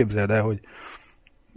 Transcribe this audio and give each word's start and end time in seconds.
képzeld 0.00 0.30
el, 0.30 0.42
hogy 0.42 0.60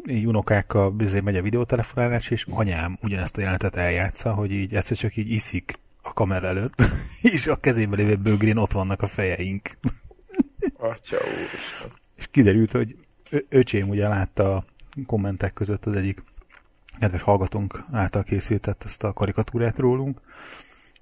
így 0.05 0.25
unokákkal 0.25 0.91
bizony 0.91 1.23
megy 1.23 1.35
a 1.35 1.41
videótelefonálás, 1.41 2.29
és 2.29 2.45
anyám 2.49 2.97
ugyanezt 3.01 3.37
a 3.37 3.39
jelenetet 3.39 3.75
eljátsza, 3.75 4.33
hogy 4.33 4.51
így 4.51 4.75
egyszer 4.75 4.97
csak 4.97 5.15
így 5.15 5.31
iszik 5.31 5.79
a 6.01 6.13
kamera 6.13 6.47
előtt, 6.47 6.81
és 7.33 7.47
a 7.47 7.55
kezében 7.55 7.99
lévő 7.99 8.15
bögrén 8.15 8.57
ott 8.57 8.71
vannak 8.71 9.01
a 9.01 9.07
fejeink. 9.07 9.77
Atya 10.77 11.17
úr. 11.17 11.91
És 12.15 12.27
kiderült, 12.31 12.71
hogy 12.71 12.95
öcsém 13.49 13.89
ugye 13.89 14.07
látta 14.07 14.55
a 14.55 14.65
kommentek 15.05 15.53
között 15.53 15.85
az 15.85 15.95
egyik 15.95 16.23
kedves 16.99 17.21
hallgatónk 17.21 17.83
által 17.91 18.23
készített 18.23 18.83
ezt 18.83 19.03
a 19.03 19.13
karikatúrát 19.13 19.77
rólunk, 19.77 20.19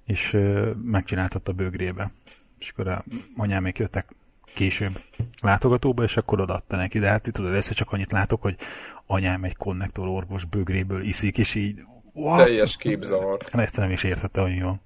és 0.06 0.38
megcsináltatta 0.82 1.50
a 1.50 1.54
bögrébe. 1.54 2.10
És 2.58 2.70
akkor 2.70 2.88
a 2.88 3.04
anyámék 3.36 3.78
jöttek 3.78 4.14
később 4.54 4.98
látogatóba, 5.42 6.02
és 6.02 6.16
akkor 6.16 6.40
odaadta 6.40 6.76
neki. 6.76 6.98
De 6.98 7.08
hát 7.08 7.32
tudod, 7.32 7.50
először 7.50 7.74
csak 7.74 7.92
annyit 7.92 8.12
látok, 8.12 8.42
hogy 8.42 8.56
anyám 9.06 9.44
egy 9.44 9.56
konnektor 9.56 10.08
orvos 10.08 10.44
bögréből 10.44 11.02
iszik, 11.02 11.38
és 11.38 11.54
így... 11.54 11.80
What? 12.12 12.44
Teljes 12.44 12.76
képzavar. 12.76 13.38
Hát 13.50 13.62
ezt 13.62 13.76
nem 13.76 13.90
is 13.90 14.04
értette 14.04 14.40
hogy 14.40 14.56
jól. 14.56 14.80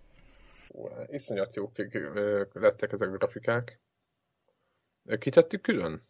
Iszonyat 1.06 1.54
jók 1.54 1.72
lettek 2.52 2.92
ezek 2.92 3.08
a 3.08 3.16
grafikák. 3.16 3.80
Kitettük 5.18 5.60
külön? 5.60 6.00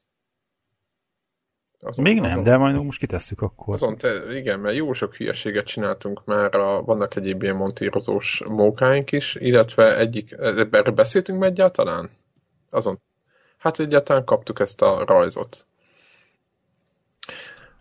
Azon, 1.80 2.04
Még 2.04 2.20
nem, 2.20 2.30
azon, 2.30 2.42
de 2.42 2.56
majd 2.56 2.84
most 2.84 2.98
kitesszük 2.98 3.40
akkor. 3.40 3.74
Azon 3.74 3.96
te, 3.96 4.36
igen, 4.36 4.60
mert 4.60 4.76
jó 4.76 4.92
sok 4.92 5.14
hülyeséget 5.14 5.66
csináltunk 5.66 6.24
már, 6.24 6.54
a, 6.54 6.82
vannak 6.82 7.16
egyéb 7.16 7.42
ilyen 7.42 7.56
montírozós 7.56 8.42
mókáink 8.50 9.12
is, 9.12 9.34
illetve 9.34 9.98
egyik, 9.98 10.32
erre 10.32 10.90
beszéltünk 10.90 11.38
meg 11.38 11.50
egyáltalán? 11.50 12.10
Azon, 12.70 13.00
hát 13.66 13.80
egyáltalán 13.80 14.24
kaptuk 14.24 14.60
ezt 14.60 14.82
a 14.82 15.04
rajzot. 15.06 15.66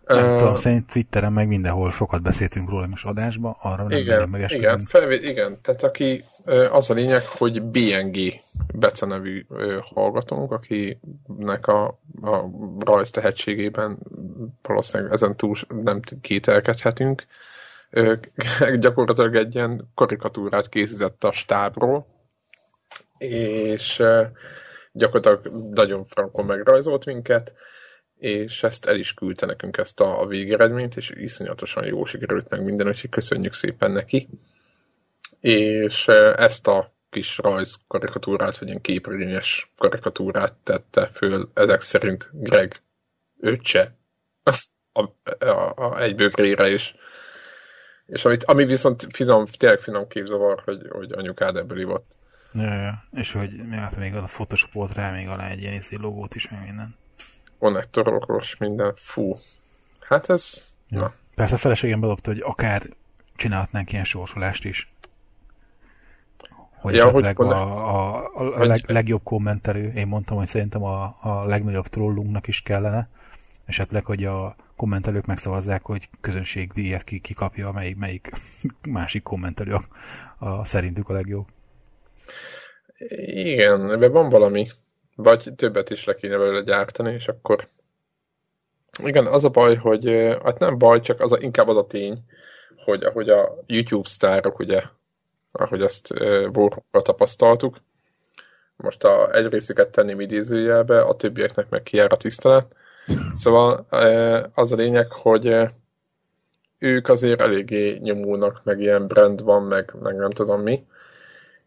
Nem 0.06 0.32
uh, 0.32 0.38
tudom, 0.38 0.54
szerint 0.54 0.92
Twitteren 0.92 1.32
meg 1.32 1.48
mindenhol 1.48 1.90
sokat 1.90 2.22
beszéltünk 2.22 2.70
róla 2.70 2.86
most 2.86 3.06
adásba, 3.06 3.56
arra 3.60 3.82
nem 3.82 3.98
igen, 3.98 4.28
meg 4.28 4.50
igen, 4.50 4.80
felvé, 4.80 5.16
igen, 5.16 5.58
tehát 5.62 5.82
aki 5.82 6.24
az 6.70 6.90
a 6.90 6.94
lényeg, 6.94 7.22
hogy 7.24 7.62
BNG 7.62 8.16
Bece 8.74 9.06
nevű 9.06 9.46
hallgatónk, 9.94 10.52
akinek 10.52 11.66
a, 11.66 11.84
a 12.22 12.44
rajz 12.78 13.10
tehetségében 13.10 13.98
valószínűleg 14.62 15.12
ezen 15.12 15.36
túl 15.36 15.54
nem 15.82 16.00
kételkedhetünk, 16.20 17.26
gyakorlatilag 18.78 19.36
egy 19.36 19.54
ilyen 19.54 19.90
karikatúrát 19.94 20.68
készített 20.68 21.24
a 21.24 21.32
stábról, 21.32 22.06
és 23.18 24.02
gyakorlatilag 24.96 25.72
nagyon 25.74 26.04
frankon 26.04 26.46
megrajzolt 26.46 27.04
minket, 27.04 27.54
és 28.18 28.62
ezt 28.62 28.86
el 28.86 28.96
is 28.96 29.14
küldte 29.14 29.46
nekünk 29.46 29.76
ezt 29.76 30.00
a, 30.00 30.20
a 30.20 30.26
végeredményt, 30.26 30.96
és 30.96 31.10
iszonyatosan 31.14 31.86
jó 31.86 32.04
sikerült 32.04 32.48
meg 32.48 32.64
minden, 32.64 32.86
úgyhogy 32.88 33.10
köszönjük 33.10 33.52
szépen 33.52 33.90
neki. 33.90 34.28
És 35.40 36.08
ezt 36.36 36.66
a 36.66 36.94
kis 37.10 37.38
rajz 37.38 37.84
karikatúrát, 37.88 38.58
vagy 38.58 38.68
ilyen 38.68 38.80
képregényes 38.80 39.72
karikatúrát 39.76 40.52
tette 40.52 41.06
föl 41.06 41.50
ezek 41.54 41.80
szerint 41.80 42.30
Greg 42.32 42.82
öccse 43.40 43.96
a, 44.92 45.02
a, 45.44 45.72
a 45.76 46.00
egybögrére 46.00 46.70
is. 46.70 46.94
És 48.06 48.24
amit, 48.24 48.44
ami 48.44 48.64
viszont 48.64 49.06
finom, 49.12 49.46
tényleg 49.46 49.80
finom 49.80 50.08
képzavar, 50.08 50.62
hogy, 50.64 50.86
hogy 50.88 51.12
anyukád 51.12 51.56
ebből 51.56 51.78
ivott. 51.78 52.16
És 53.12 53.32
hogy 53.32 53.62
hát 53.70 53.96
még 53.96 54.14
a 54.14 54.22
Photoshop 54.22 54.72
volt 54.72 54.94
rá 54.94 55.10
még 55.10 55.28
alá 55.28 55.48
egy 55.48 55.60
ilyen 55.60 55.72
izé 55.72 55.96
logót 55.96 56.34
is, 56.34 56.48
meg 56.48 56.64
minden 56.64 56.96
konnektorokos, 57.58 58.56
minden, 58.56 58.92
fú. 58.96 59.36
Hát 60.00 60.30
ez, 60.30 60.68
ja. 60.88 61.00
na. 61.00 61.12
Persze 61.34 61.54
a 61.54 61.58
feleségem 61.58 62.00
bedobta, 62.00 62.30
hogy 62.30 62.42
akár 62.44 62.86
csinálhatnánk 63.36 63.92
ilyen 63.92 64.04
sorsolást 64.04 64.64
is. 64.64 64.90
Hogy 66.70 66.94
ja, 66.94 67.08
esetleg 67.08 67.36
hogy 67.36 67.46
a, 67.46 67.88
a, 67.88 68.24
a, 68.34 68.60
a 68.60 68.64
leg, 68.64 68.90
legjobb 68.90 69.22
kommentelő, 69.22 69.92
én 69.92 70.06
mondtam, 70.06 70.36
hogy 70.36 70.46
szerintem 70.46 70.82
a, 70.82 71.16
a 71.20 71.44
legnagyobb 71.44 71.86
trollunknak 71.86 72.46
is 72.46 72.62
kellene, 72.62 73.08
esetleg, 73.64 74.04
hogy 74.04 74.24
a 74.24 74.56
kommentelők 74.76 75.26
megszavazzák, 75.26 75.82
hogy 75.82 76.08
közönségdíjat 76.20 77.04
ki, 77.04 77.18
ki 77.18 77.34
kapja, 77.34 77.72
melyik, 77.72 77.96
melyik 77.96 78.30
másik 78.88 79.22
kommentelő 79.22 79.74
a, 79.74 79.84
a 80.46 80.64
szerintük 80.64 81.08
a 81.08 81.12
legjobb. 81.12 81.46
Igen, 82.98 83.92
ebben 83.92 84.12
van 84.12 84.28
valami. 84.28 84.66
Vagy 85.16 85.52
többet 85.56 85.90
is 85.90 86.04
le 86.04 86.14
kéne 86.14 86.36
belőle 86.36 86.60
gyártani, 86.60 87.12
és 87.12 87.28
akkor... 87.28 87.68
Igen, 89.02 89.26
az 89.26 89.44
a 89.44 89.48
baj, 89.48 89.76
hogy... 89.76 90.04
Hát 90.44 90.58
nem 90.58 90.78
baj, 90.78 91.00
csak 91.00 91.20
az 91.20 91.32
a, 91.32 91.36
inkább 91.40 91.68
az 91.68 91.76
a 91.76 91.86
tény, 91.86 92.18
hogy 92.84 93.02
ahogy 93.04 93.28
a 93.28 93.54
YouTube 93.66 94.08
sztárok, 94.08 94.58
ugye, 94.58 94.82
ahogy 95.52 95.82
ezt 95.82 96.10
Warhawkkal 96.52 97.02
tapasztaltuk, 97.02 97.76
most 98.76 99.04
a 99.04 99.34
egy 99.34 99.48
részüket 99.48 99.90
tenném 99.90 100.20
idézőjelbe, 100.20 101.02
a 101.02 101.16
többieknek 101.16 101.68
meg 101.68 101.82
kijár 101.82 102.12
a 102.12 102.16
tisztelet. 102.16 102.74
Szóval 103.34 103.86
az 104.54 104.72
a 104.72 104.76
lényeg, 104.76 105.12
hogy 105.12 105.56
ők 106.78 107.08
azért 107.08 107.40
eléggé 107.40 107.98
nyomulnak, 107.98 108.60
meg 108.64 108.80
ilyen 108.80 109.06
brand 109.06 109.42
van, 109.42 109.62
meg, 109.62 109.94
meg 110.00 110.16
nem 110.16 110.30
tudom 110.30 110.62
mi, 110.62 110.86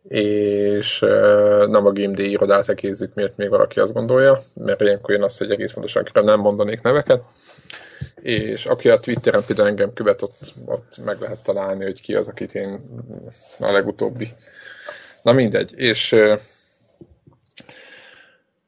és 0.09 0.99
nem 1.67 1.85
a 1.85 1.91
GameD 1.91 2.19
irodát 2.19 2.69
egészük, 2.69 3.13
miért 3.13 3.37
még 3.37 3.49
valaki 3.49 3.79
azt 3.79 3.93
gondolja, 3.93 4.39
mert 4.55 4.81
ilyenkor 4.81 5.11
jön 5.11 5.23
az, 5.23 5.37
hogy 5.37 5.51
egész 5.51 5.71
pontosan 5.71 6.03
nem 6.13 6.39
mondanék 6.39 6.81
neveket, 6.81 7.21
és 8.21 8.65
aki 8.65 8.89
a 8.89 8.99
Twitteren 8.99 9.41
például 9.47 9.67
engem 9.67 9.93
követ, 9.93 10.21
ott, 10.21 10.53
ott 10.65 10.97
meg 11.05 11.19
lehet 11.19 11.43
találni, 11.43 11.83
hogy 11.83 12.01
ki 12.01 12.15
az, 12.15 12.27
akit 12.27 12.55
én 12.55 12.81
a 13.59 13.71
legutóbbi. 13.71 14.27
Na 15.21 15.31
mindegy, 15.31 15.73
és 15.75 16.15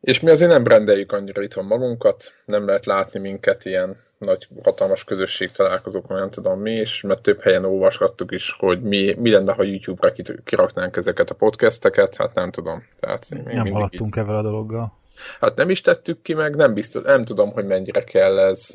és 0.01 0.19
mi 0.19 0.29
azért 0.29 0.51
nem 0.51 0.67
rendeljük 0.67 1.11
annyira 1.11 1.41
itthon 1.41 1.65
magunkat, 1.65 2.33
nem 2.45 2.65
lehet 2.65 2.85
látni 2.85 3.19
minket 3.19 3.65
ilyen 3.65 3.95
nagy, 4.17 4.47
hatalmas 4.63 5.03
közösség 5.03 5.51
találkozókon, 5.51 6.17
nem 6.17 6.29
tudom 6.29 6.59
mi, 6.59 6.71
és 6.71 7.01
mert 7.01 7.21
több 7.21 7.41
helyen 7.41 7.65
olvasgattuk 7.65 8.31
is, 8.31 8.55
hogy 8.59 8.81
mi, 8.81 9.15
mi 9.17 9.31
lenne, 9.31 9.53
ha 9.53 9.63
YouTube-ra 9.63 10.13
kiraknánk 10.43 10.97
ezeket 10.97 11.29
a 11.29 11.35
podcasteket, 11.35 12.15
hát 12.15 12.33
nem 12.33 12.51
tudom. 12.51 12.83
Tehát 12.99 13.27
nem 13.29 13.71
haladtunk 13.71 14.15
ezzel 14.15 14.37
a 14.37 14.41
dologgal. 14.41 14.99
Hát 15.39 15.55
nem 15.55 15.69
is 15.69 15.81
tettük 15.81 16.21
ki 16.21 16.33
meg, 16.33 16.55
nem 16.55 16.73
biztos, 16.73 17.03
nem 17.03 17.23
tudom, 17.23 17.51
hogy 17.51 17.65
mennyire 17.65 18.03
kell 18.03 18.39
ez. 18.39 18.69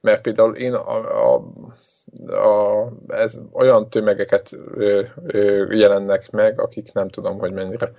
Mert 0.00 0.22
például 0.22 0.56
én 0.56 0.74
a, 0.74 1.34
a 1.34 1.42
a, 2.26 2.88
ez 3.08 3.40
olyan 3.52 3.90
tömegeket 3.90 4.52
ö, 4.74 5.02
ö, 5.26 5.72
jelennek 5.74 6.30
meg, 6.30 6.60
akik 6.60 6.92
nem 6.92 7.08
tudom, 7.08 7.38
hogy 7.38 7.52
mennyire 7.52 7.92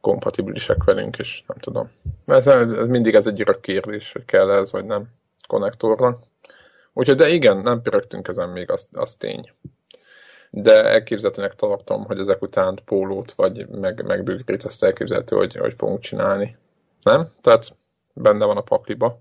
kompatibilisek 0.00 0.84
velünk, 0.84 1.18
és 1.18 1.42
nem 1.46 1.56
tudom. 1.56 1.90
Ez, 2.26 2.46
ez 2.46 2.88
mindig 2.88 3.14
ez 3.14 3.26
egy 3.26 3.40
örök 3.40 3.60
kérdés, 3.60 4.12
hogy 4.12 4.24
kell 4.24 4.50
ez, 4.50 4.72
vagy 4.72 4.84
nem 4.84 5.08
konnektorra. 5.46 6.16
Úgyhogy, 6.92 7.16
de 7.16 7.28
igen, 7.28 7.56
nem 7.56 7.82
pörögtünk 7.82 8.28
ezen 8.28 8.48
még, 8.48 8.70
az, 8.70 8.88
az 8.92 9.14
tény. 9.14 9.52
De 10.50 10.84
elképzelhetőnek 10.84 11.54
tartom, 11.54 12.04
hogy 12.04 12.18
ezek 12.18 12.42
után 12.42 12.78
pólót, 12.84 13.32
vagy 13.32 13.68
meg, 13.68 14.06
meg 14.06 14.22
bőgrét, 14.22 14.64
azt 14.64 14.84
elképzelhető, 14.84 15.36
hogy, 15.36 15.54
hogy 15.54 15.74
fogunk 15.76 16.00
csinálni. 16.00 16.56
Nem? 17.02 17.28
Tehát 17.40 17.76
benne 18.12 18.44
van 18.44 18.56
a 18.56 18.60
pakliba. 18.60 19.20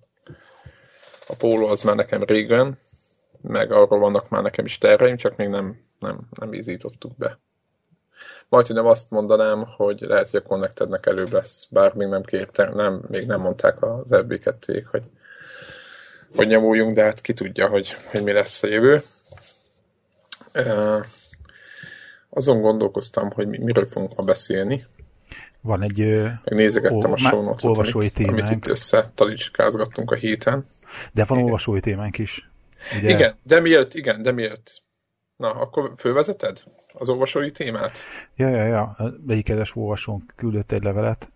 A 1.28 1.36
póló 1.38 1.68
az 1.68 1.84
már 1.84 1.96
nekem 1.96 2.24
régen, 2.24 2.78
meg 3.42 3.72
arról 3.72 4.00
vannak 4.00 4.30
már 4.30 4.42
nekem 4.42 4.66
is 4.66 4.78
terveim, 4.78 5.18
csak 5.18 5.36
még 5.36 5.48
nem, 5.48 5.82
nem, 6.00 6.20
nem 6.40 6.54
ízítottuk 6.54 7.18
be. 7.18 7.40
Majd 8.50 8.74
nem 8.74 8.86
azt 8.86 9.10
mondanám, 9.10 9.66
hogy 9.78 10.00
lehet, 10.00 10.30
hogy 10.30 10.42
a 10.44 10.48
Connectednek 10.48 11.06
előbb 11.06 11.32
lesz, 11.32 11.68
bár 11.70 11.94
még 11.94 12.08
nem 12.08 12.24
kértem, 12.24 12.76
nem, 12.76 13.02
még 13.08 13.26
nem 13.26 13.42
mondták 13.42 13.84
az 13.84 14.16
fb 14.16 14.40
2 14.40 14.88
hogy, 14.92 15.04
hogy 16.36 16.48
nyomuljunk, 16.48 16.96
de 16.96 17.04
hát 17.04 17.22
ki 17.22 17.34
tudja, 17.34 17.68
hogy, 17.68 17.96
hogy 18.12 18.24
mi 18.24 18.32
lesz 18.32 18.64
a 18.64 18.68
jövő. 18.68 19.02
azon 22.30 22.62
gondolkoztam, 22.62 23.32
hogy 23.32 23.48
miről 23.48 23.88
fogunk 23.88 24.16
ma 24.16 24.24
beszélni. 24.24 24.86
Van 25.62 25.84
egy... 25.84 26.00
Megnézegettem 26.44 27.12
ó, 27.12 27.14
a 27.14 27.18
show 27.84 28.00
amit, 28.00 28.14
témánk. 28.14 28.38
amit 28.38 28.52
itt 28.52 28.68
össze 28.68 29.12
talicskázgattunk 29.16 30.12
a 30.12 30.16
héten. 30.16 30.66
De 31.14 31.24
van 31.24 31.38
Igen. 31.38 31.50
olvasói 31.50 31.80
témánk 31.80 32.18
is. 32.18 32.50
Ugye? 32.98 33.10
Igen, 33.10 33.36
de 33.44 33.60
miért, 33.60 33.94
igen, 33.94 34.22
de 34.22 34.32
miért? 34.32 34.72
Na, 35.36 35.52
akkor 35.52 35.94
fölvezeted 35.98 36.64
az 37.00 37.10
olvasói 37.10 37.52
témát? 37.52 37.98
Ja, 38.36 38.50
ja, 38.50 38.66
ja. 38.66 38.96
Egyik 39.28 39.46
kedves 39.46 39.76
olvasónk 39.76 40.34
küldött 40.36 40.72
egy 40.72 40.84
levelet, 40.84 41.30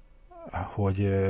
hogy 0.51 1.24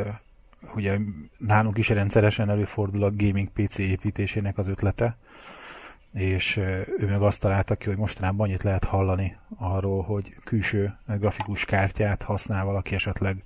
ugye 0.75 0.97
nálunk 1.37 1.77
is 1.77 1.89
rendszeresen 1.89 2.49
előfordul 2.49 3.03
a 3.03 3.11
gaming 3.15 3.49
PC 3.49 3.77
építésének 3.77 4.57
az 4.57 4.67
ötlete, 4.67 5.17
és 6.13 6.57
ő 6.97 7.05
meg 7.07 7.21
azt 7.21 7.39
találta 7.39 7.75
ki, 7.75 7.87
hogy 7.87 7.97
mostanában 7.97 8.47
annyit 8.47 8.63
lehet 8.63 8.83
hallani 8.83 9.37
arról, 9.57 10.01
hogy 10.01 10.35
külső 10.43 10.97
grafikus 11.07 11.65
kártyát 11.65 12.23
használ 12.23 12.65
valaki 12.65 12.95
esetleg 12.95 13.43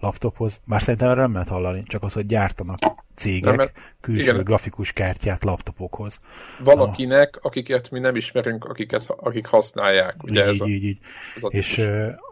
laptophoz. 0.00 0.60
Már 0.64 0.80
szerintem 0.82 1.08
erre 1.08 1.20
nem 1.20 1.32
lehet 1.32 1.48
hallani, 1.48 1.82
csak 1.82 2.02
az, 2.02 2.12
hogy 2.12 2.26
gyártanak 2.26 2.78
cégek 3.14 3.56
nem, 3.56 3.68
külső 4.00 4.22
igen. 4.22 4.44
grafikus 4.44 4.92
kártyát 4.92 5.44
laptopokhoz. 5.44 6.20
Valakinek, 6.58 7.36
a... 7.36 7.46
akiket 7.46 7.90
mi 7.90 7.98
nem 7.98 8.16
ismerünk, 8.16 8.64
akiket, 8.64 9.06
akik 9.08 9.46
használják. 9.46 10.22
Ugye 10.22 10.42
így, 10.42 10.48
ez 10.48 10.60
a, 10.60 10.66
így, 10.66 10.84
így. 10.84 10.98
Ez 11.36 11.42
a 11.42 11.48
És 11.48 11.88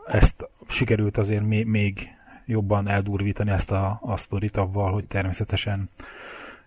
ezt 0.06 0.48
sikerült 0.68 1.16
azért 1.16 1.46
még, 1.46 1.66
még 1.66 2.08
jobban 2.46 2.88
eldurvítani 2.88 3.50
ezt 3.50 3.70
a, 3.70 3.98
a 4.02 4.16
sztorit 4.16 4.56
avval, 4.56 4.92
hogy 4.92 5.04
természetesen 5.04 5.90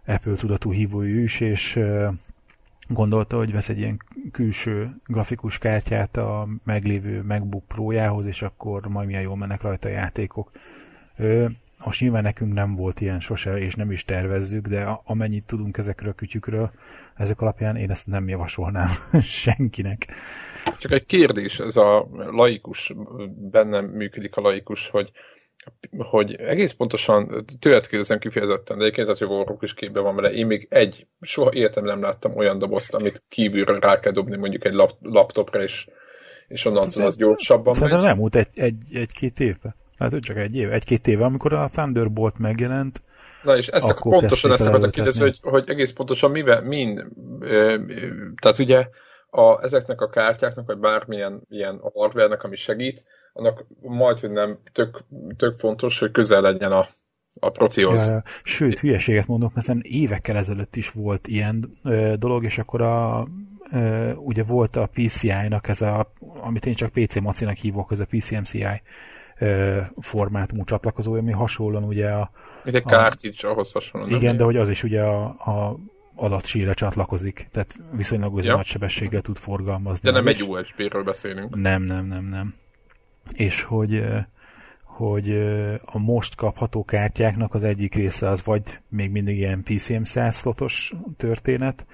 Apple 0.06 0.36
tudatú 0.36 0.71
hívói 0.71 1.21
is, 1.21 1.39
és 1.39 1.80
gondolta, 2.88 3.38
hogy 3.38 3.51
vesz 3.51 3.69
egy 3.69 3.77
ilyen 3.77 4.01
külső 4.31 4.95
grafikus 5.06 5.57
kártyát 5.57 6.18
a 6.18 6.48
meglévő 6.63 7.21
MacBook 7.21 7.68
Pro-jához, 7.68 8.25
és 8.25 8.42
akkor 8.42 8.88
majd 8.88 9.07
milyen 9.07 9.21
jól 9.21 9.38
mennek 9.38 9.62
rajta 9.62 9.88
a 9.88 9.92
játékok. 9.92 10.51
Most 11.86 12.02
nyilván 12.02 12.24
nekünk 12.24 12.54
nem 12.54 12.76
volt 12.76 13.02
ilyen 13.02 13.20
sose, 13.20 13.58
és 13.58 13.76
nem 13.76 13.92
is 13.92 14.06
tervezzük, 14.06 14.68
de 14.68 15.00
amennyit 15.04 15.46
tudunk 15.46 15.78
ezekről 15.78 16.10
a 16.10 16.14
kütyükről, 16.14 16.72
ezek 17.16 17.42
alapján 17.42 17.76
én 17.76 17.92
ezt 17.92 18.08
nem 18.08 18.28
javasolnám 18.28 18.90
senkinek. 19.22 20.08
Csak 20.80 20.92
egy 20.92 21.06
kérdés, 21.06 21.60
ez 21.60 21.76
a 21.76 22.08
laikus, 22.32 22.94
bennem 23.52 23.86
működik 23.86 24.36
a 24.36 24.42
laikus, 24.42 24.90
hogy 24.90 25.12
hogy 25.98 26.36
egész 26.36 26.72
pontosan 26.72 27.46
tőled 27.60 27.88
kérdezem 27.88 28.20
kifejezetten, 28.20 28.78
de 28.78 28.84
egyébként 28.84 29.08
az 29.08 29.20
jogorok 29.20 29.64
is 29.64 29.74
képbe 29.74 30.00
van 30.00 30.16
vele. 30.16 30.32
Én 30.32 30.46
még 30.46 30.68
egy, 30.70 31.08
soha 31.22 31.54
életem 31.54 31.84
nem 31.84 32.02
láttam 32.02 32.36
olyan 32.36 32.60
dobozt, 32.60 32.94
amit 32.94 33.24
kívülről 33.30 33.80
rá 33.80 34.00
kell 34.00 34.12
dobni 34.12 34.38
mondjuk 34.38 34.66
egy 34.66 34.74
lap, 34.74 34.92
laptopra, 35.02 35.64
és, 35.64 35.88
és 36.48 36.66
onnantól 36.66 37.06
az 37.06 37.18
gyorsabban 37.18 37.74
Szerintem 37.74 38.00
megy. 38.00 38.10
elmúlt 38.10 38.36
egy, 38.36 38.48
egy, 38.54 38.76
egy-két 38.94 39.40
évbe. 39.40 39.76
Hát 39.98 40.19
csak 40.19 40.38
egy 40.38 40.56
év, 40.56 40.72
egy-két 40.72 41.07
éve, 41.07 41.25
amikor 41.25 41.54
a 41.54 41.69
Thunderbolt 41.72 42.38
megjelent, 42.38 43.01
Na 43.44 43.57
és 43.57 43.68
ezt 43.68 43.90
akkor 43.90 44.19
pontosan 44.19 44.51
ezt 44.51 44.68
akartam 44.68 44.90
kérdezni, 44.90 45.22
hogy, 45.22 45.40
hogy 45.42 45.69
egész 45.69 45.92
pontosan 45.92 46.31
mivel, 46.31 46.62
min, 46.62 47.12
ö, 47.40 47.75
tehát 48.42 48.60
ugye 48.60 48.88
a, 49.30 49.63
ezeknek 49.63 50.01
a 50.01 50.10
kártyáknak, 50.10 50.66
vagy 50.66 50.78
bármilyen 50.78 51.42
ilyen 51.50 51.81
hardware 51.94 52.40
ami 52.42 52.56
segít, 52.56 53.04
annak 53.34 53.66
majd, 53.81 54.19
hogy 54.19 54.31
nem 54.31 54.57
tök, 54.72 55.04
tök 55.38 55.57
fontos, 55.57 56.00
hogy 56.00 56.12
közel 56.12 56.42
legyen 56.42 56.72
a, 56.72 56.88
a 57.39 57.50
procihoz. 57.50 58.07
Ja, 58.07 58.24
sőt, 58.44 58.80
hülyeséget 58.80 59.28
mondok, 59.28 59.54
mert 59.54 59.84
évekkel 59.86 60.38
ezelőtt 60.38 60.75
is 60.75 60.92
volt 60.92 61.28
ilyen 61.28 61.72
ö, 61.84 62.13
dolog, 62.18 62.44
és 62.44 62.57
akkor 62.57 62.81
a, 62.81 63.28
ö, 63.72 64.12
ugye 64.13 64.44
volt 64.44 64.75
a 64.75 64.89
PCI-nak 64.94 65.68
ez 65.68 65.81
a, 65.81 66.13
amit 66.19 66.66
én 66.66 66.74
csak 66.74 66.92
PC 66.92 67.19
macinak 67.19 67.56
hívok, 67.56 67.92
ez 67.92 68.00
a 68.00 68.06
PCMCI 68.06 68.81
formátumú 70.00 70.64
csatlakozó, 70.64 71.14
ami 71.14 71.32
hasonlóan 71.32 71.84
ugye 71.84 72.10
a... 72.10 72.32
Egy 72.64 72.84
cartridge, 72.86 73.48
ahhoz 73.48 73.72
hasonlóan. 73.72 74.14
Igen, 74.14 74.38
de 74.38 74.44
hogy 74.44 74.58
az 74.58 74.70
is 74.70 74.84
ugye 74.84 75.02
a, 75.02 75.24
a 75.26 75.78
adatsíre 76.16 76.74
csatlakozik, 76.74 77.48
tehát 77.52 77.76
viszonylag 77.92 78.44
ja. 78.44 78.56
nagy 78.56 78.66
sebességgel 78.66 79.22
tud 79.22 79.38
forgalmazni. 79.38 80.12
De 80.12 80.16
nem 80.16 80.28
egy 80.28 80.44
USB-ről 80.44 81.04
beszélünk. 81.04 81.56
Nem, 81.56 81.84
nem, 81.84 82.06
nem, 82.06 82.26
nem 82.26 82.62
és 83.32 83.62
hogy, 83.62 84.04
hogy 84.84 85.30
a 85.86 85.98
most 86.00 86.36
kapható 86.36 86.86
kártyáknak 86.86 87.54
az 87.54 87.64
egyik 87.64 87.96
része 87.96 88.30
az 88.30 88.44
vagy 88.44 88.62
még 88.90 89.12
mindig 89.12 89.38
ilyen 89.38 89.64
PCM 89.64 90.04
100 90.04 90.38
slotos 90.38 90.94
történet, 91.18 91.86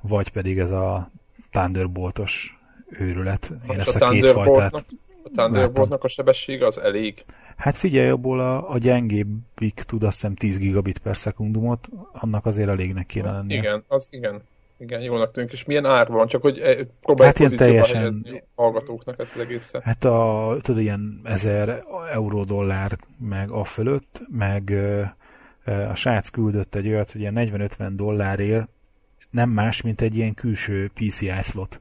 vagy 0.00 0.28
pedig 0.28 0.58
ez 0.58 0.70
a 0.70 1.10
Thunderboltos 1.50 2.58
őrület. 2.88 3.52
Én 3.70 3.80
ezt 3.80 4.00
a, 4.00 4.06
a 4.06 4.10
két 4.10 4.26
fajtát 4.26 4.84
A 5.24 5.28
Thunderboltnak 5.34 6.04
a 6.04 6.08
sebessége 6.08 6.66
az 6.66 6.78
elég? 6.78 7.24
Hát 7.56 7.74
figyelj, 7.76 8.08
abból 8.08 8.40
a, 8.40 8.70
a 8.70 8.78
gyengébbik 8.78 9.82
tud 9.86 10.02
azt 10.02 10.14
hiszem 10.14 10.34
10 10.34 10.58
gigabit 10.58 10.98
per 10.98 11.16
szekundumot, 11.16 11.88
annak 12.12 12.46
azért 12.46 12.68
elégnek 12.68 13.06
kéne 13.06 13.30
lennie. 13.30 13.56
Igen, 13.56 13.84
az 13.88 14.08
igen. 14.10 14.42
Igen, 14.78 15.00
jónak 15.00 15.32
tűnik. 15.32 15.52
És 15.52 15.64
milyen 15.64 15.84
ár 15.84 16.08
van? 16.08 16.26
Csak 16.26 16.42
hogy 16.42 16.58
eh, 16.58 16.76
próbálj 17.00 17.28
hát 17.28 17.38
pozícióba 17.38 17.64
teljesen... 17.64 17.96
helyezni 17.96 18.42
a 18.54 18.62
hallgatóknak 18.62 19.18
ezt 19.18 19.34
az 19.34 19.40
egészet. 19.40 19.82
Hát 19.82 20.04
a, 20.04 20.56
tudod, 20.60 20.80
ilyen 20.80 21.20
1000 21.24 21.84
euró 22.12 22.44
dollár 22.44 22.98
meg 23.18 23.50
a 23.50 23.64
fölött, 23.64 24.22
meg 24.28 24.72
a 25.64 25.94
srác 25.94 26.28
küldött 26.28 26.74
egy 26.74 26.88
olyat, 26.88 27.10
hogy 27.10 27.20
ilyen 27.20 27.34
40-50 27.36 27.90
dollárért 27.94 28.68
nem 29.30 29.50
más, 29.50 29.82
mint 29.82 30.00
egy 30.00 30.16
ilyen 30.16 30.34
külső 30.34 30.90
PCI 30.94 31.30
slot. 31.42 31.80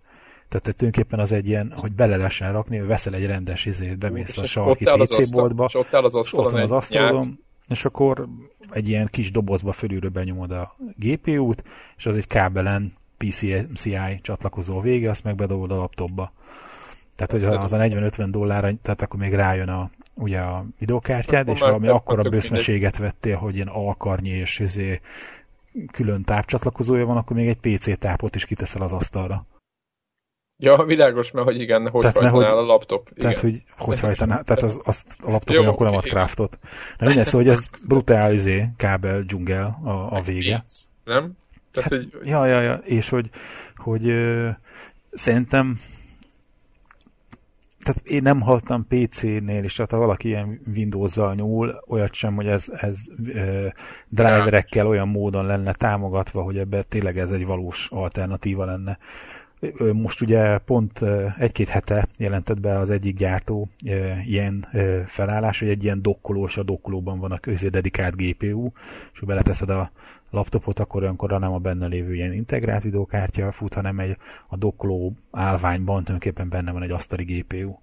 Tehát 0.60 0.78
tulajdonképpen 0.78 1.20
az 1.20 1.32
egy 1.32 1.48
ilyen, 1.48 1.74
hogy 1.76 1.92
bele 1.92 2.16
lehessen 2.16 2.52
rakni, 2.52 2.80
veszel 2.80 3.14
egy 3.14 3.26
rendes 3.26 3.66
izét, 3.66 3.98
bemész 3.98 4.38
a 4.38 4.46
sarki 4.46 4.86
PC 4.86 5.30
boltba, 5.30 5.66
és 5.66 5.76
ott 5.76 5.94
áll 5.94 6.04
az 6.04 6.16
asztalon, 6.16 6.54
ott 6.54 6.60
az 6.60 6.72
asztalon 6.72 7.40
és 7.68 7.86
akkor 7.86 8.28
egy 8.72 8.90
ilyen 8.90 9.08
kis 9.12 9.32
dobozba 9.32 9.72
fölülről 9.72 10.10
benyomod 10.10 10.52
a 10.52 10.76
GPU-t, 10.96 11.64
és 11.98 12.06
az 12.06 12.16
egy 12.16 12.28
kábelen 12.28 12.94
PCI 13.18 14.20
csatlakozó 14.22 14.80
vége, 14.80 15.10
azt 15.10 15.24
meg 15.24 15.36
bedobod 15.36 15.72
a 15.72 15.76
laptopba. 15.76 16.32
Tehát, 17.16 17.32
hogy 17.32 17.44
az 17.64 17.74
a 17.74 17.78
40-50 17.78 18.28
dollár, 18.30 18.76
tehát 18.82 19.02
akkor 19.02 19.20
még 19.20 19.34
rájön 19.34 19.70
a, 19.70 19.90
ugye 20.14 20.40
a 20.40 20.66
videokártyád, 20.80 21.48
és 21.48 21.60
valami 21.60 21.88
akkora 21.88 22.30
bőszmeséget 22.30 22.98
vettél, 22.98 23.38
hogy 23.38 23.56
ilyen 23.56 23.68
alkarnyi 23.68 24.30
és 24.30 24.60
izé 24.60 25.02
külön 25.92 26.24
tápcsatlakozója 26.24 27.06
van, 27.06 27.18
akkor 27.18 27.36
még 27.36 27.48
egy 27.48 27.78
PC 27.78 28.00
tápot 28.00 28.36
is 28.36 28.46
kiteszel 28.46 28.82
az 28.82 28.92
asztalra. 28.92 29.46
Ja, 30.64 30.84
világos, 30.84 31.32
mert 31.32 31.48
hogy 31.48 31.62
igen, 31.62 31.90
hogy 31.90 32.02
tehát, 32.02 32.18
hajtanál 32.18 32.52
hogy, 32.52 32.64
a 32.64 32.66
laptop. 32.66 33.10
Igen. 33.12 33.22
Tehát, 33.22 33.40
hogy 33.40 33.64
hogy 33.78 34.00
hajtanál, 34.00 34.44
tehát 34.44 34.64
az, 34.64 34.82
azt 34.84 35.06
a 35.22 35.32
laptopon 35.32 35.68
akkor 35.68 35.86
nem 35.86 35.96
ad 35.96 36.04
craftot. 36.04 36.58
De 36.98 37.06
minden 37.06 37.24
szó, 37.24 37.38
hogy 37.38 37.48
ez 37.48 37.70
brutál 37.88 38.34
izé, 38.34 38.68
kábel 38.78 39.22
dzsungel 39.22 39.80
a, 39.84 40.16
a 40.16 40.22
vége. 40.22 40.64
Nem? 41.04 41.38
Tehát, 41.72 41.90
hát, 41.90 42.00
hogy... 42.00 42.20
Ja, 42.24 42.46
ja, 42.46 42.62
ja, 42.62 42.74
és 42.74 43.10
hogy, 43.10 43.30
hogy 43.76 44.08
ö, 44.08 44.50
szerintem 45.12 45.80
tehát 47.84 48.02
én 48.04 48.22
nem 48.22 48.42
hallottam 48.42 48.88
PC-nél 48.88 49.64
is, 49.64 49.76
tehát 49.76 49.92
ha 49.92 49.98
valaki 49.98 50.28
ilyen 50.28 50.62
Windows-zal 50.76 51.36
nyúl, 51.36 51.84
olyat 51.88 52.14
sem, 52.14 52.36
hogy 52.36 52.48
ez, 52.48 52.72
ez 52.76 53.02
ö, 53.34 53.68
driverekkel 54.08 54.88
olyan 54.88 55.08
módon 55.08 55.46
lenne 55.46 55.74
támogatva, 55.74 56.42
hogy 56.42 56.58
ebben 56.58 56.86
tényleg 56.90 57.18
ez 57.18 57.32
egy 57.32 57.46
valós 57.46 57.88
alternatíva 57.92 58.66
lenne. 58.66 58.98
Most 59.94 60.22
ugye 60.22 60.58
pont 60.58 61.02
egy-két 61.38 61.68
hete 61.68 62.08
jelentett 62.18 62.60
be 62.60 62.78
az 62.78 62.90
egyik 62.90 63.18
gyártó 63.18 63.70
ilyen 64.26 64.68
felállás, 65.06 65.60
hogy 65.60 65.70
egy 65.70 65.84
ilyen 65.84 66.02
dokkolós, 66.02 66.58
a 66.58 66.64
dokkolóban 66.64 67.20
van 67.20 67.32
a 67.32 67.38
közé 67.38 67.68
dedikált 67.68 68.16
GPU, 68.16 68.72
és 69.14 69.20
ha 69.20 69.26
beleteszed 69.26 69.70
a 69.70 69.92
laptopot, 70.30 70.80
akkor 70.80 71.02
olyankor 71.02 71.40
nem 71.40 71.54
a 71.54 71.58
benne 71.58 71.88
lévő 71.88 72.16
ilyen 72.16 72.34
integrált 72.34 72.84
videókártya 72.84 73.52
fut, 73.52 73.74
hanem 73.74 74.00
egy 74.00 74.18
a 74.48 74.58
dokkoló 74.58 75.14
állványban 75.32 76.04
tulajdonképpen 76.04 76.50
benne 76.50 76.72
van 76.72 76.84
egy 76.84 76.92
asztali 76.92 77.24
GPU. 77.24 77.80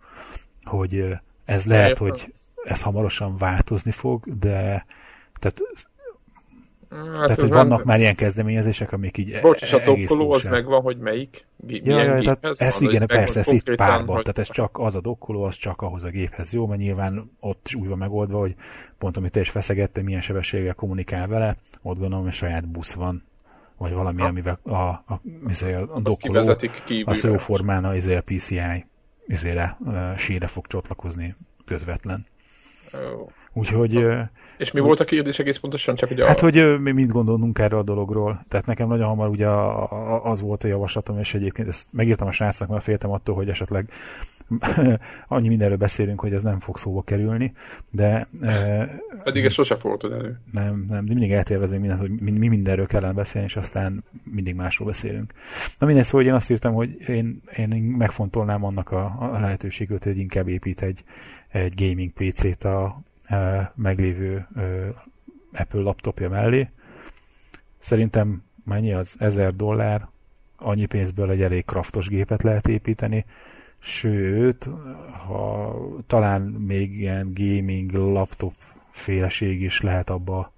Hogy 0.65 1.17
ez 1.45 1.67
lehet, 1.67 1.99
hogy 1.99 2.33
ez 2.65 2.83
hamarosan 2.83 3.37
változni 3.37 3.91
fog, 3.91 4.39
de 4.39 4.87
tehát 5.39 5.61
Hát 6.91 7.23
tehát, 7.23 7.41
hogy 7.41 7.49
vannak 7.49 7.79
nem... 7.79 7.87
már 7.87 8.01
ilyen 8.01 8.15
kezdeményezések, 8.15 8.93
amik 8.93 9.19
így 9.19 9.41
Bocs, 9.41 9.63
és 9.63 9.73
a 9.73 9.83
dokkoló 9.85 10.33
az 10.33 10.45
megvan, 10.45 10.83
hogy 10.83 10.99
melyik 10.99 11.47
ja, 11.67 11.99
ja, 12.03 12.35
tehát 12.35 12.61
ez 12.61 12.81
van, 12.81 12.91
igen, 12.91 13.07
persze, 13.07 13.41
ez 13.41 13.53
itt 13.53 13.75
párban, 13.75 14.15
hogy... 14.15 14.23
tehát 14.23 14.39
ez 14.39 14.51
csak 14.51 14.79
az 14.79 14.95
a 14.95 15.01
dokkoló, 15.01 15.43
az 15.43 15.57
csak 15.57 15.83
ahhoz 15.83 16.05
a 16.05 16.09
géphez 16.09 16.53
jó, 16.53 16.67
mert 16.67 16.81
nyilván 16.81 17.31
ott 17.41 17.71
úgy 17.75 17.89
van 17.89 17.99
megoldva, 17.99 18.39
hogy 18.39 18.55
pont 18.99 19.17
amit 19.17 19.33
te 19.33 19.41
is 19.41 19.51
feszegettél, 19.51 20.03
milyen 20.03 20.21
sebességgel 20.21 20.75
kommunikál 20.75 21.27
vele, 21.27 21.57
ott 21.83 21.99
gondolom, 21.99 22.25
hogy 22.25 22.33
saját 22.33 22.69
busz 22.69 22.93
van, 22.93 23.25
vagy 23.77 23.93
valami, 23.93 24.21
ha. 24.21 24.27
amivel 24.27 24.59
a, 24.63 24.73
a, 24.73 25.03
a, 25.07 25.21
a 25.95 26.01
dokkoló, 26.01 26.55
a 27.05 27.15
szóformán 27.15 27.85
a, 27.85 27.95
a 27.95 28.21
PCI 28.25 28.85
izére, 29.27 29.77
uh, 29.81 30.17
sére 30.17 30.47
fog 30.47 30.67
csatlakozni 30.67 31.37
közvetlen. 31.65 32.27
Oh. 32.93 33.31
Úgyhogy... 33.53 33.95
Ha. 33.95 34.31
És 34.59 34.71
mi 34.71 34.81
volt 34.81 35.01
a 35.01 35.05
kérdés 35.05 35.39
egész 35.39 35.57
pontosan? 35.57 35.95
Csak 35.95 36.11
ugye 36.11 36.27
hát, 36.27 36.41
a... 36.41 36.43
hogy 36.43 36.81
mi 36.81 36.93
mit 36.93 37.13
gondolunk 37.13 37.59
erről 37.59 37.79
a 37.79 37.83
dologról. 37.83 38.45
Tehát 38.49 38.67
nekem 38.67 38.89
nagyon 38.89 39.07
hamar 39.07 39.29
ugye 39.29 39.49
az 40.23 40.41
volt 40.41 40.65
a 40.65 40.69
javaslatom, 40.69 41.19
és 41.19 41.35
egyébként 41.35 41.69
ezt 41.69 41.87
megírtam 41.91 42.29
a 42.29 42.33
srácnak, 42.33 42.69
mert 42.69 42.83
féltem 42.83 43.11
attól, 43.11 43.35
hogy 43.35 43.49
esetleg 43.49 43.91
annyi 45.29 45.49
mindenről 45.49 45.77
beszélünk, 45.77 46.21
hogy 46.21 46.33
ez 46.33 46.43
nem 46.43 46.61
fog 46.61 46.79
szóba 46.79 47.03
kerülni, 47.03 47.53
de... 47.91 48.29
Pedig 49.23 49.45
ez 49.45 49.53
sose 49.53 49.77
fordult 49.77 50.13
elő. 50.13 50.41
Nem, 50.53 50.87
nem, 50.89 51.05
mindig 51.05 51.33
eltervezünk 51.33 51.81
mindent, 51.81 52.01
hogy 52.01 52.11
mi, 52.11 52.31
mi 52.31 52.49
mindenről 52.49 52.87
kellene 52.87 53.13
beszélni, 53.13 53.47
és 53.47 53.57
aztán 53.57 54.05
mindig 54.25 54.55
másról 54.55 54.89
beszélünk. 54.89 55.33
Na 55.79 55.87
minden 55.87 56.05
szó, 56.05 56.17
hogy 56.17 56.27
én 56.27 56.33
azt 56.33 56.51
írtam, 56.51 56.75
hogy 56.75 57.09
én, 57.09 57.43
én 57.57 57.69
megfontolnám 57.99 58.65
annak 58.65 58.91
a, 58.91 59.17
a 59.33 59.39
lehetőséget, 59.41 60.05
hogy 60.05 60.19
inkább 60.19 60.49
épít 60.49 60.83
egy, 60.83 61.05
egy 61.49 61.75
gaming 61.77 62.13
PC-t 62.13 62.65
a, 62.65 63.03
meglévő 63.75 64.49
Apple 65.53 65.81
laptopja 65.81 66.29
mellé. 66.29 66.71
Szerintem 67.79 68.45
mennyi 68.65 68.93
az? 68.93 69.17
1000 69.19 69.57
dollár, 69.57 70.09
annyi 70.57 70.87
pénzből 70.87 71.31
egy 71.31 71.43
elég 71.43 71.65
kraftos 71.65 72.09
gépet 72.09 72.43
lehet 72.43 72.69
építeni, 72.69 73.25
sőt, 73.79 74.69
ha 75.27 75.77
talán 76.07 76.43
még 76.43 77.01
ilyen 77.01 77.33
gaming 77.35 77.93
laptop 77.93 78.55
féleség 78.91 79.63
is 79.63 79.81
lehet 79.81 80.11
abba 80.11 80.53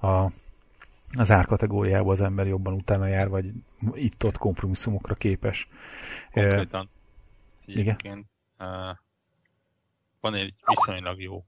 a 0.00 0.30
az 1.18 1.30
árkategóriában 1.30 2.10
az 2.10 2.20
ember 2.20 2.46
jobban 2.46 2.72
utána 2.72 3.06
jár, 3.06 3.28
vagy 3.28 3.52
itt-ott 3.92 4.38
kompromisszumokra 4.38 5.14
képes. 5.14 5.68
Konkrétan 6.32 6.88
egyébként 7.66 8.26
uh, 8.58 8.96
van 10.20 10.34
egy 10.34 10.54
viszonylag 10.66 11.20
jó 11.20 11.44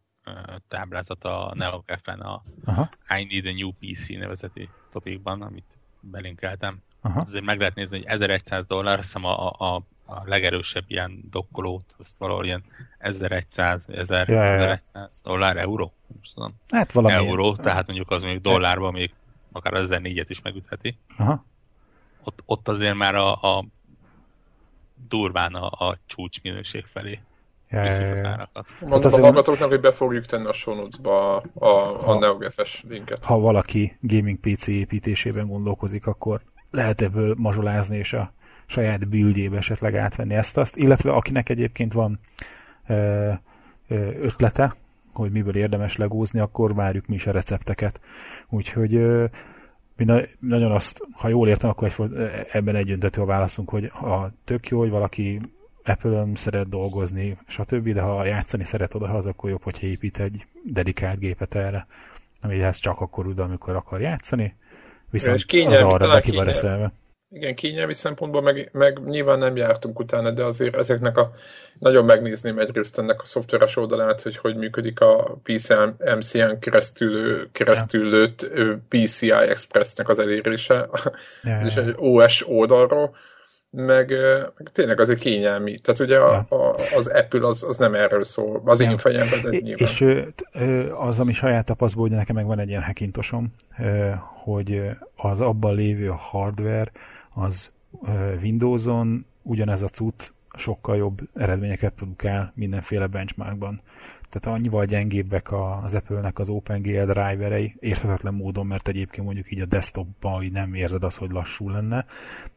táblázat 0.69 1.25
a 1.25 1.53
NeoGAF-en 1.55 2.21
a 2.21 2.43
Aha. 2.65 2.89
I 3.19 3.25
Need 3.25 3.47
a 3.47 3.53
New 3.53 3.71
PC 3.71 4.09
nevezeti 4.09 4.69
topikban, 4.93 5.43
amit 5.43 5.65
belinkeltem. 6.01 6.83
Aha. 7.01 7.21
Azért 7.21 7.45
meg 7.45 7.59
lehet 7.59 7.75
nézni, 7.75 7.97
hogy 7.97 8.07
1100 8.07 8.67
dollár, 8.67 8.99
hiszem 8.99 9.25
a, 9.25 9.51
a, 9.51 9.75
a 10.07 10.23
legerősebb 10.25 10.85
ilyen 10.87 11.25
dokkolót, 11.31 11.95
azt 11.99 12.19
valahol 12.19 12.45
ilyen 12.45 12.65
1100, 12.99 13.87
1000, 13.89 14.29
ja, 14.29 14.43
1100 14.43 15.21
dollár, 15.23 15.57
euró? 15.57 15.93
Nem 16.07 16.21
tudom. 16.35 16.55
Hát 16.69 16.93
valami. 16.93 17.15
Euró, 17.15 17.57
tehát 17.57 17.87
mondjuk 17.87 18.11
az 18.11 18.23
mondjuk 18.23 18.43
dollárban 18.43 18.93
még 18.93 19.13
akár 19.53 19.75
az 19.75 19.89
1004-et 19.93 20.27
is 20.29 20.43
megütheti. 20.43 20.99
Aha. 21.17 21.45
Ott, 22.25 22.43
ott 22.45 22.69
azért 22.69 22.95
már 22.95 23.15
a, 23.15 23.57
a 23.57 23.65
durván 25.09 25.55
a, 25.55 25.89
a 25.89 25.97
csúcs 26.07 26.43
minőség 26.43 26.85
felé. 26.85 27.21
Mondom 28.81 29.13
a 29.13 29.21
hallgatóknak, 29.21 29.69
hogy 29.69 29.81
be 29.81 29.93
fogjuk 29.93 30.25
tenni 30.25 30.47
a 30.47 30.53
show 30.53 30.87
a, 31.03 31.43
a, 31.55 32.09
a 32.09 32.19
NeoGFS 32.19 32.85
linket. 32.89 33.25
Ha 33.25 33.39
valaki 33.39 33.97
gaming 34.01 34.39
PC 34.39 34.67
építésében 34.67 35.47
gondolkozik, 35.47 36.07
akkor 36.07 36.41
lehet 36.71 37.01
ebből 37.01 37.35
mazsolázni, 37.39 37.97
és 37.97 38.13
a 38.13 38.33
saját 38.67 39.09
buildjébe 39.09 39.57
esetleg 39.57 39.97
átvenni 39.97 40.35
ezt-azt, 40.35 40.77
illetve 40.77 41.13
akinek 41.13 41.49
egyébként 41.49 41.93
van 41.93 42.21
ö, 42.87 43.31
ö, 43.89 43.95
ötlete, 44.21 44.75
hogy 45.13 45.31
miből 45.31 45.57
érdemes 45.57 45.97
legózni, 45.97 46.41
akkor 46.41 46.75
várjuk 46.75 47.07
mi 47.07 47.15
is 47.15 47.27
a 47.27 47.31
recepteket. 47.31 48.01
Úgyhogy 48.49 48.95
ö, 48.95 49.25
mi 49.97 50.05
na- 50.05 50.27
nagyon 50.39 50.73
azt, 50.73 51.01
ha 51.13 51.29
jól 51.29 51.49
értem, 51.49 51.71
akkor 51.71 51.93
egy, 51.99 52.11
ebben 52.53 52.77
egyöntető 52.77 53.21
a 53.21 53.25
válaszunk, 53.25 53.71
hogy 53.71 53.91
ha 53.93 54.31
tök 54.45 54.69
jó, 54.69 54.79
hogy 54.79 54.91
valaki 54.91 55.41
Apple-ön 55.89 56.35
szeret 56.35 56.69
dolgozni, 56.69 57.39
stb., 57.47 57.93
de 57.93 58.01
ha 58.01 58.25
játszani 58.25 58.65
szeret 58.65 58.95
oda, 58.95 59.07
az 59.07 59.27
akkor 59.27 59.51
jobb, 59.51 59.63
hogyha 59.63 59.87
épít 59.87 60.19
egy 60.21 60.47
dedikált 60.65 61.19
gépet 61.19 61.55
erre, 61.55 61.87
amihez 62.43 62.79
csak 62.79 63.01
akkor 63.01 63.25
tud, 63.25 63.39
amikor 63.39 63.77
akar 63.77 64.01
játszani, 64.01 64.57
viszont 65.11 65.45
az 65.53 65.81
arra 65.81 66.07
neki 66.07 66.31
van 66.31 66.45
reszelve. 66.45 66.93
Igen, 67.31 67.55
kényelmi 67.55 67.95
szempontból 67.95 68.43
meg, 68.43 68.69
meg 68.73 68.99
nyilván 69.05 69.39
nem 69.39 69.57
jártunk 69.57 69.99
utána, 69.99 70.31
de 70.31 70.45
azért 70.45 70.77
ezeknek 70.77 71.17
a 71.17 71.31
nagyon 71.79 72.05
megnézném 72.05 72.59
egyrészt 72.59 72.99
ennek 72.99 73.23
a 73.23 73.27
szoftveres 73.27 73.77
oldalát, 73.77 74.23
hogy 74.23 74.37
hogy 74.37 74.57
működik 74.57 75.01
a 75.01 75.39
PCI 75.43 75.75
MCN 76.17 76.59
keresztül, 76.59 77.49
keresztül 77.53 78.09
lőtt 78.09 78.51
PCI 78.89 79.31
Expressnek 79.31 80.09
az 80.09 80.19
elérése, 80.19 80.89
ja. 81.43 81.61
és 81.65 81.75
egy 81.75 81.95
OS 81.97 82.49
oldalról, 82.49 83.17
meg, 83.71 84.11
meg 84.57 84.69
tényleg 84.73 85.01
azért 85.01 85.21
kényelmi. 85.21 85.79
Tehát 85.79 86.01
ugye 86.01 86.19
a, 86.19 86.47
a, 86.49 86.75
az 86.97 87.07
Apple 87.07 87.47
az, 87.47 87.63
az 87.63 87.77
nem 87.77 87.95
erről 87.95 88.25
szól, 88.25 88.63
az 88.65 88.81
én 88.81 88.99
fejemben, 88.99 89.43
de 89.43 89.51
nyilván. 89.51 89.89
És 89.89 90.05
az, 90.99 91.19
ami 91.19 91.33
saját 91.33 91.65
tapasztalatból, 91.65 92.09
hogy 92.09 92.17
nekem 92.17 92.35
meg 92.35 92.47
van 92.47 92.59
egy 92.59 92.69
ilyen 92.69 92.83
hackintosom, 92.83 93.55
hogy 94.43 94.83
az 95.17 95.41
abban 95.41 95.75
lévő 95.75 96.13
hardware, 96.17 96.93
az 97.35 97.71
Windows-on 98.43 99.27
ugyanez 99.43 99.83
a 99.83 99.89
cucc 99.89 100.29
sokkal 100.57 100.97
jobb 100.97 101.21
eredményeket 101.35 101.93
produkál 101.93 102.53
mindenféle 102.55 103.07
benchmarkban. 103.07 103.81
Tehát 104.31 104.59
annyival 104.59 104.85
gyengébbek 104.85 105.53
az 105.83 105.95
Apple-nek 105.95 106.39
az 106.39 106.49
OpenGL 106.49 107.13
driverei, 107.13 107.75
érthetetlen 107.81 108.35
módon, 108.35 108.67
mert 108.67 108.89
egyébként 108.89 109.25
mondjuk 109.25 109.53
így 109.53 109.61
a 109.61 109.67
desktopban 109.67 110.45
nem 110.53 110.75
érzed 110.75 111.03
azt, 111.03 111.19
hogy 111.19 111.31
lassú 111.31 111.69
lenne, 111.69 112.05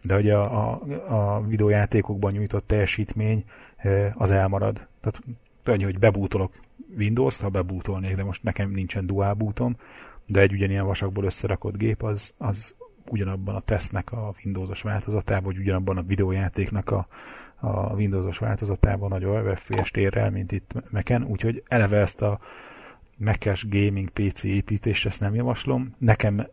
de 0.03 0.13
hogy 0.13 0.29
a, 0.29 0.69
a, 0.69 0.81
a 1.07 1.41
videójátékokban 1.41 2.31
nyújtott 2.31 2.67
teljesítmény 2.67 3.43
az 4.13 4.31
elmarad. 4.31 4.87
Tehát 5.01 5.21
annyi, 5.65 5.83
hogy 5.83 5.99
bebútolok 5.99 6.51
Windows-t, 6.97 7.41
ha 7.41 7.49
bebútolnék, 7.49 8.15
de 8.15 8.23
most 8.23 8.43
nekem 8.43 8.71
nincsen 8.71 9.05
dual 9.05 9.33
bootom, 9.33 9.75
de 10.25 10.39
egy 10.39 10.53
ugyanilyen 10.53 10.85
vasakból 10.85 11.23
összerakott 11.23 11.77
gép, 11.77 12.03
az, 12.03 12.33
az 12.37 12.75
ugyanabban 13.09 13.55
a 13.55 13.61
tesznek 13.61 14.11
a 14.11 14.31
Windows-os 14.43 14.81
változatában, 14.81 15.43
vagy 15.43 15.57
ugyanabban 15.57 15.97
a 15.97 16.03
videójátéknak 16.03 16.89
a, 16.89 17.07
a 17.61 17.93
Windows-os 17.93 18.37
változatában 18.37 19.09
nagyon 19.09 19.55
FPS 19.55 19.91
térrel, 19.91 20.29
mint 20.29 20.51
itt 20.51 20.73
Mac-en, 20.89 21.23
úgyhogy 21.23 21.63
eleve 21.67 21.97
ezt 21.97 22.21
a 22.21 22.39
Mac-es 23.17 23.67
gaming 23.69 24.09
PC 24.09 24.43
építést 24.43 25.05
ezt 25.05 25.19
nem 25.19 25.35
javaslom. 25.35 25.95
Nekem 25.97 26.47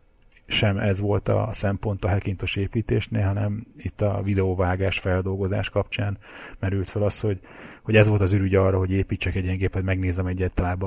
sem 0.47 0.77
ez 0.77 0.99
volt 0.99 1.27
a 1.27 1.49
szempont 1.51 2.05
a 2.05 2.09
Hackintos 2.09 2.55
építésnél, 2.55 3.25
hanem 3.25 3.65
itt 3.77 4.01
a 4.01 4.21
videóvágás 4.23 4.99
feldolgozás 4.99 5.69
kapcsán 5.69 6.17
merült 6.59 6.89
fel 6.89 7.03
az, 7.03 7.19
hogy, 7.19 7.39
hogy 7.81 7.95
ez 7.95 8.07
volt 8.07 8.21
az 8.21 8.33
ürügy 8.33 8.55
arra, 8.55 8.77
hogy 8.77 8.91
építsek 8.91 9.35
egy 9.35 9.43
ilyen 9.43 9.57
gépet, 9.57 9.83
megnézem 9.83 10.25
egyáltalán 10.25 10.77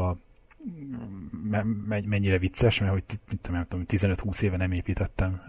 mennyire 2.04 2.38
vicces, 2.38 2.80
mert 2.80 2.92
hogy 2.92 3.04
mit 3.30 3.40
tudom, 3.40 3.84
15-20 3.88 4.42
éve 4.42 4.56
nem 4.56 4.72
építettem 4.72 5.42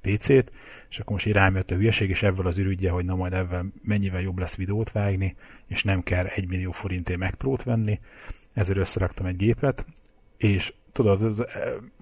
PC-t, 0.00 0.52
és 0.88 0.98
akkor 0.98 1.12
most 1.12 1.26
így 1.26 1.32
rám 1.32 1.54
jött 1.54 1.70
a 1.70 1.74
hülyeség, 1.74 2.10
és 2.10 2.22
ebből 2.22 2.46
az 2.46 2.58
ürügye, 2.58 2.90
hogy 2.90 3.04
na 3.04 3.14
majd 3.14 3.32
ebben 3.32 3.72
mennyivel 3.82 4.20
jobb 4.20 4.38
lesz 4.38 4.56
videót 4.56 4.92
vágni, 4.92 5.36
és 5.66 5.82
nem 5.82 6.02
kell 6.02 6.26
1 6.26 6.48
millió 6.48 6.70
forintért 6.70 7.18
megprót 7.18 7.62
venni, 7.62 8.00
ezért 8.52 8.78
összeraktam 8.78 9.26
egy 9.26 9.36
gépet, 9.36 9.86
és 10.36 10.72
tudod, 10.96 11.22
az, 11.22 11.44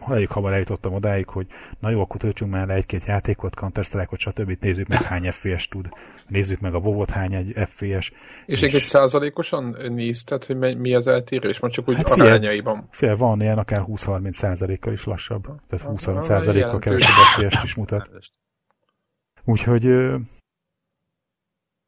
elég 0.06 0.28
hamar 0.28 0.52
eljutottam 0.52 0.94
odáig, 0.94 1.28
hogy 1.28 1.46
na 1.80 1.90
jó, 1.90 2.00
akkor 2.00 2.20
töltsünk 2.20 2.50
már 2.50 2.66
le 2.66 2.74
egy-két 2.74 3.04
játékot, 3.04 3.54
Counter-Strike-ot, 3.54 4.18
stb. 4.18 4.56
Nézzük 4.60 4.88
meg 4.88 5.02
hány 5.02 5.30
FPS 5.30 5.68
tud. 5.68 5.88
Nézzük 6.28 6.60
meg 6.60 6.74
a 6.74 6.78
WoW-ot, 6.78 7.10
hány 7.10 7.34
egy 7.34 7.52
FPS. 7.68 8.12
És, 8.46 8.62
és... 8.62 8.74
egy 8.74 8.80
százalékosan 8.80 9.76
nézted, 9.88 10.44
hogy 10.44 10.78
mi 10.78 10.94
az 10.94 11.06
eltérés? 11.06 11.58
Most 11.58 11.74
csak 11.74 11.88
úgy 11.88 11.96
hát 11.96 12.10
arányaiban. 12.10 12.88
Fél, 12.90 13.16
van 13.16 13.40
ilyen 13.40 13.58
akár 13.58 13.84
20-30 13.88 14.32
százalékkal 14.32 14.92
is 14.92 15.04
lassabb. 15.04 15.42
Tehát 15.42 15.86
20-30 15.98 16.20
százalékkal 16.20 16.78
kevesebb 16.78 17.10
FPS-t 17.10 17.64
is 17.64 17.74
mutat. 17.74 18.10
Úgyhogy, 19.44 19.84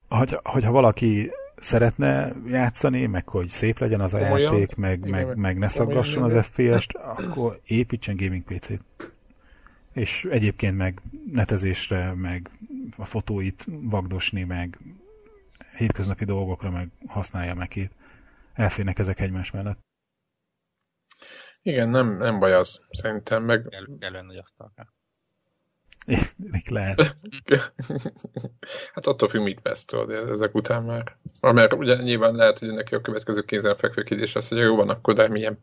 hogy, 0.09 0.39
hogyha 0.43 0.71
valaki 0.71 1.31
szeretne 1.57 2.33
játszani, 2.47 3.07
meg 3.07 3.29
hogy 3.29 3.49
szép 3.49 3.79
legyen 3.79 4.01
az 4.01 4.15
a 4.15 4.19
Komolyan? 4.19 4.53
játék, 4.53 4.77
meg, 4.77 4.99
Igen, 4.99 5.11
meg, 5.11 5.37
meg 5.37 5.59
ne 5.59 5.69
szaggasson 5.69 6.23
az 6.23 6.47
FPS-t, 6.47 6.95
akkor 6.95 7.61
építsen 7.65 8.17
gaming 8.17 8.45
PC-t. 8.45 8.83
És 9.93 10.25
egyébként 10.25 10.77
meg 10.77 11.01
netezésre, 11.33 12.15
meg 12.15 12.51
a 12.97 13.05
fotóit 13.05 13.65
vagdosni, 13.67 14.45
meg 14.45 14.79
hétköznapi 15.77 16.25
dolgokra 16.25 16.71
meg 16.71 16.89
használja 17.07 17.55
meg 17.55 17.91
Elférnek 18.53 18.99
ezek 18.99 19.21
egymás 19.21 19.51
mellett. 19.51 19.79
Igen, 21.63 21.89
nem, 21.89 22.17
nem 22.17 22.39
baj 22.39 22.53
az, 22.53 22.81
szerintem 22.91 23.45
meg... 23.45 23.69
Kellően 23.99 24.27
nagy 24.27 24.37
asztalká. 24.37 24.96
Még 26.37 26.69
lehet. 26.69 27.15
hát 28.95 29.07
attól 29.07 29.29
függ, 29.29 29.43
mit 29.43 29.61
vesz, 29.63 29.85
tudod, 29.85 30.11
ezek 30.11 30.55
után 30.55 30.83
már. 30.83 31.17
Mert 31.41 31.73
ugye 31.73 31.97
nyilván 31.97 32.35
lehet, 32.35 32.59
hogy 32.59 32.69
neki 32.69 32.95
a 32.95 33.01
következő 33.01 33.43
kézenfekvő 33.43 34.03
kérdés 34.03 34.33
lesz, 34.33 34.49
hogy 34.49 34.59
jó 34.59 34.77
van, 34.77 34.89
akkor 34.89 35.15
de 35.15 35.29
milyen 35.29 35.59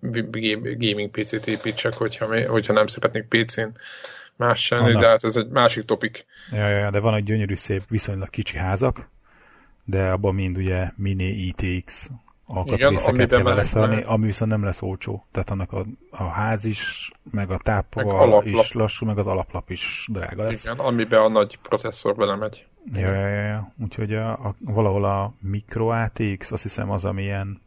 gaming 0.77 1.09
PC-t 1.11 1.47
építsek, 1.47 1.93
hogyha, 1.93 2.49
hogyha 2.49 2.73
nem 2.73 2.87
szeretnék 2.87 3.25
PC-n 3.27 3.67
más 4.35 4.63
sem, 4.63 4.99
de 4.99 5.07
hát 5.07 5.23
ez 5.23 5.35
egy 5.35 5.49
másik 5.49 5.85
topik. 5.85 6.25
Ja, 6.51 6.67
ja, 6.67 6.91
de 6.91 6.99
van 6.99 7.13
egy 7.13 7.23
gyönyörű 7.23 7.55
szép, 7.55 7.81
viszonylag 7.89 8.29
kicsi 8.29 8.57
házak, 8.57 9.09
de 9.85 10.09
abban 10.09 10.35
mind 10.35 10.57
ugye 10.57 10.91
mini 10.95 11.53
ITX 11.55 12.09
alkatrészeket 12.45 13.29
kell 13.29 13.41
beleszállni, 13.41 14.03
ami 14.03 14.25
viszont 14.25 14.51
nem 14.51 14.63
lesz 14.63 14.81
olcsó. 14.81 15.25
Tehát 15.31 15.49
annak 15.49 15.71
a, 15.71 15.85
a 16.09 16.23
ház 16.23 16.65
is, 16.65 17.11
meg 17.31 17.51
a 17.51 17.57
tápa 17.57 18.41
is 18.43 18.71
lassú, 18.71 19.05
meg 19.05 19.17
az 19.17 19.27
alaplap 19.27 19.69
is 19.69 20.07
drága 20.11 20.43
lesz. 20.43 20.63
Igen, 20.63 20.77
amiben 20.77 21.21
a 21.21 21.27
nagy 21.27 21.59
processzor 21.61 22.15
belemegy. 22.15 22.65
Ja, 22.93 23.11
ja, 23.11 23.27
ja, 23.27 23.45
ja. 23.45 23.73
Úgyhogy 23.83 24.13
a, 24.13 24.31
a, 24.31 24.55
valahol 24.59 25.05
a 25.05 25.33
micro 25.39 25.87
ATX, 25.87 26.51
azt 26.51 26.63
hiszem 26.63 26.91
az, 26.91 27.05
ami 27.05 27.23
ilyen 27.23 27.61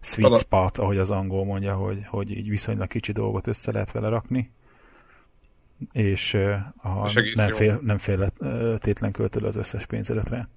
sweet 0.00 0.38
spot, 0.38 0.78
ahogy 0.78 0.98
az 0.98 1.10
angol 1.10 1.44
mondja, 1.44 1.74
hogy, 1.74 2.06
hogy 2.06 2.30
így 2.30 2.48
viszonylag 2.48 2.88
kicsi 2.88 3.12
dolgot 3.12 3.46
össze 3.46 3.72
lehet 3.72 3.92
vele 3.92 4.08
rakni. 4.08 4.52
És, 5.92 6.34
a, 6.76 7.10
és 7.14 7.34
nem, 7.34 7.50
fél, 7.50 7.80
nem 7.82 7.98
tétlen 8.78 9.12
költöd 9.12 9.44
az 9.44 9.56
összes 9.56 9.86
pénzedet 9.86 10.28
rá. 10.28 10.48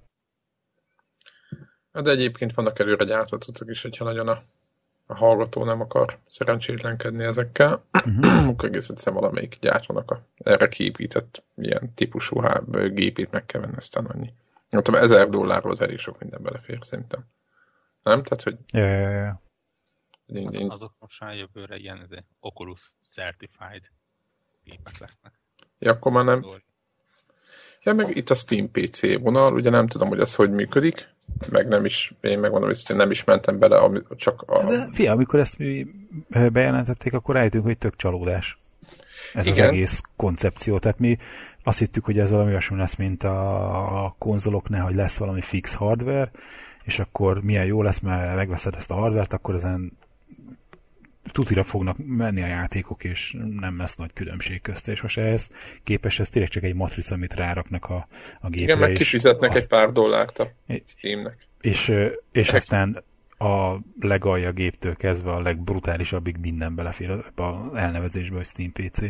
De 1.92 2.10
egyébként 2.10 2.54
vannak 2.54 2.78
előre 2.78 3.04
gyártott 3.04 3.42
cuccok 3.42 3.70
is, 3.70 3.82
hogyha 3.82 4.04
nagyon 4.04 4.28
a, 4.28 4.42
a 5.06 5.14
hallgató 5.14 5.64
nem 5.64 5.80
akar 5.80 6.18
szerencsétlenkedni 6.26 7.24
ezekkel, 7.24 7.84
uh-huh. 7.92 8.48
akkor 8.48 8.68
egész 8.68 8.88
egyszerűen 8.88 9.22
valamelyik 9.22 9.58
gyártónak 9.60 10.10
a 10.10 10.22
erre 10.36 10.68
kiépített 10.68 11.42
ilyen 11.56 11.94
típusú 11.94 12.40
gépét 12.92 13.30
meg 13.30 13.46
kell 13.46 13.60
venni, 13.60 13.76
aztán 13.76 14.06
annyi. 14.06 14.32
Mondtam, 14.70 14.94
ezer 14.94 15.28
dollárhoz 15.28 15.80
az 15.80 15.86
elég 15.86 15.98
sok 15.98 16.18
minden 16.18 16.42
belefér, 16.42 16.78
szerintem. 16.80 17.24
Nem? 18.02 18.22
Tehát, 18.22 18.42
hogy... 18.42 18.56
Ja, 18.72 18.86
ja, 18.86 19.10
ja. 19.10 19.40
Az, 20.46 20.64
azok 20.68 20.94
most 20.98 21.20
már 21.20 21.36
jövőre 21.36 21.76
ilyen 21.76 22.00
ez 22.00 22.10
Oculus 22.40 22.94
Certified 23.04 23.82
gépek 24.64 24.98
lesznek. 24.98 25.32
Ja, 25.78 25.92
akkor 25.92 26.12
már 26.12 26.24
nem. 26.24 26.46
Ja, 27.82 27.94
meg 27.94 28.16
itt 28.16 28.30
a 28.30 28.34
Steam 28.34 28.70
PC 28.70 29.18
vonal, 29.20 29.54
ugye 29.54 29.70
nem 29.70 29.86
tudom, 29.86 30.08
hogy 30.08 30.20
az 30.20 30.34
hogy 30.34 30.50
működik, 30.50 31.08
meg 31.50 31.68
nem 31.68 31.84
is, 31.84 32.14
én 32.20 32.38
megmondom, 32.38 32.70
hogy 32.86 32.96
nem 32.96 33.10
is 33.10 33.24
mentem 33.24 33.58
bele, 33.58 34.02
csak 34.16 34.42
a... 34.46 34.64
De 34.64 34.88
fia, 34.92 35.12
amikor 35.12 35.38
ezt 35.38 35.58
mi 35.58 35.86
bejelentették, 36.52 37.12
akkor 37.12 37.34
rájöttünk, 37.34 37.64
hogy 37.64 37.78
tök 37.78 37.96
csalódás. 37.96 38.58
Ez 39.34 39.46
Igen. 39.46 39.68
az 39.68 39.74
egész 39.74 40.02
koncepció. 40.16 40.78
Tehát 40.78 40.98
mi 40.98 41.18
azt 41.64 41.78
hittük, 41.78 42.04
hogy 42.04 42.18
ez 42.18 42.30
valami 42.30 42.50
olyasmi 42.50 42.76
lesz, 42.76 42.96
mint 42.96 43.22
a, 43.22 44.04
a 44.04 44.14
konzoloknál, 44.18 44.84
hogy 44.84 44.94
lesz 44.94 45.16
valami 45.16 45.40
fix 45.40 45.74
hardware, 45.74 46.30
és 46.82 46.98
akkor 46.98 47.42
milyen 47.42 47.64
jó 47.64 47.82
lesz, 47.82 48.00
mert 48.00 48.34
megveszed 48.34 48.74
ezt 48.74 48.90
a 48.90 48.94
hardvert, 48.94 49.32
akkor 49.32 49.54
ezen 49.54 49.92
tutira 51.32 51.64
fognak 51.64 51.96
menni 52.06 52.42
a 52.42 52.46
játékok, 52.46 53.04
és 53.04 53.36
nem 53.60 53.78
lesz 53.78 53.96
nagy 53.96 54.12
különbség 54.12 54.60
közt, 54.60 54.88
és 54.88 55.02
most 55.02 55.18
ehhez 55.18 55.50
képes 55.82 56.18
ez 56.18 56.28
tényleg 56.28 56.50
csak 56.50 56.62
egy 56.62 56.74
matrica, 56.74 57.14
amit 57.14 57.34
ráraknak 57.34 57.84
a, 57.84 58.08
a 58.40 58.48
gépre. 58.48 58.62
Igen, 58.62 58.78
meg 58.78 58.92
kifizetnek 58.92 59.50
azt... 59.50 59.58
egy 59.58 59.66
pár 59.66 59.92
dollárt 59.92 60.38
a 60.38 60.50
Steamnek. 60.86 61.36
És, 61.60 61.92
és 62.32 62.52
aztán 62.52 63.04
a 63.38 63.76
legalja 64.00 64.52
géptől 64.52 64.96
kezdve 64.96 65.30
a 65.30 65.40
legbrutálisabbig 65.40 66.36
minden 66.36 66.74
belefér 66.74 67.10
a 67.36 67.76
elnevezésbe, 67.76 68.36
hogy 68.36 68.46
Steam 68.46 68.72
PC. 68.72 69.00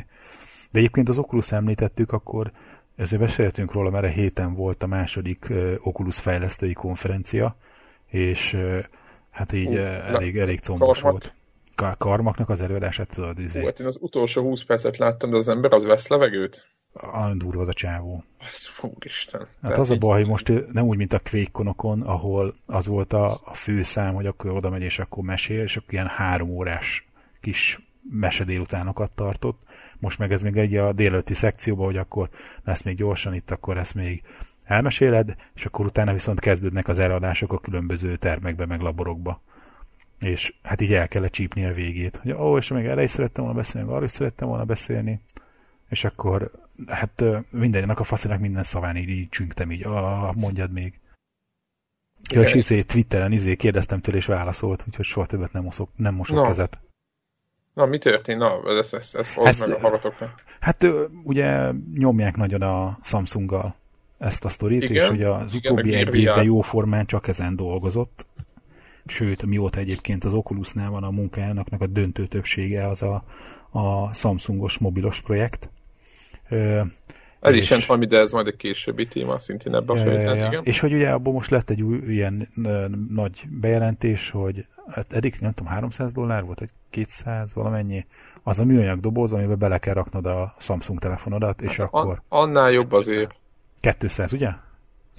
De 0.70 0.78
egyébként 0.78 1.08
az 1.08 1.18
Oculus 1.18 1.52
említettük, 1.52 2.12
akkor 2.12 2.52
ezért 2.96 3.20
beszéltünk 3.20 3.72
róla, 3.72 3.90
mert 3.90 4.04
a 4.04 4.08
héten 4.08 4.54
volt 4.54 4.82
a 4.82 4.86
második 4.86 5.52
Oculus 5.82 6.20
fejlesztői 6.20 6.72
konferencia, 6.72 7.56
és 8.06 8.56
hát 9.30 9.52
így 9.52 9.74
uh, 9.74 10.14
elég, 10.14 10.38
elég 10.38 10.60
combos 10.60 11.00
volt 11.00 11.34
karmaknak 11.98 12.48
az 12.48 12.60
előadását 12.60 13.08
tudod. 13.08 13.38
Izé. 13.38 13.64
hát 13.64 13.80
én 13.80 13.86
az 13.86 13.98
utolsó 14.00 14.42
20 14.42 14.62
percet 14.62 14.96
láttam, 14.96 15.30
de 15.30 15.36
az 15.36 15.48
ember 15.48 15.72
az 15.72 15.84
vesz 15.84 16.08
levegőt? 16.08 16.66
Olyan 17.14 17.38
durva 17.38 17.60
az 17.60 17.68
a 17.68 17.72
csávó. 17.72 18.24
Ez 18.38 18.68
úristen. 18.80 19.46
Hát 19.62 19.78
az 19.78 19.90
a 19.90 19.96
baj, 19.96 20.20
hogy 20.20 20.28
most 20.28 20.52
nem 20.72 20.86
úgy, 20.86 20.96
mint 20.96 21.12
a 21.12 21.18
kvékkonokon, 21.18 22.00
ahol 22.02 22.54
az 22.66 22.86
volt 22.86 23.12
a, 23.12 23.40
a 23.44 23.54
fő 23.54 23.82
szám, 23.82 24.14
hogy 24.14 24.26
akkor 24.26 24.50
oda 24.50 24.70
megy 24.70 24.82
és 24.82 24.98
akkor 24.98 25.24
mesél, 25.24 25.62
és 25.62 25.76
akkor 25.76 25.92
ilyen 25.92 26.06
három 26.06 26.50
órás 26.50 27.08
kis 27.40 27.80
mese 28.10 28.44
délutánokat 28.44 29.10
tartott. 29.10 29.62
Most 29.98 30.18
meg 30.18 30.32
ez 30.32 30.42
még 30.42 30.56
egy 30.56 30.76
a 30.76 30.92
délelőtti 30.92 31.34
szekcióban, 31.34 31.86
hogy 31.86 31.96
akkor 31.96 32.28
lesz 32.64 32.82
még 32.82 32.96
gyorsan 32.96 33.34
itt, 33.34 33.50
akkor 33.50 33.78
ezt 33.78 33.94
még 33.94 34.22
elmeséled, 34.64 35.34
és 35.54 35.64
akkor 35.64 35.84
utána 35.84 36.12
viszont 36.12 36.40
kezdődnek 36.40 36.88
az 36.88 36.98
eladások 36.98 37.52
a 37.52 37.58
különböző 37.58 38.16
termekbe, 38.16 38.66
meg 38.66 38.80
laborokba 38.80 39.40
és 40.20 40.54
hát 40.62 40.80
így 40.80 40.92
el 40.92 41.08
kellett 41.08 41.32
csípni 41.32 41.64
a 41.64 41.72
végét, 41.72 42.16
hogy 42.16 42.32
ó, 42.32 42.56
és 42.56 42.68
még 42.68 42.86
erre 42.86 43.02
is 43.02 43.10
szerettem 43.10 43.44
volna 43.44 43.58
beszélni, 43.58 43.92
arra 43.92 44.04
is 44.04 44.10
szerettem 44.10 44.48
volna 44.48 44.64
beszélni, 44.64 45.20
és 45.88 46.04
akkor 46.04 46.50
hát 46.86 47.24
mindennek 47.50 48.00
a 48.00 48.04
faszinak 48.04 48.40
minden 48.40 48.62
szaván 48.62 48.96
így, 48.96 49.08
így 49.08 49.28
csüngtem 49.28 49.70
így, 49.70 49.84
ah, 49.84 50.34
mondjad 50.34 50.72
még. 50.72 51.00
Ja, 52.30 52.42
és 52.42 52.54
izé, 52.54 52.82
Twitteren 52.82 53.32
izé 53.32 53.56
kérdeztem 53.56 54.00
tőle, 54.00 54.16
és 54.16 54.26
válaszolt, 54.26 54.84
úgyhogy 54.86 55.04
soha 55.04 55.26
többet 55.26 55.52
nem, 55.52 55.62
moszok, 55.62 55.90
nem 55.96 56.14
mosok 56.14 56.36
no. 56.36 56.42
kezet. 56.42 56.78
Na, 57.74 57.86
mi 57.86 57.98
történt? 57.98 58.38
Na, 58.38 58.78
ezt, 58.78 58.94
ezt, 58.94 59.16
ezt 59.16 59.34
hát, 59.34 59.58
meg 59.58 59.70
a 59.70 59.78
hallgatókra. 59.78 60.34
Hát 60.60 60.86
ugye 61.24 61.72
nyomják 61.94 62.36
nagyon 62.36 62.62
a 62.62 62.98
Samsunggal 63.02 63.74
ezt 64.18 64.44
a 64.44 64.48
sztorit, 64.48 64.82
igen, 64.82 65.04
és 65.04 65.10
ugye 65.10 65.28
az 65.28 65.54
igen, 65.54 65.72
utóbbi 65.72 65.94
egy 65.94 66.14
évben 66.14 66.44
jó 66.44 66.60
formán 66.60 67.06
csak 67.06 67.28
ezen 67.28 67.56
dolgozott, 67.56 68.26
sőt, 69.10 69.46
mióta 69.46 69.78
egyébként 69.78 70.24
az 70.24 70.32
Oculusnál 70.32 70.90
van 70.90 71.04
a 71.04 71.10
munkájának 71.10 71.66
a 71.78 71.86
döntő 71.86 72.26
többsége 72.26 72.88
az 72.88 73.02
a, 73.02 73.24
a 73.70 74.14
Samsungos 74.14 74.78
mobilos 74.78 75.20
projekt. 75.20 75.70
El 77.40 77.54
is 77.54 77.70
jelent 77.70 77.86
valami, 77.86 78.06
de 78.06 78.18
ez 78.18 78.32
majd 78.32 78.46
egy 78.46 78.56
későbbi 78.56 79.06
téma, 79.06 79.38
szintén 79.38 79.74
ebben 79.74 79.96
a 79.96 80.10
ja, 80.10 80.34
ja. 80.34 80.60
És 80.62 80.80
hogy 80.80 80.92
ugye 80.92 81.10
abból 81.10 81.32
most 81.32 81.50
lett 81.50 81.70
egy 81.70 81.82
új, 81.82 81.98
ilyen 82.08 82.48
nagy 83.10 83.44
bejelentés, 83.48 84.30
hogy 84.30 84.66
hát 84.88 85.12
eddig 85.12 85.36
nem 85.40 85.52
tudom, 85.52 85.72
300 85.72 86.12
dollár 86.12 86.44
volt, 86.44 86.58
vagy 86.58 86.70
200 86.90 87.54
valamennyi, 87.54 88.06
az 88.42 88.58
a 88.58 88.64
műanyag 88.64 89.00
doboz, 89.00 89.32
amiben 89.32 89.58
bele 89.58 89.78
kell 89.78 89.94
raknod 89.94 90.26
a 90.26 90.54
Samsung 90.58 90.98
telefonodat, 90.98 91.62
és 91.62 91.76
hát 91.76 91.86
akkor... 91.86 92.22
An- 92.28 92.48
annál 92.48 92.70
jobb 92.70 92.92
azért. 92.92 93.40
200, 93.98 94.32
ugye? 94.32 94.50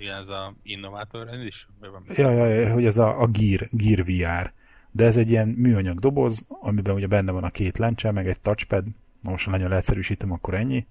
Igen, 0.01 0.15
ez 0.15 0.29
a 0.29 0.53
innovátor 0.63 1.27
is? 1.45 1.67
Ja, 2.15 2.31
ja, 2.31 2.45
ja, 2.45 2.73
hogy 2.73 2.85
ez 2.85 2.97
a, 2.97 3.21
a 3.21 3.27
Gear, 3.27 3.67
Gear 3.71 4.05
VR. 4.05 4.51
De 4.91 5.05
ez 5.05 5.17
egy 5.17 5.29
ilyen 5.29 5.47
műanyag 5.47 5.99
doboz, 5.99 6.45
amiben 6.47 6.95
ugye 6.95 7.07
benne 7.07 7.31
van 7.31 7.43
a 7.43 7.49
két 7.49 7.77
lencse, 7.77 8.11
meg 8.11 8.27
egy 8.27 8.41
touchpad. 8.41 8.83
Most 9.21 9.49
nagyon 9.49 9.69
leegyszerűsítem, 9.69 10.31
akkor 10.31 10.53
ennyi. 10.53 10.85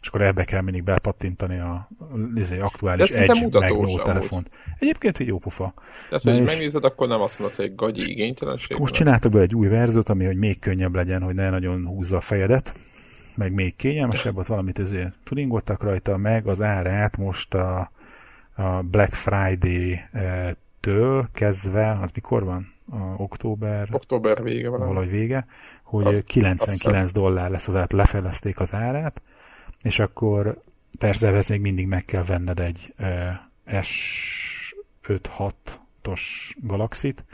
És 0.00 0.08
akkor 0.08 0.22
ebbe 0.22 0.44
kell 0.44 0.60
mindig 0.60 0.84
bepattintani 0.84 1.58
a 1.58 1.88
izé, 2.34 2.58
aktuális 2.58 3.10
Edge 3.10 3.58
meg 3.58 3.72
Note 3.72 4.02
telefont. 4.02 4.48
Egyébként, 4.78 5.16
hogy 5.16 5.26
jó 5.26 5.38
pofa. 5.38 5.74
Tehát, 6.08 6.22
hogy 6.22 6.46
megnézed, 6.46 6.84
akkor 6.84 7.08
nem 7.08 7.20
azt 7.20 7.38
mondod, 7.38 7.56
hogy 7.56 7.64
egy 7.64 7.74
gagyi 7.74 8.10
igénytelenség. 8.10 8.78
Most 8.78 8.94
csináltak 8.94 9.32
be 9.32 9.40
egy 9.40 9.54
új 9.54 9.68
verziót, 9.68 10.08
ami 10.08 10.24
hogy 10.24 10.36
még 10.36 10.58
könnyebb 10.58 10.94
legyen, 10.94 11.22
hogy 11.22 11.34
ne 11.34 11.50
nagyon 11.50 11.86
húzza 11.86 12.16
a 12.16 12.20
fejedet 12.20 12.74
meg 13.36 13.52
még 13.52 13.76
kényelmesebb, 13.76 14.36
ott 14.36 14.46
valamit 14.46 14.78
azért 14.78 15.14
tuningoltak 15.24 15.82
rajta, 15.82 16.16
meg 16.16 16.46
az 16.46 16.62
árát 16.62 17.16
most 17.16 17.54
a 17.54 17.90
a 18.56 18.82
Black 18.82 19.12
Friday-től 19.12 21.28
kezdve, 21.32 21.98
az 22.02 22.10
mikor 22.10 22.44
van? 22.44 22.74
A 22.90 23.14
október? 23.16 23.88
Október 23.92 24.42
vége 24.42 24.68
van. 24.68 24.86
Valahogy 24.86 25.10
vége, 25.10 25.46
hogy 25.82 26.06
a, 26.06 26.22
99 26.22 26.62
aztán. 26.62 27.08
dollár 27.22 27.50
lesz 27.50 27.68
az 27.68 27.74
át, 27.74 27.92
lefelezték 27.92 28.60
az 28.60 28.74
árát, 28.74 29.22
és 29.82 29.98
akkor 29.98 30.62
persze 30.98 31.32
ez 31.32 31.48
még 31.48 31.60
mindig 31.60 31.86
meg 31.86 32.04
kell 32.04 32.24
venned 32.24 32.60
egy 32.60 32.94
S5-6-os 33.66 36.20
Galaxy-t, 36.60 37.24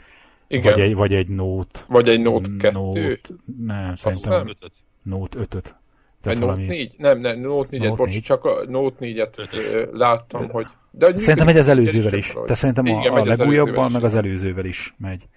Igen. 0.47 0.73
Vagy 0.73 0.81
egy, 0.81 0.95
vagy 0.95 1.13
egy 1.13 1.27
Note. 1.27 1.79
Vagy 1.87 2.07
egy 2.07 2.21
Note 2.21 2.49
2. 2.57 2.73
Note, 2.73 3.19
nem, 3.57 3.95
szerintem 3.95 4.55
Note 5.03 5.39
5-öt. 5.39 5.75
Note 6.23 6.55
4? 6.55 6.95
Nem, 6.97 7.19
nem, 7.19 7.39
Note 7.39 7.69
4-et, 7.71 7.79
Note 7.79 7.95
bocs, 7.95 8.13
4. 8.13 8.21
csak 8.21 8.45
a 8.45 8.63
Note 8.67 8.95
4-et 8.99 9.91
láttam, 9.91 10.49
hogy 10.49 10.67
de 10.95 11.05
hogy 11.05 11.17
szerintem 11.17 11.45
megy 11.45 11.57
az 11.57 11.67
előzővel 11.67 12.13
is. 12.13 12.27
Tehát 12.27 12.55
szerintem 12.55 12.85
Igen, 12.85 13.13
a, 13.13 13.21
a 13.21 13.25
legújabban, 13.25 13.91
meg 13.91 14.03
az 14.03 14.15
előzővel 14.15 14.65
is 14.65 14.93
megy. 14.97 15.27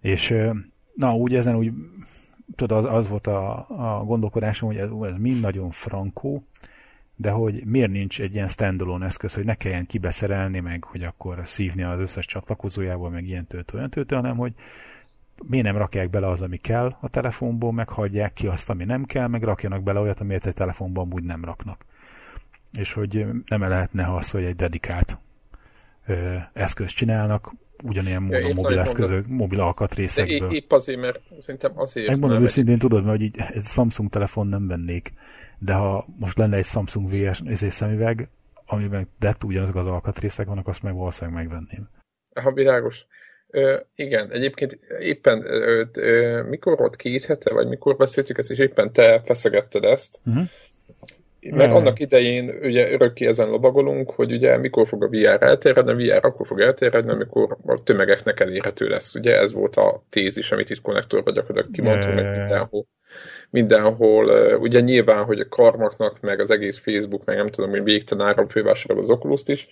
És 0.00 0.34
na, 0.94 1.14
úgy 1.14 1.34
ezen 1.34 1.56
úgy, 1.56 1.72
tudod, 2.56 2.84
az, 2.84 2.94
az 2.94 3.08
volt 3.08 3.26
a, 3.26 3.66
a 3.68 4.04
gondolkodásom, 4.04 4.68
hogy 4.68 4.78
ez, 4.78 4.88
ez 5.02 5.14
mind 5.18 5.40
nagyon 5.40 5.70
frankó, 5.70 6.44
de 7.16 7.30
hogy 7.30 7.64
miért 7.64 7.90
nincs 7.90 8.20
egy 8.20 8.34
ilyen 8.34 8.48
standalone 8.48 9.06
eszköz, 9.06 9.34
hogy 9.34 9.44
ne 9.44 9.54
kelljen 9.54 9.86
kibeszerelni, 9.86 10.60
meg 10.60 10.84
hogy 10.84 11.02
akkor 11.02 11.40
szívni 11.44 11.82
az 11.82 11.98
összes 11.98 12.26
csatlakozójából, 12.26 13.10
meg 13.10 13.26
ilyen 13.26 13.46
töltő, 13.46 13.76
olyan 13.76 13.90
töltő, 13.90 14.14
hanem 14.14 14.36
hogy 14.36 14.52
miért 15.44 15.64
nem 15.64 15.76
rakják 15.76 16.10
bele 16.10 16.28
az, 16.28 16.42
ami 16.42 16.56
kell 16.56 16.96
a 17.00 17.08
telefonból, 17.08 17.72
meg 17.72 17.88
hagyják 17.88 18.32
ki 18.32 18.46
azt, 18.46 18.70
ami 18.70 18.84
nem 18.84 19.04
kell, 19.04 19.26
meg 19.26 19.42
rakjanak 19.42 19.82
bele 19.82 20.00
olyat, 20.00 20.20
amiért 20.20 20.46
egy 20.46 20.54
telefonban 20.54 21.12
úgy 21.12 21.24
nem 21.24 21.44
raknak 21.44 21.84
és 22.76 22.92
hogy 22.92 23.26
nem 23.46 23.60
lehetne 23.60 24.14
az, 24.14 24.30
hogy 24.30 24.44
egy 24.44 24.56
dedikált 24.56 25.18
ö, 26.06 26.36
eszközt 26.52 26.94
csinálnak, 26.94 27.52
ugyanilyen 27.82 28.22
módon 28.22 28.40
ja, 28.40 28.54
mobil 28.54 28.78
eszközök, 28.78 29.18
az... 29.18 29.26
mobil 29.26 29.60
alkatrészekből. 29.60 30.48
De 30.48 30.54
épp 30.54 30.72
azért, 30.72 31.00
mert 31.00 31.20
szerintem 31.38 31.78
azért... 31.78 32.08
Megmondom 32.08 32.42
őszintén, 32.42 32.74
egy... 32.74 32.80
tudod, 32.80 33.04
mert 33.04 33.16
hogy 33.16 33.26
így 33.26 33.36
egy 33.52 33.62
Samsung 33.62 34.08
telefon 34.08 34.46
nem 34.46 34.66
vennék, 34.66 35.12
de 35.58 35.74
ha 35.74 36.06
most 36.18 36.38
lenne 36.38 36.56
egy 36.56 36.64
Samsung 36.64 37.10
VS 37.10 37.40
izé 37.44 37.68
szemüveg, 37.68 38.28
amiben 38.66 39.08
de 39.18 39.34
ugyanazok 39.44 39.74
az 39.74 39.86
alkatrészek 39.86 40.46
vannak, 40.46 40.68
azt 40.68 40.82
meg 40.82 40.94
valószínűleg 40.94 41.42
megvenném. 41.42 41.88
Ha 42.42 42.52
világos. 42.52 43.06
Ö, 43.50 43.76
igen, 43.94 44.30
egyébként 44.30 44.78
éppen 45.00 45.42
ö, 45.46 45.82
ö, 45.92 46.42
mikor 46.42 46.76
volt 46.76 46.96
két 46.96 47.24
hete, 47.24 47.52
vagy 47.52 47.68
mikor 47.68 47.96
beszéltük 47.96 48.38
ezt, 48.38 48.50
és 48.50 48.58
éppen 48.58 48.92
te 48.92 49.22
feszegetted 49.24 49.84
ezt, 49.84 50.20
uh-huh. 50.26 50.44
Meg 51.54 51.72
annak 51.72 51.98
idején 51.98 52.58
ugye 52.62 52.92
örökké 52.92 53.26
ezen 53.26 53.48
lovagolunk, 53.48 54.10
hogy 54.10 54.32
ugye 54.32 54.58
mikor 54.58 54.88
fog 54.88 55.04
a 55.04 55.08
VR 55.08 55.42
elterjedni, 55.42 56.12
a 56.12 56.16
VR 56.18 56.24
akkor 56.24 56.46
fog 56.46 56.60
elterjedni, 56.60 57.10
amikor 57.10 57.56
a 57.66 57.82
tömegeknek 57.82 58.40
elérhető 58.40 58.88
lesz. 58.88 59.14
Ugye 59.14 59.38
ez 59.38 59.52
volt 59.52 59.76
a 59.76 60.02
tézis, 60.10 60.52
amit 60.52 60.70
itt 60.70 60.80
konnektorban 60.80 61.34
gyakorlatilag 61.34 61.74
kimondtunk 61.74 62.14
meg 62.14 62.36
mindenhol. 62.38 62.86
Mindenhol, 63.50 64.56
ugye 64.56 64.80
nyilván, 64.80 65.24
hogy 65.24 65.40
a 65.40 65.48
karmaknak, 65.48 66.20
meg 66.20 66.40
az 66.40 66.50
egész 66.50 66.78
Facebook, 66.78 67.24
meg 67.24 67.36
nem 67.36 67.46
tudom, 67.46 67.70
hogy 67.70 67.82
végtelen 67.82 68.26
áram 68.26 68.48
fővásárol 68.48 69.02
az 69.02 69.10
oculus 69.10 69.42
is, 69.46 69.68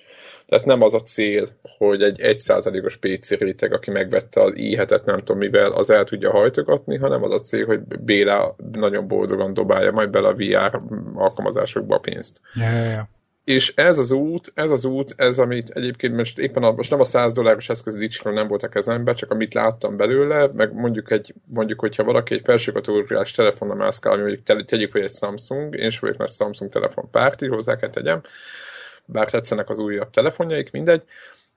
tehát 0.46 0.64
nem 0.64 0.82
az 0.82 0.94
a 0.94 1.00
cél, 1.00 1.48
hogy 1.78 2.02
egy 2.02 2.20
1%-os 2.22 2.96
PC 2.96 3.30
réteg, 3.30 3.72
aki 3.72 3.90
megvette 3.90 4.40
az 4.40 4.56
i 4.56 4.74
nem 5.04 5.18
tudom 5.18 5.38
mivel, 5.38 5.72
az 5.72 5.90
el 5.90 6.04
tudja 6.04 6.30
hajtogatni, 6.30 6.96
hanem 6.96 7.22
az 7.22 7.32
a 7.32 7.40
cél, 7.40 7.66
hogy 7.66 7.80
Béla 7.80 8.56
nagyon 8.72 9.08
boldogan 9.08 9.54
dobálja 9.54 9.92
majd 9.92 10.10
bele 10.10 10.28
a 10.28 10.34
VR 10.34 10.80
alkalmazásokba 11.14 11.94
a 11.94 11.98
pénzt. 11.98 12.40
Ja, 12.54 12.84
ja. 12.84 13.08
és 13.44 13.72
ez 13.76 13.98
az 13.98 14.10
út, 14.10 14.52
ez 14.54 14.70
az 14.70 14.84
út, 14.84 15.14
ez 15.16 15.38
amit 15.38 15.70
egyébként 15.70 16.16
most 16.16 16.38
éppen 16.38 16.62
a, 16.62 16.72
most 16.72 16.90
nem 16.90 17.00
a 17.00 17.04
100 17.04 17.32
dolláros 17.32 17.68
eszköz 17.68 17.96
dicsről 17.96 18.32
nem 18.32 18.48
volt 18.48 18.62
a 18.62 18.68
kezembe, 18.68 19.14
csak 19.14 19.30
amit 19.30 19.54
láttam 19.54 19.96
belőle, 19.96 20.50
meg 20.52 20.72
mondjuk, 20.72 21.10
egy, 21.10 21.34
mondjuk 21.44 21.80
hogyha 21.80 22.04
valaki 22.04 22.34
egy 22.34 22.42
felső 22.44 22.72
kategóriás 22.72 23.30
telefonnal 23.30 23.76
mászkál, 23.76 24.12
ami 24.12 24.22
mondjuk 24.22 24.66
tegyük, 24.66 24.92
hogy 24.92 25.02
egy 25.02 25.14
Samsung, 25.14 25.76
én 25.76 25.86
is 25.86 25.98
vagyok 25.98 26.16
nagy 26.16 26.30
Samsung 26.30 26.70
telefon 26.70 27.10
párti, 27.10 27.46
hozzá 27.46 27.76
kell 27.76 27.90
tegyem, 27.90 28.22
bár 29.06 29.30
tetszenek 29.30 29.68
az 29.68 29.78
újabb 29.78 30.10
telefonjaik, 30.10 30.70
mindegy, 30.70 31.02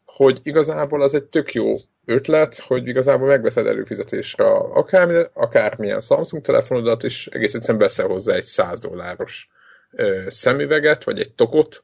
hogy 0.06 0.40
igazából 0.44 1.02
az 1.02 1.14
egy 1.14 1.24
tök 1.24 1.54
jó 1.54 1.76
ötlet, 2.06 2.56
hogy 2.60 2.88
igazából 2.88 3.28
megveszed 3.28 3.68
előfizetésre 3.68 4.46
akármilyen, 4.54 5.30
akármilyen 5.34 6.00
Samsung 6.00 6.44
telefonodat, 6.44 7.04
és 7.04 7.28
egész 7.28 7.54
egyszerűen 7.54 7.80
veszel 7.80 8.08
hozzá 8.08 8.34
egy 8.34 8.44
100 8.44 8.80
dolláros 8.80 9.50
ö, 9.92 10.26
szemüveget, 10.28 11.04
vagy 11.04 11.20
egy 11.20 11.34
tokot, 11.34 11.84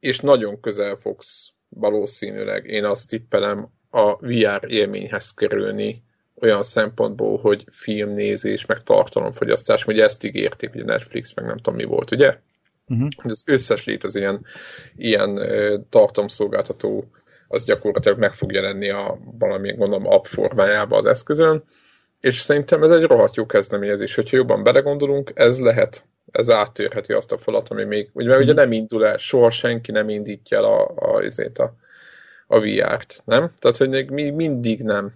és 0.00 0.18
nagyon 0.20 0.60
közel 0.60 0.96
fogsz 0.96 1.52
valószínűleg, 1.68 2.66
én 2.66 2.84
azt 2.84 3.08
tippelem, 3.08 3.68
a 3.90 4.16
VR 4.16 4.64
élményhez 4.66 5.34
kerülni 5.34 6.02
olyan 6.34 6.62
szempontból, 6.62 7.38
hogy 7.38 7.64
filmnézés, 7.70 8.66
meg 8.66 8.80
tartalomfogyasztás, 8.80 9.86
ugye 9.86 10.04
ezt 10.04 10.24
ígérték, 10.24 10.74
ugye 10.74 10.84
Netflix, 10.84 11.34
meg 11.34 11.44
nem 11.44 11.56
tudom 11.56 11.74
mi 11.74 11.84
volt, 11.84 12.10
ugye? 12.10 12.38
Uh-huh. 12.90 13.08
Az 13.16 13.42
összes 13.46 13.84
lét 13.84 14.04
az 14.04 14.16
ilyen, 14.16 14.44
ilyen 14.96 15.40
tartalomszolgáltató 15.88 17.10
az 17.48 17.64
gyakorlatilag 17.64 18.18
meg 18.18 18.32
fog 18.32 18.52
jelenni 18.52 18.88
a 18.88 19.18
valamilyen 19.38 19.76
gondolom 19.76 20.06
app 20.06 20.24
formájába 20.24 20.96
az 20.96 21.06
eszközön, 21.06 21.64
és 22.20 22.40
szerintem 22.40 22.82
ez 22.82 22.90
egy 22.90 23.02
rohadt 23.02 23.34
jó 23.34 23.46
kezdeményezés, 23.46 24.14
hogyha 24.14 24.36
jobban 24.36 24.62
belegondolunk, 24.62 25.32
ez 25.34 25.60
lehet, 25.60 26.04
ez 26.30 26.50
áttérheti 26.50 27.12
azt 27.12 27.32
a 27.32 27.38
falat, 27.38 27.68
ami 27.68 27.84
még, 27.84 28.10
ugye, 28.12 28.28
mert 28.28 28.40
ugye 28.40 28.52
nem 28.52 28.72
indul 28.72 29.06
el, 29.06 29.18
soha 29.18 29.50
senki 29.50 29.92
nem 29.92 30.08
indítja 30.08 30.56
el 30.58 30.64
a, 30.64 30.88
a, 30.96 31.22
a, 31.22 31.62
a, 31.62 31.74
a 32.46 32.60
VR-t, 32.60 33.22
nem? 33.24 33.50
Tehát, 33.58 33.76
hogy 33.76 33.88
még 33.88 34.10
mi, 34.10 34.30
mindig 34.30 34.82
nem. 34.82 35.10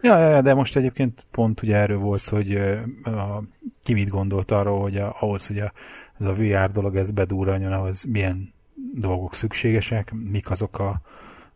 Ja, 0.00 0.18
ja, 0.18 0.42
de 0.42 0.54
most 0.54 0.76
egyébként 0.76 1.24
pont 1.30 1.62
ugye 1.62 1.76
erről 1.76 1.98
volt 1.98 2.20
szó, 2.20 2.36
hogy 2.36 2.54
a, 3.02 3.42
ki 3.82 3.92
mit 3.92 4.08
gondolt 4.08 4.50
arról, 4.50 4.80
hogy 4.80 4.96
a, 4.96 5.16
ahhoz, 5.20 5.46
hogy 5.46 5.58
a, 5.58 5.72
ez 6.20 6.26
a 6.26 6.32
VR 6.32 6.70
dolog 6.70 6.96
ez 6.96 7.10
bedúranjon, 7.10 7.72
ahhoz 7.72 8.04
milyen 8.04 8.52
dolgok 8.94 9.34
szükségesek, 9.34 10.12
mik 10.12 10.50
azok 10.50 10.78
a, 10.78 11.00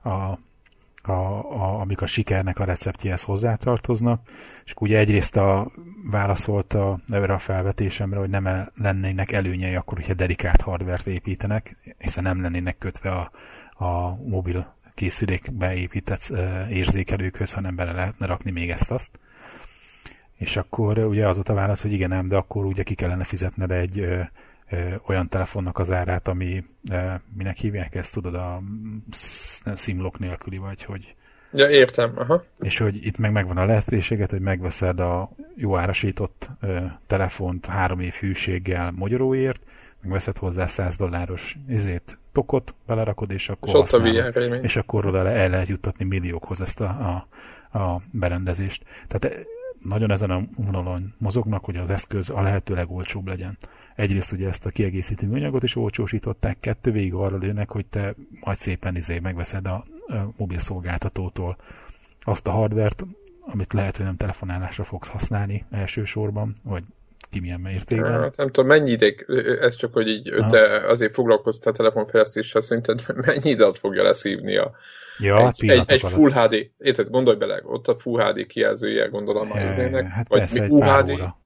a, 0.03 0.39
a, 1.03 1.13
a, 1.13 1.81
amik 1.81 2.01
a 2.01 2.07
sikernek 2.07 2.59
a 2.59 2.65
receptjéhez 2.65 3.23
hozzátartoznak, 3.23 4.29
és 4.65 4.75
ugye 4.81 4.99
egyrészt 4.99 5.37
a, 5.37 5.73
válaszolta 6.11 7.01
erre 7.09 7.33
a 7.33 7.39
felvetésemre, 7.39 8.19
hogy 8.19 8.29
nem 8.29 8.71
lennének 8.77 9.33
előnyei 9.33 9.75
akkor, 9.75 9.99
hogyha 9.99 10.15
dedikált 10.15 10.61
hardvert 10.61 11.07
építenek, 11.07 11.95
hiszen 11.99 12.23
nem 12.23 12.43
lennének 12.43 12.79
kötve 12.79 13.11
a, 13.11 13.31
a 13.85 14.17
mobil 14.27 14.75
készülékbe 14.95 15.75
épített 15.75 16.33
érzékelőkhöz, 16.71 17.53
hanem 17.53 17.77
bele 17.77 17.93
lehetne 17.93 18.27
rakni 18.27 18.51
még 18.51 18.71
ezt-azt. 18.71 19.19
És 20.35 20.57
akkor 20.57 20.99
ugye 20.99 21.29
az 21.29 21.35
volt 21.35 21.49
a 21.49 21.55
válasz, 21.55 21.83
hogy 21.83 21.93
igen, 21.93 22.09
nem, 22.09 22.27
de 22.27 22.37
akkor 22.37 22.65
ugye 22.65 22.83
ki 22.83 22.95
kellene 22.95 23.25
fizetned 23.25 23.71
egy 23.71 24.07
ö, 24.75 24.95
olyan 25.07 25.29
telefonnak 25.29 25.79
az 25.79 25.91
árát, 25.91 26.29
ami, 26.29 26.65
ö, 26.91 26.97
minek 27.37 27.57
hívják 27.57 27.95
ezt, 27.95 28.15
tudod, 28.15 28.35
a 28.35 28.63
szimlok 29.75 30.19
nélküli, 30.19 30.57
vagy 30.57 30.85
hogy... 30.85 31.15
Ja, 31.53 31.69
értem, 31.69 32.13
aha. 32.17 32.45
És 32.59 32.79
hogy 32.79 33.07
itt 33.07 33.19
meg 33.19 33.33
megvan 33.33 33.57
a 33.57 33.65
lehetőséget, 33.65 34.31
hogy 34.31 34.41
megveszed 34.41 35.01
a 35.01 35.31
jó 35.55 35.77
árasított 35.77 36.51
ö, 36.61 36.77
telefont 37.07 37.67
három 37.67 38.01
év 38.01 38.15
hűséggel 38.15 38.91
magyaróért, 38.91 39.67
megveszed 40.01 40.39
hozzá 40.39 40.67
100 40.67 40.97
dolláros 40.97 41.57
izét, 41.69 42.19
tokot, 42.33 42.75
belerakod, 42.87 43.31
és 43.31 43.49
akkor 43.49 43.69
és, 43.69 43.75
használod, 43.75 44.65
és 44.65 44.77
akkor 44.77 45.07
oda 45.07 45.29
el 45.29 45.51
lehet 45.51 45.69
juttatni 45.69 46.05
milliókhoz 46.05 46.61
ezt 46.61 46.81
a, 46.81 46.85
a, 47.71 47.79
a 47.79 48.03
berendezést. 48.11 48.85
Tehát 49.07 49.47
nagyon 49.83 50.11
ezen 50.11 50.31
a 50.31 50.43
vonalon 50.57 51.15
mozognak, 51.19 51.65
hogy 51.65 51.77
az 51.77 51.91
eszköz 51.91 52.31
a 52.31 52.43
lehető 52.43 52.75
legolcsóbb 52.75 53.27
legyen 53.27 53.59
egyrészt 53.95 54.33
ugye 54.33 54.49
ezt 54.49 54.67
a 54.67 54.71
kiegészítő 54.71 55.27
műanyagot 55.27 55.63
is 55.63 55.77
olcsósították, 55.77 56.61
kettő 56.61 56.91
végig 56.91 57.15
arra 57.15 57.37
lőnek, 57.37 57.71
hogy 57.71 57.87
te 57.87 58.15
majd 58.41 58.57
szépen 58.57 58.97
izé 58.97 59.19
megveszed 59.19 59.67
a, 59.67 59.85
a 60.07 60.33
mobil 60.37 60.59
szolgáltatótól 60.59 61.57
azt 62.25 62.47
a 62.47 62.51
hardvert, 62.51 63.05
amit 63.41 63.73
lehet, 63.73 63.97
hogy 63.97 64.07
nem 64.07 64.17
telefonálásra 64.17 64.85
fogsz 64.85 65.09
használni 65.09 65.65
elsősorban, 65.71 66.55
vagy 66.63 66.83
ki 67.31 67.41
milyen 67.41 67.61
mértékben. 67.61 68.21
Hát 68.21 68.37
nem 68.37 68.51
tudom, 68.51 68.69
mennyi 68.69 68.91
ideig, 68.91 69.27
ez 69.61 69.77
csak, 69.77 69.93
hogy 69.93 70.09
így 70.09 70.33
te 70.49 70.89
azért 70.89 71.15
foglalkoztál 71.15 71.73
a 71.73 71.77
telefonfejlesztéssel, 71.77 72.61
szerinted 72.61 73.03
mennyi 73.27 73.51
időt 73.51 73.79
fogja 73.79 74.03
leszívni 74.03 74.57
a, 74.57 74.73
ja, 75.19 75.49
egy, 75.49 75.71
egy, 75.71 75.83
egy 75.87 76.01
Full 76.01 76.33
HD, 76.33 76.71
érted, 76.79 77.11
gondolj 77.11 77.37
bele, 77.37 77.61
ott 77.65 77.89
a 77.89 77.97
Full 77.99 78.23
HD 78.23 78.47
kijelzője 78.47 79.07
gondolom 79.07 79.51
a 79.51 79.57
hát 79.57 80.29
vagy 80.29 80.39
persze, 80.39 80.67
UHD, 80.69 81.11
óra 81.11 81.44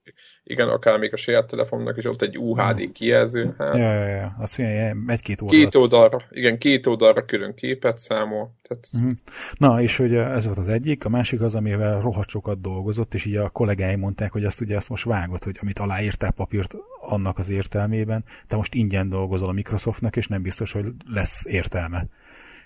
igen, 0.48 0.68
akár 0.68 0.98
még 0.98 1.12
a 1.12 1.16
saját 1.16 1.46
telefonnak 1.46 1.96
is 1.96 2.04
ott 2.04 2.22
egy 2.22 2.38
UHD 2.38 2.92
kijelző. 2.92 3.54
Hát, 3.58 3.76
ja, 3.76 3.92
ja, 3.92 4.06
ja. 4.06 4.36
Azt 4.38 4.58
mondja, 4.58 4.94
egy-két 5.06 5.40
oldalra. 5.40 5.64
Két 5.64 5.74
oldalra, 5.74 6.22
igen, 6.30 6.58
két 6.58 6.86
oldalra 6.86 7.24
külön 7.24 7.54
képet 7.54 7.98
számol. 7.98 8.54
Tehát... 8.62 8.88
Uh-huh. 8.94 9.12
Na, 9.54 9.82
és 9.82 9.96
hogy 9.96 10.14
ez 10.14 10.44
volt 10.44 10.58
az 10.58 10.68
egyik, 10.68 11.04
a 11.04 11.08
másik 11.08 11.40
az, 11.40 11.54
amivel 11.54 12.00
rohadt 12.00 12.28
sokat 12.28 12.60
dolgozott, 12.60 13.14
és 13.14 13.24
így 13.24 13.36
a 13.36 13.48
kollégái 13.48 13.94
mondták, 13.94 14.32
hogy 14.32 14.44
azt 14.44 14.60
ugye 14.60 14.76
azt 14.76 14.88
most 14.88 15.04
vágott, 15.04 15.44
hogy 15.44 15.58
amit 15.62 15.78
aláírtál 15.78 16.30
papírt 16.30 16.74
annak 17.00 17.38
az 17.38 17.48
értelmében, 17.48 18.24
te 18.46 18.56
most 18.56 18.74
ingyen 18.74 19.08
dolgozol 19.08 19.48
a 19.48 19.52
Microsoftnak, 19.52 20.16
és 20.16 20.26
nem 20.26 20.42
biztos, 20.42 20.72
hogy 20.72 20.86
lesz 21.06 21.44
értelme. 21.44 22.06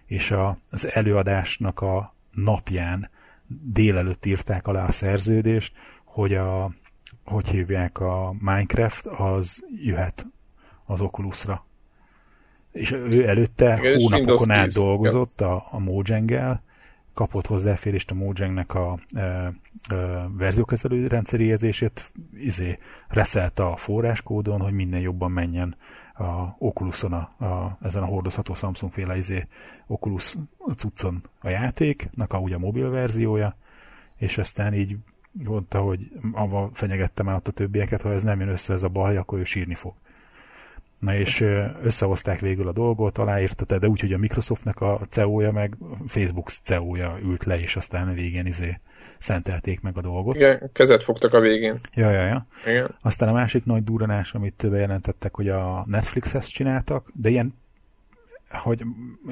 És 0.07 0.31
a, 0.31 0.59
az 0.71 0.93
előadásnak 0.93 1.81
a 1.81 2.15
napján 2.31 3.11
délelőtt 3.73 4.27
írták 4.27 4.67
alá 4.67 4.87
a 4.87 4.93
szerződést, 4.93 5.73
hogy 6.05 6.35
a 6.35 6.71
hogy 7.25 7.49
hívják 7.49 8.01
a 8.01 8.35
Minecraft, 8.39 9.07
az 9.07 9.65
jöhet 9.83 10.27
az 10.85 11.01
Oculusra. 11.01 11.65
És 12.73 12.93
ő 12.93 13.29
előtte 13.29 13.79
Igen, 13.79 13.99
hónapokon 14.01 14.51
át 14.51 14.73
dolgozott 14.73 15.41
a, 15.41 15.67
a 15.71 15.79
Mojang-el, 15.79 16.63
kapott 17.15 17.47
hozzáférést 17.47 18.11
a 18.11 18.15
Mojangnek 18.15 18.75
a 18.75 18.99
e, 19.15 19.21
e, 19.21 19.53
verziókezelő 20.37 21.07
rendszeréjezését, 21.07 22.13
izé, 22.39 22.79
reszelte 23.09 23.65
a 23.67 23.77
forráskódon, 23.77 24.61
hogy 24.61 24.73
minden 24.73 25.01
jobban 25.01 25.31
menjen 25.31 25.77
a 26.15 26.55
Oculuson, 26.59 27.13
a, 27.13 27.45
a, 27.45 27.79
ezen 27.83 28.03
a 28.03 28.07
hordozható 28.07 28.55
Samsung 28.55 28.93
féle 28.93 29.17
izé, 29.17 29.47
Oculus 29.87 30.35
cuccon 30.77 31.23
a 31.41 31.49
játéknak, 31.49 32.33
a, 32.33 32.39
ugye 32.39 32.55
a 32.55 32.59
mobil 32.59 32.91
verziója, 32.91 33.57
és 34.17 34.39
aztán 34.39 34.75
így 34.75 34.97
mondta, 35.33 35.81
hogy 35.81 36.11
avval 36.33 36.71
fenyegettem 36.73 37.29
el 37.29 37.35
ott 37.35 37.49
a 37.49 37.53
többieket, 37.53 38.03
ha 38.03 38.13
ez 38.13 38.23
nem 38.23 38.41
jön 38.41 38.49
össze 38.49 38.73
ez 38.73 38.83
a 38.83 38.89
baj, 38.89 39.17
akkor 39.17 39.39
ő 39.39 39.45
sírni 39.45 39.75
fog. 39.75 39.93
Na 40.99 41.15
és 41.15 41.41
összehozták 41.83 42.41
végül 42.41 42.69
a 42.69 42.73
dolgot, 42.73 43.19
aláírta, 43.19 43.79
de 43.79 43.89
úgy, 43.89 44.01
hogy 44.01 44.13
a 44.13 44.19
Microsoftnak 44.19 44.81
a 44.81 45.01
CEO-ja 45.09 45.53
meg 45.53 45.77
Facebook 46.07 46.49
CEO-ja 46.49 47.19
ült 47.23 47.45
le, 47.45 47.61
és 47.61 47.77
aztán 47.77 48.09
a 48.09 48.13
végén 48.13 48.47
izé 48.47 48.79
szentelték 49.19 49.81
meg 49.81 49.97
a 49.97 50.01
dolgot. 50.01 50.37
Igen, 50.37 50.71
kezet 50.73 51.03
fogtak 51.03 51.33
a 51.33 51.41
végén. 51.41 51.81
Ja, 51.95 52.11
ja, 52.11 52.25
ja. 52.25 52.47
Igen. 52.67 52.95
Aztán 53.01 53.29
a 53.29 53.33
másik 53.33 53.65
nagy 53.65 53.85
duranás, 53.85 54.35
amit 54.35 54.71
bejelentettek, 54.71 55.35
hogy 55.35 55.49
a 55.49 55.85
Netflix-hez 55.87 56.47
csináltak, 56.47 57.11
de 57.15 57.29
ilyen, 57.29 57.55
hogy 58.49 58.85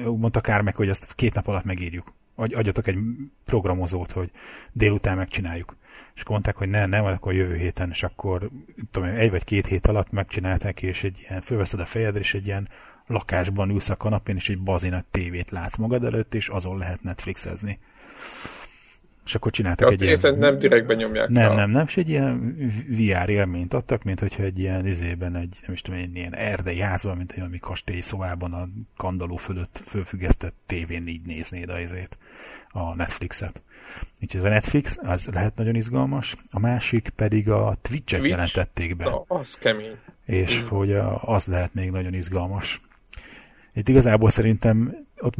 mondta 0.03 0.41
Kár 0.41 0.61
meg, 0.61 0.75
hogy 0.75 0.89
ezt 0.89 1.13
két 1.15 1.33
nap 1.33 1.47
alatt 1.47 1.63
megírjuk. 1.63 2.13
Adjatok 2.35 2.87
egy 2.87 2.97
programozót, 3.45 4.11
hogy 4.11 4.31
délután 4.71 5.17
megcsináljuk 5.17 5.75
és 6.15 6.25
mondták, 6.25 6.55
hogy 6.55 6.69
ne, 6.69 6.85
nem, 6.85 7.05
akkor 7.05 7.33
jövő 7.33 7.55
héten, 7.55 7.89
és 7.89 8.03
akkor 8.03 8.49
tudom, 8.91 9.09
egy 9.09 9.29
vagy 9.29 9.43
két 9.43 9.65
hét 9.65 9.87
alatt 9.87 10.11
megcsinálták, 10.11 10.81
és 10.81 11.03
egy 11.03 11.25
ilyen, 11.29 11.41
fölveszed 11.41 11.79
a 11.79 11.85
fejedre, 11.85 12.19
és 12.19 12.33
egy 12.33 12.45
ilyen 12.45 12.69
lakásban 13.07 13.69
ülsz 13.69 13.89
a 13.89 13.95
kanapén, 13.95 14.35
és 14.35 14.49
egy 14.49 14.59
bazinak 14.59 15.05
tévét 15.11 15.51
látsz 15.51 15.77
magad 15.77 16.03
előtt, 16.03 16.33
és 16.33 16.47
azon 16.47 16.77
lehet 16.77 17.03
Netflixezni. 17.03 17.79
És 19.25 19.35
akkor 19.35 19.51
csináltak 19.51 19.87
ja, 19.87 19.93
egy 19.93 20.01
érted, 20.01 20.37
ilyen... 20.37 20.51
nem 20.51 20.59
direktben 20.59 20.97
nyomják 20.97 21.29
Nem, 21.29 21.51
a... 21.51 21.53
nem, 21.53 21.69
nem, 21.69 21.85
és 21.87 21.97
egy 21.97 22.09
ilyen 22.09 22.55
VR 22.87 23.29
élményt 23.29 23.73
adtak, 23.73 24.03
mint 24.03 24.19
hogyha 24.19 24.43
egy 24.43 24.59
ilyen 24.59 24.87
izében, 24.87 25.35
egy, 25.35 25.59
nem 25.61 25.73
is 25.73 25.81
tudom, 25.81 25.99
egy 25.99 26.15
ilyen 26.15 26.35
erdei 26.35 26.79
házban, 26.79 27.17
mint 27.17 27.31
egy 27.31 27.37
valami 27.37 27.59
kastély 27.59 27.99
szobában 27.99 28.53
a 28.53 28.69
kandaló 28.97 29.35
fölött 29.35 29.83
fölfüggesztett 29.85 30.55
tévén 30.65 31.07
így 31.07 31.25
néznéd 31.25 31.69
a 31.69 31.79
izét, 31.79 32.17
a 32.69 32.95
Netflixet. 32.95 33.61
Úgyhogy 34.21 34.41
ez 34.41 34.45
a 34.45 34.49
Netflix, 34.49 34.97
az 35.01 35.29
lehet 35.33 35.55
nagyon 35.55 35.75
izgalmas, 35.75 36.35
a 36.51 36.59
másik 36.59 37.09
pedig 37.09 37.49
a 37.49 37.75
Twitch-et 37.81 38.19
Twitch? 38.19 38.29
jelentették 38.29 38.95
be. 38.95 39.03
Na, 39.03 39.23
az 39.27 39.57
kemény. 39.57 39.97
És 40.25 40.61
mm. 40.61 40.67
hogy 40.67 40.93
a, 40.93 41.21
az 41.23 41.45
lehet 41.45 41.73
még 41.73 41.91
nagyon 41.91 42.13
izgalmas. 42.13 42.81
Itt 43.73 43.89
igazából 43.89 44.29
szerintem 44.29 45.05
ott, 45.17 45.35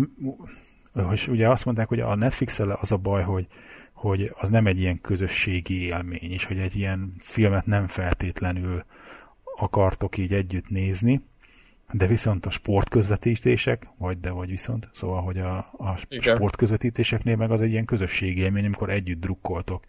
hogy 0.93 1.27
ugye 1.29 1.49
azt 1.49 1.65
mondták, 1.65 1.87
hogy 1.87 1.99
a 1.99 2.15
netflix 2.15 2.59
az 2.59 2.91
a 2.91 2.97
baj, 2.97 3.23
hogy, 3.23 3.47
hogy 3.93 4.33
az 4.37 4.49
nem 4.49 4.67
egy 4.67 4.79
ilyen 4.79 5.01
közösségi 5.01 5.81
élmény, 5.81 6.31
és 6.31 6.45
hogy 6.45 6.57
egy 6.57 6.75
ilyen 6.75 7.13
filmet 7.19 7.65
nem 7.65 7.87
feltétlenül 7.87 8.85
akartok 9.55 10.17
így 10.17 10.33
együtt 10.33 10.69
nézni, 10.69 11.21
de 11.91 12.07
viszont 12.07 12.45
a 12.45 12.49
sportközvetítések, 12.49 13.87
vagy 13.97 14.19
de 14.19 14.29
vagy 14.29 14.49
viszont, 14.49 14.89
szóval, 14.91 15.21
hogy 15.21 15.37
a, 15.37 15.57
a 15.77 15.95
sportközvetítéseknél 16.19 17.35
meg 17.35 17.51
az 17.51 17.61
egy 17.61 17.71
ilyen 17.71 17.85
közösségi 17.85 18.41
élmény, 18.41 18.65
amikor 18.65 18.89
együtt 18.89 19.19
drukkoltok. 19.19 19.83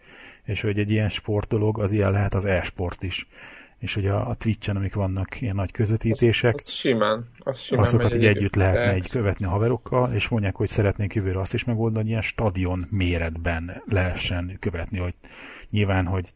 És 0.44 0.60
hogy 0.60 0.78
egy 0.78 0.90
ilyen 0.90 1.08
sportdolog, 1.08 1.78
az 1.80 1.92
ilyen 1.92 2.10
lehet 2.10 2.34
az 2.34 2.44
e-sport 2.44 3.02
is. 3.02 3.28
És 3.78 3.94
hogy 3.94 4.06
a, 4.06 4.28
a 4.28 4.34
Twitch-en, 4.34 4.76
amik 4.76 4.94
vannak 4.94 5.40
ilyen 5.40 5.54
nagy 5.54 5.70
közvetítések, 5.70 6.54
az, 6.54 6.64
az 6.66 6.72
simán, 6.72 7.24
az 7.38 7.58
simán 7.58 7.84
azokat 7.84 8.14
így 8.14 8.24
együtt 8.24 8.54
lehetne 8.54 8.92
egy 8.92 9.08
követni 9.10 9.46
a 9.46 9.48
haverokkal, 9.48 10.12
és 10.12 10.28
mondják, 10.28 10.54
hogy 10.54 10.68
szeretnénk 10.68 11.14
jövőre 11.14 11.40
azt 11.40 11.54
is 11.54 11.64
megoldani, 11.64 11.98
hogy 11.98 12.08
ilyen 12.08 12.22
stadion 12.22 12.86
méretben 12.90 13.82
lehessen 13.86 14.56
követni, 14.60 14.98
hogy 14.98 15.14
nyilván, 15.70 16.06
hogy 16.06 16.32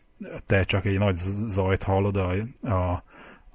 te 0.46 0.64
csak 0.64 0.85
egy 0.85 0.98
nagy 0.98 1.16
zajt 1.48 1.83
hallod 1.83 2.16
a, 2.16 2.31
a 2.68 3.05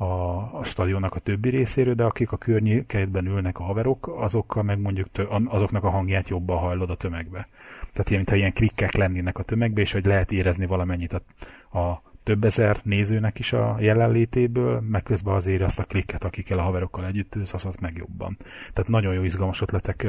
a, 0.02 0.50
a 0.60 0.64
stadionnak 0.64 1.16
a 1.16 1.20
többi 1.20 1.50
részéről, 1.50 1.94
de 1.94 2.04
akik 2.04 2.32
a 2.32 2.38
környékedben 2.38 3.26
ülnek 3.26 3.60
a 3.60 3.64
haverok, 3.64 4.08
azokkal 4.18 4.64
meg 4.64 4.80
mondjuk 4.80 5.12
tö, 5.12 5.24
azoknak 5.46 5.84
a 5.84 5.90
hangját 5.90 6.28
jobban 6.28 6.58
hallod 6.58 6.90
a 6.90 6.96
tömegbe. 6.96 7.48
Tehát 7.80 8.10
ilyen, 8.10 8.18
mintha 8.18 8.36
ilyen 8.36 8.54
klikkek 8.54 8.92
lennének 8.92 9.38
a 9.38 9.44
tömegbe, 9.44 9.82
és 9.82 9.92
hogy 9.92 10.06
lehet 10.06 10.32
érezni 10.32 10.66
valamennyit 10.66 11.14
a, 11.14 11.80
a 11.80 12.02
több 12.24 12.44
ezer 12.44 12.78
nézőnek 12.84 13.40
is 13.40 13.54
a 13.54 13.78
jelenlétéből, 13.80 14.80
meg 14.80 15.04
közben 15.04 15.34
azért 15.34 15.62
azt 15.62 15.80
a 15.80 15.84
klikket, 15.84 16.24
akikkel 16.24 16.60
a 16.60 16.62
haverokkal 16.62 17.06
együtt 17.06 17.36
ülsz, 17.36 17.54
az 17.54 17.76
meg 17.80 17.98
jobban. 17.98 18.38
Tehát 18.74 18.90
nagyon 18.90 19.14
jó 19.14 19.24
izgalmas 19.24 19.62
ötletek 19.62 20.08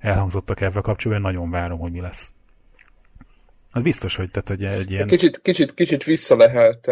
elhangzottak 0.00 0.60
ebben 0.60 0.82
kapcsolatban, 0.82 1.32
nagyon 1.32 1.50
várom, 1.50 1.78
hogy 1.78 1.92
mi 1.92 2.00
lesz. 2.00 2.32
Az 3.72 3.82
biztos, 3.82 4.16
hogy, 4.16 4.30
tehát, 4.30 4.48
hogy 4.48 4.64
egy 4.64 4.90
ilyen... 4.90 5.06
Kicsit, 5.06 5.40
kicsit, 5.42 5.74
kicsit 5.74 6.04
vissza 6.04 6.36
lehet 6.36 6.90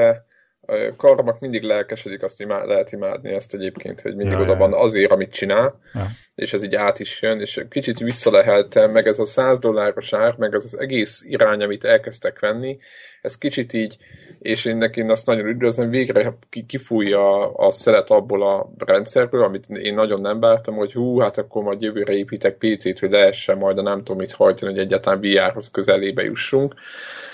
Karmak 0.97 1.41
mindig 1.41 1.63
lelkesedik, 1.63 2.23
azt 2.23 2.41
imád, 2.41 2.69
lehet 2.69 2.93
imádni 2.93 3.33
ezt 3.33 3.55
egyébként, 3.55 4.01
hogy 4.01 4.17
mindig 4.17 4.39
ja, 4.39 4.43
oda 4.43 4.57
van 4.57 4.73
azért, 4.73 5.11
amit 5.11 5.33
csinál, 5.33 5.81
ja. 5.95 6.07
és 6.35 6.53
ez 6.53 6.65
így 6.65 6.75
át 6.75 6.99
is 6.99 7.23
jön, 7.23 7.41
és 7.41 7.65
kicsit 7.71 7.99
vissza 7.99 8.31
lehet, 8.31 8.93
meg 8.93 9.07
ez 9.07 9.19
a 9.19 9.25
100 9.25 9.59
dolláros 9.59 10.13
ár, 10.13 10.35
meg 10.37 10.55
ez 10.55 10.65
az 10.65 10.79
egész 10.79 11.25
irány, 11.27 11.63
amit 11.63 11.85
elkezdtek 11.85 12.39
venni, 12.39 12.79
ez 13.23 13.39
kicsit 13.39 13.73
így, 13.73 13.97
és 14.39 14.65
én 14.65 14.77
neki 14.77 15.01
azt 15.01 15.27
nagyon 15.27 15.47
üdvözlöm, 15.47 15.91
végre 15.91 16.39
kifújja 16.67 17.55
a 17.55 17.71
szelet 17.71 18.11
abból 18.11 18.43
a 18.43 18.73
rendszerből, 18.79 19.43
amit 19.43 19.69
én 19.69 19.95
nagyon 19.95 20.21
nem 20.21 20.41
bártam, 20.41 20.75
hogy 20.75 20.93
hú, 20.93 21.19
hát 21.19 21.39
akkor 21.39 21.63
majd 21.63 21.81
jövőre 21.81 22.13
építek 22.13 22.57
PC-t, 22.59 22.99
hogy 22.99 23.11
lehessen 23.11 23.59
majd 23.59 23.79
a 23.79 23.83
nem 23.83 23.99
tudom 23.99 24.17
mit 24.17 24.33
hajtani, 24.33 24.73
hogy 24.73 24.81
egyáltalán 24.81 25.21
VR-hoz 25.21 25.71
közelébe 25.71 26.23
jussunk. 26.23 26.75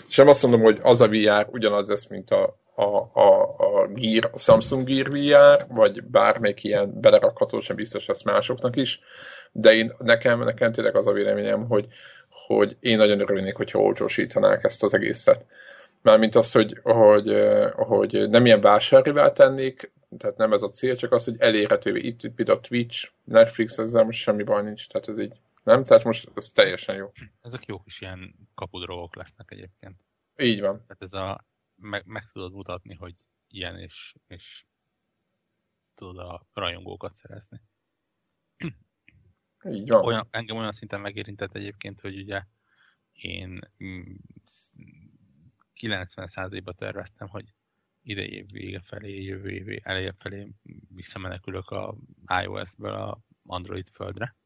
És 0.08 0.16
nem 0.16 0.28
azt 0.28 0.42
mondom, 0.42 0.60
hogy 0.60 0.78
az 0.82 1.00
a 1.00 1.08
VR 1.08 1.46
ugyanaz 1.50 1.88
lesz, 1.88 2.08
mint 2.08 2.30
a 2.30 2.62
a, 2.74 3.10
a, 3.20 3.56
a 3.58 3.86
Gear, 3.86 4.30
a 4.32 4.38
Samsung 4.38 4.84
Gear 4.84 5.10
VR, 5.10 5.66
vagy 5.68 6.04
bármelyik 6.04 6.64
ilyen 6.64 7.00
belerakható, 7.00 7.60
sem 7.60 7.76
biztos 7.76 8.06
lesz 8.06 8.22
másoknak 8.22 8.76
is, 8.76 9.00
de 9.52 9.72
én, 9.72 9.94
nekem, 9.98 10.44
nekem 10.44 10.72
tényleg 10.72 10.96
az 10.96 11.06
a 11.06 11.12
véleményem, 11.12 11.66
hogy, 11.66 11.86
hogy 12.46 12.76
én 12.80 12.96
nagyon 12.96 13.20
örülnék, 13.20 13.56
hogyha 13.56 13.78
olcsósítanák 13.78 14.64
ezt 14.64 14.82
az 14.82 14.94
egészet. 14.94 15.44
Mármint 16.02 16.34
az, 16.34 16.52
hogy, 16.52 16.80
hogy, 16.82 17.34
hogy 17.74 18.30
nem 18.30 18.46
ilyen 18.46 18.60
vásárivá 18.60 19.32
tennék, 19.32 19.92
tehát 20.18 20.36
nem 20.36 20.52
ez 20.52 20.62
a 20.62 20.70
cél, 20.70 20.96
csak 20.96 21.12
az, 21.12 21.24
hogy 21.24 21.34
elérhetővé. 21.38 22.00
Itt, 22.00 22.22
itt 22.22 22.34
például 22.34 22.60
Twitch, 22.60 23.08
Netflix, 23.24 23.78
ezzel 23.78 24.04
most 24.04 24.20
semmi 24.20 24.42
baj 24.42 24.62
nincs, 24.62 24.88
tehát 24.88 25.08
ez 25.08 25.18
így, 25.18 25.32
nem? 25.62 25.84
Tehát 25.84 26.04
most 26.04 26.30
ez 26.34 26.48
teljesen 26.48 26.96
jó. 26.96 27.12
Ezek 27.42 27.66
jó 27.66 27.78
kis 27.78 28.00
ilyen 28.00 28.34
kapudrogok 28.54 29.16
lesznek 29.16 29.50
egyébként. 29.50 29.96
Így 30.36 30.60
van. 30.60 30.84
Tehát 30.86 31.02
ez 31.02 31.12
a 31.12 31.44
meg, 31.76 32.06
meg 32.06 32.30
tudod 32.32 32.52
mutatni, 32.52 32.94
hogy 32.94 33.14
ilyen, 33.48 33.78
és, 33.78 34.14
és 34.26 34.64
tudod 35.94 36.18
a 36.18 36.46
rajongókat 36.52 37.12
szerezni. 37.12 37.60
Így 39.64 39.88
van. 39.88 40.04
Olyan, 40.04 40.26
engem 40.30 40.56
olyan 40.56 40.72
szinten 40.72 41.00
megérintett 41.00 41.54
egyébként, 41.54 42.00
hogy 42.00 42.18
ugye 42.18 42.42
én 43.12 43.60
90%-ba 45.80 46.72
mm, 46.72 46.76
terveztem, 46.76 47.28
hogy 47.28 47.54
idei 48.02 48.32
év 48.32 48.50
vége 48.50 48.80
felé, 48.80 49.22
jövő 49.22 49.50
év 49.50 49.80
eleje 49.82 50.14
felé 50.18 50.52
visszamenekülök 50.88 51.70
a 51.70 51.96
iOS-ből 52.42 52.94
a 52.94 53.20
Android 53.46 53.88
földre, 53.88 54.36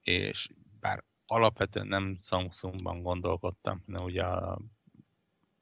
és 0.00 0.48
bár 0.80 1.04
alapvetően 1.26 1.86
nem 1.86 2.18
Samsungban 2.20 3.02
gondolkodtam, 3.02 3.82
hanem 3.86 4.04
ugye 4.04 4.24
a 4.24 4.60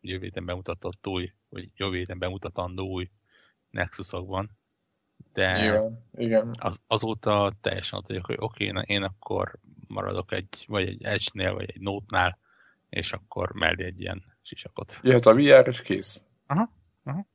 jövő 0.00 0.24
héten 0.24 0.44
bemutatott 0.44 1.06
új, 1.06 1.32
vagy 1.48 1.68
jövő 1.76 1.96
héten 1.96 2.18
bemutatandó 2.18 2.86
új 2.86 3.10
Nexusokban. 3.70 4.50
De 5.32 5.64
igen, 5.64 6.08
igen. 6.16 6.54
Az, 6.58 6.80
azóta 6.86 7.52
teljesen 7.60 7.98
ott 7.98 8.06
vagyok, 8.06 8.26
hogy 8.26 8.36
oké, 8.38 8.68
okay, 8.70 8.84
én 8.86 9.02
akkor 9.02 9.58
maradok 9.86 10.32
egy, 10.32 10.64
vagy 10.66 10.88
egy 10.88 11.02
Edge-nél, 11.02 11.54
vagy 11.54 11.70
egy 11.74 11.80
Note-nál, 11.80 12.38
és 12.88 13.12
akkor 13.12 13.52
mellé 13.52 13.84
egy 13.84 14.00
ilyen 14.00 14.24
sisakot. 14.42 14.98
Jöhet 15.02 15.26
a 15.26 15.34
VR, 15.34 15.68
és 15.68 15.82
kész. 15.82 16.24
Aha, 16.46 16.72
aha. 17.04 17.26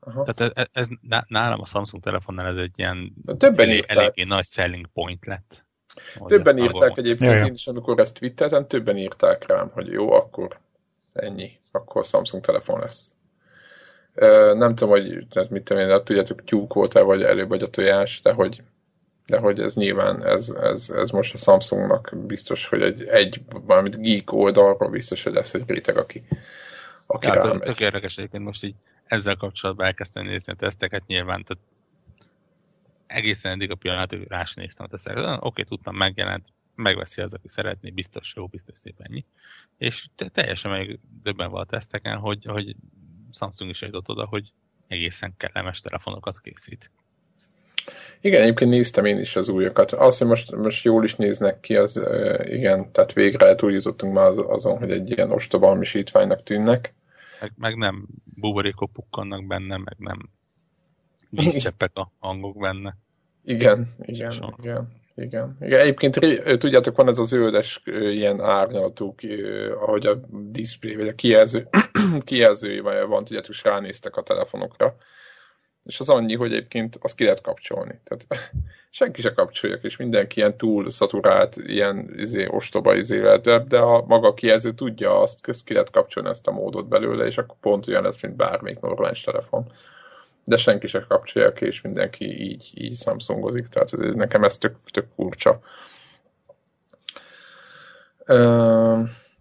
Aha. 0.00 0.24
Tehát 0.24 0.58
ez, 0.58 0.66
ez, 0.72 0.88
nálam 1.26 1.60
a 1.60 1.66
Samsung 1.66 2.02
telefonnál 2.02 2.46
ez 2.46 2.56
egy 2.56 2.78
ilyen 2.78 3.14
többen 3.24 3.68
elég, 3.68 3.84
eléggé 3.86 4.24
nagy 4.24 4.44
selling 4.44 4.86
point 4.86 5.24
lett. 5.26 5.64
Többen 6.26 6.58
írták 6.58 6.96
egyébként, 6.96 7.46
én 7.46 7.52
is 7.52 7.66
amikor 7.66 8.00
ezt 8.00 8.18
twitterten, 8.18 8.68
többen 8.68 8.96
írták 8.96 9.46
rám, 9.46 9.70
hogy 9.70 9.86
jó, 9.86 10.12
akkor 10.12 10.60
ennyi, 11.16 11.58
akkor 11.72 12.04
Samsung 12.04 12.44
telefon 12.44 12.80
lesz. 12.80 13.14
Nem 14.54 14.74
tudom, 14.74 14.88
hogy 14.88 15.26
tehát 15.30 15.50
mit 15.50 15.64
tudom 15.64 15.88
én, 15.88 16.04
tudjátok, 16.04 16.44
tyúk 16.44 16.74
volt-e, 16.74 17.00
vagy 17.00 17.22
előbb 17.22 17.48
vagy 17.48 17.62
a 17.62 17.70
tojás, 17.70 18.20
de 18.22 18.32
hogy, 18.32 18.62
de 19.26 19.38
hogy 19.38 19.60
ez 19.60 19.74
nyilván, 19.74 20.26
ez, 20.26 20.48
ez, 20.48 20.90
ez 20.90 21.10
most 21.10 21.34
a 21.34 21.38
Samsungnak 21.38 22.12
biztos, 22.26 22.66
hogy 22.66 22.82
egy, 22.82 23.04
egy 23.04 23.40
valamit 23.48 24.00
geek 24.00 24.32
oldalról 24.32 24.90
biztos, 24.90 25.22
hogy 25.22 25.32
lesz 25.32 25.54
egy 25.54 25.64
réteg, 25.66 25.96
aki, 25.96 26.22
aki 27.06 27.26
hát, 27.26 27.36
rámegy. 27.36 27.60
Tök 27.60 27.80
érdekes 27.80 28.16
egyébként 28.18 28.44
most 28.44 28.64
így 28.64 28.74
ezzel 29.06 29.36
kapcsolatban 29.36 29.86
elkezdtem 29.86 30.24
nézni 30.24 30.52
a 30.52 30.56
teszteket, 30.56 31.06
nyilván 31.06 31.44
tehát 31.44 31.62
egészen 33.06 33.52
eddig 33.52 33.70
a 33.70 33.74
pillanatig 33.74 34.26
rá 34.28 34.44
sem 34.44 34.62
néztem 34.62 34.86
a 34.86 34.88
teszteket. 34.88 35.24
Oké, 35.24 35.36
okay, 35.40 35.64
tudtam, 35.64 35.96
megjelent, 35.96 36.44
megveszi 36.76 37.20
az, 37.20 37.34
aki 37.34 37.48
szeretné, 37.48 37.90
biztos 37.90 38.32
jó, 38.36 38.46
biztos 38.46 38.78
szép 38.78 38.94
ennyi. 38.98 39.24
És 39.78 40.06
te, 40.16 40.28
teljesen 40.28 40.70
meg 40.70 40.98
döbben 41.22 41.50
volt 41.50 41.66
a 41.68 41.70
teszteken, 41.70 42.18
hogy, 42.18 42.44
hogy 42.44 42.76
Samsung 43.32 43.70
is 43.70 43.82
eljutott 43.82 44.08
oda, 44.08 44.26
hogy 44.26 44.52
egészen 44.88 45.34
kellemes 45.36 45.80
telefonokat 45.80 46.40
készít. 46.40 46.90
Igen, 48.20 48.42
egyébként 48.42 48.70
néztem 48.70 49.04
én 49.04 49.18
is 49.18 49.36
az 49.36 49.48
újakat. 49.48 49.92
Azt, 49.92 50.18
hogy 50.18 50.26
most, 50.26 50.56
most 50.56 50.84
jól 50.84 51.04
is 51.04 51.14
néznek 51.14 51.60
ki, 51.60 51.76
az 51.76 52.00
igen, 52.44 52.92
tehát 52.92 53.12
végre 53.12 53.54
túljutottunk 53.54 54.12
már 54.12 54.26
az, 54.26 54.38
azon, 54.46 54.78
hogy 54.78 54.90
egy 54.90 55.10
ilyen 55.10 55.30
ostoba 55.30 55.66
hamisítványnak 55.66 56.42
tűnnek. 56.42 56.94
Meg, 57.40 57.52
meg 57.56 57.76
nem 57.76 58.06
buborékok 58.24 58.92
pukkannak 58.92 59.46
benne, 59.46 59.76
meg 59.76 59.96
nem 59.98 60.30
vízcseppek 61.30 61.90
a 61.94 62.10
hangok 62.18 62.58
benne. 62.58 62.96
Igen, 63.44 63.88
igen, 64.02 64.54
igen. 64.58 65.04
Igen. 65.16 65.56
Igen. 65.60 65.80
Egyébként 65.80 66.18
tudjátok, 66.58 66.96
van 66.96 67.08
ez 67.08 67.18
az 67.18 67.28
zöldes 67.28 67.80
ilyen 67.84 68.40
árnyalatú, 68.40 69.14
ahogy 69.80 70.06
a 70.06 70.20
display, 70.30 70.96
vagy 70.96 71.08
a 71.08 71.14
kijelző, 71.14 71.68
kijelzői 72.24 72.80
van, 72.80 73.24
tudjátok, 73.24 73.48
és 73.48 73.64
ránéztek 73.64 74.16
a 74.16 74.22
telefonokra. 74.22 74.96
És 75.84 76.00
az 76.00 76.08
annyi, 76.08 76.34
hogy 76.34 76.52
egyébként 76.52 76.98
azt 77.02 77.16
ki 77.16 77.24
lehet 77.24 77.40
kapcsolni. 77.40 78.00
Tehát 78.04 78.26
senki 78.90 79.20
se 79.20 79.32
kapcsolja, 79.32 79.78
és 79.82 79.96
mindenki 79.96 80.38
ilyen 80.38 80.56
túl 80.56 80.90
szaturált, 80.90 81.56
ilyen 81.56 82.14
izé, 82.16 82.46
ostoba 82.50 82.94
izé 82.94 83.20
de, 83.20 83.64
de 83.68 83.78
a 83.78 84.04
maga 84.06 84.34
kijelző 84.34 84.72
tudja 84.72 85.20
azt, 85.20 85.40
közt 85.40 85.64
ki 85.64 85.72
lehet 85.72 85.90
kapcsolni 85.90 86.28
ezt 86.28 86.46
a 86.46 86.50
módot 86.52 86.88
belőle, 86.88 87.26
és 87.26 87.38
akkor 87.38 87.56
pont 87.60 87.88
olyan 87.88 88.02
lesz, 88.02 88.22
mint 88.22 88.36
bármelyik 88.36 88.80
normális 88.80 89.20
telefon 89.20 89.72
de 90.46 90.56
senki 90.56 90.86
se 90.86 91.04
kapcsolja 91.08 91.52
ki, 91.52 91.64
és 91.64 91.80
mindenki 91.80 92.24
így, 92.42 92.70
így 92.74 92.96
Samsungozik, 92.96 93.66
tehát 93.66 93.92
ez, 93.92 94.14
nekem 94.14 94.42
ez 94.42 94.58
tök, 94.58 94.76
tök 94.90 95.06
furcsa. 95.14 95.60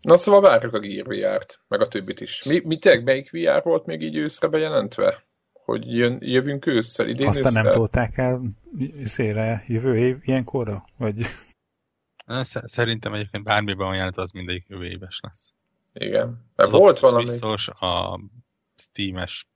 Na 0.01 0.17
szóval 0.17 0.41
várjuk 0.41 0.73
a 0.73 0.79
Gear 0.79 1.07
VR-t, 1.07 1.59
meg 1.67 1.81
a 1.81 1.87
többit 1.87 2.21
is. 2.21 2.43
Mi, 2.43 2.61
mi 2.63 2.77
tényleg 2.77 3.03
melyik 3.03 3.31
VR 3.31 3.63
volt 3.63 3.85
még 3.85 4.01
így 4.01 4.15
őszre 4.15 4.47
bejelentve? 4.47 5.23
Hogy 5.53 5.97
jön, 5.97 6.17
jövünk 6.21 6.65
ősszel, 6.65 7.07
idén 7.07 7.27
Aztán 7.27 7.45
ősszel? 7.45 7.63
nem 7.63 7.71
tolták 7.71 8.17
el 8.17 8.41
szélre 9.03 9.63
jövő 9.67 9.97
év 9.97 10.17
ilyenkorra? 10.21 10.85
Vagy... 10.97 11.15
Szerintem 12.43 13.13
egyébként 13.13 13.43
bármiben 13.43 13.85
olyan 13.85 13.97
jelent, 13.97 14.17
az 14.17 14.31
mindegyik 14.31 14.65
jövő 14.67 14.85
éves 14.85 15.19
lesz. 15.21 15.53
Igen. 15.93 16.27
Mert 16.55 16.69
az 16.69 16.79
volt 16.79 16.99
valami... 16.99 17.23
Biztos 17.23 17.67
a 17.67 18.19
Steam-es 18.75 19.47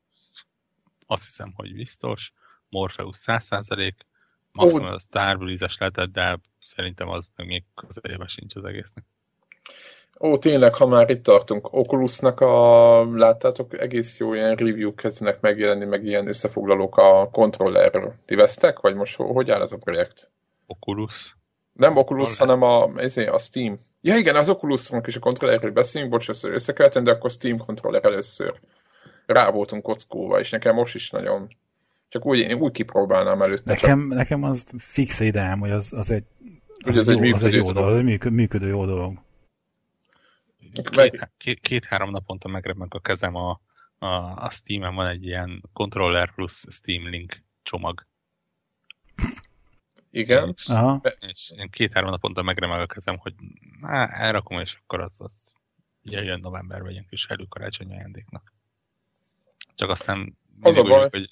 azt 1.09 1.25
hiszem, 1.25 1.53
hogy 1.55 1.73
biztos. 1.73 2.33
Morpheus 2.69 3.17
100%, 3.25 3.91
maximum 4.51 4.87
oh. 4.87 4.93
a 4.93 4.99
Star 4.99 5.37
Breeze-es 5.37 5.77
lehetett, 5.77 6.11
de 6.11 6.39
szerintem 6.65 7.09
az 7.09 7.31
még 7.35 7.63
közelébe 7.75 8.27
sincs 8.27 8.55
az 8.55 8.65
egésznek. 8.65 9.03
Ó, 10.19 10.37
tényleg, 10.37 10.75
ha 10.75 10.87
már 10.87 11.09
itt 11.09 11.23
tartunk, 11.23 11.73
Oculusnak 11.73 12.39
a, 12.39 13.17
láttátok, 13.17 13.79
egész 13.79 14.17
jó 14.17 14.33
ilyen 14.33 14.55
review 14.55 14.95
kezdenek 14.95 15.41
megjelenni, 15.41 15.85
meg 15.85 16.05
ilyen 16.05 16.27
összefoglalók 16.27 16.97
a 16.97 17.29
kontrollerről. 17.31 18.15
Ti 18.25 18.35
vesztek, 18.35 18.79
vagy 18.79 18.95
most 18.95 19.15
hogy 19.15 19.51
áll 19.51 19.61
ez 19.61 19.71
a 19.71 19.77
projekt? 19.77 20.29
Oculus? 20.67 21.37
Nem 21.73 21.97
Oculus, 21.97 22.37
hanem 22.37 22.61
a, 22.61 22.89
ezért, 22.95 23.29
a 23.29 23.37
Steam. 23.37 23.79
Ja 24.01 24.15
igen, 24.15 24.35
az 24.35 24.49
Oculusnak 24.49 25.07
is 25.07 25.15
a 25.15 25.19
kontrollerről 25.19 25.71
beszélünk, 25.71 26.11
bocs, 26.11 26.43
összekeltem, 26.43 27.03
de 27.03 27.11
akkor 27.11 27.31
Steam 27.31 27.57
kontroller 27.57 28.05
először. 28.05 28.59
Rá 29.29 29.49
voltunk 29.49 29.83
kockóva, 29.83 30.39
és 30.39 30.49
nekem 30.49 30.75
most 30.75 30.95
is 30.95 31.09
nagyon 31.09 31.47
csak 32.07 32.25
úgy, 32.25 32.39
én 32.39 32.57
úgy 32.57 32.71
kipróbálnám 32.71 33.41
előtte. 33.41 33.71
Nekem, 33.71 34.07
csak... 34.07 34.17
nekem 34.17 34.43
az 34.43 34.65
fix 34.77 35.19
ideám, 35.19 35.59
hogy 35.59 35.71
az, 35.71 35.93
az 35.93 36.11
egy, 36.11 36.23
az, 36.85 36.97
az, 36.97 37.07
egy, 37.07 37.25
jó, 37.25 37.33
az 37.33 37.43
egy 37.43 37.53
jó 37.53 37.71
dolog, 37.71 37.89
az 37.89 37.95
egy 37.95 38.31
működő 38.31 38.67
jó 38.67 38.85
dolog. 38.85 39.21
Két-három 40.73 41.29
két, 41.37 41.59
két, 41.59 41.89
naponta 41.89 42.47
megremeg 42.47 42.93
a 42.95 42.99
kezem 42.99 43.35
a, 43.35 43.61
a, 43.97 44.05
a 44.35 44.49
Steam-en 44.51 44.95
van 44.95 45.07
egy 45.07 45.25
ilyen 45.25 45.63
controller 45.73 46.33
plus 46.33 46.65
Steam 46.69 47.09
Link 47.09 47.43
csomag. 47.63 48.07
Igen. 50.11 50.49
És, 50.57 50.67
Aha. 50.67 51.01
és 51.19 51.53
két-három 51.71 52.09
naponta 52.09 52.41
megremeg 52.41 52.79
a 52.79 52.85
kezem, 52.85 53.17
hogy 53.17 53.33
á, 53.81 54.09
elrakom, 54.11 54.59
és 54.59 54.77
akkor 54.81 54.99
az, 54.99 55.21
az 55.21 55.53
jön 56.01 56.39
novemberben 56.39 56.95
egy 56.95 57.07
kis 57.09 57.25
előkarácsonyi 57.25 57.93
ajándéknak. 57.93 58.53
Csak 59.79 59.89
aztán 59.89 60.37
az 60.61 60.77
a 60.77 60.83
baj, 60.83 61.09
hogy 61.09 61.29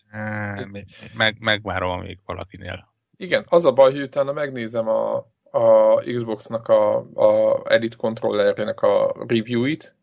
meg, 1.17 1.35
megvárom 1.39 2.01
még 2.01 2.19
valakinél. 2.25 2.93
Igen, 3.17 3.45
az 3.49 3.65
a 3.65 3.71
baj, 3.71 3.91
hogy 3.91 4.01
utána 4.01 4.31
megnézem 4.31 4.87
a, 4.87 5.15
a 5.51 5.95
Xbox-nak 6.15 6.67
a, 6.67 6.97
a 6.97 7.61
Edit 7.65 7.95
controllerjének 7.95 8.81
a 8.81 9.15
review-it, 9.27 9.95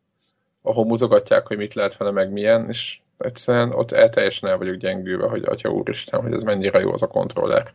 ahol 0.62 0.84
mutogatják, 0.84 1.46
hogy 1.46 1.56
mit 1.56 1.74
lehet 1.74 1.96
vele, 1.96 2.10
meg 2.10 2.32
milyen, 2.32 2.68
és 2.68 3.00
egyszerűen 3.18 3.72
ott 3.72 3.92
el 3.92 4.10
teljesen 4.10 4.48
el 4.48 4.58
vagyok 4.58 4.76
gyengülve, 4.76 5.28
hogy 5.28 5.44
atya 5.44 5.68
úristen, 5.68 6.20
hogy 6.20 6.32
ez 6.32 6.42
mennyire 6.42 6.80
jó 6.80 6.92
az 6.92 7.02
a 7.02 7.08
kontroller. 7.08 7.70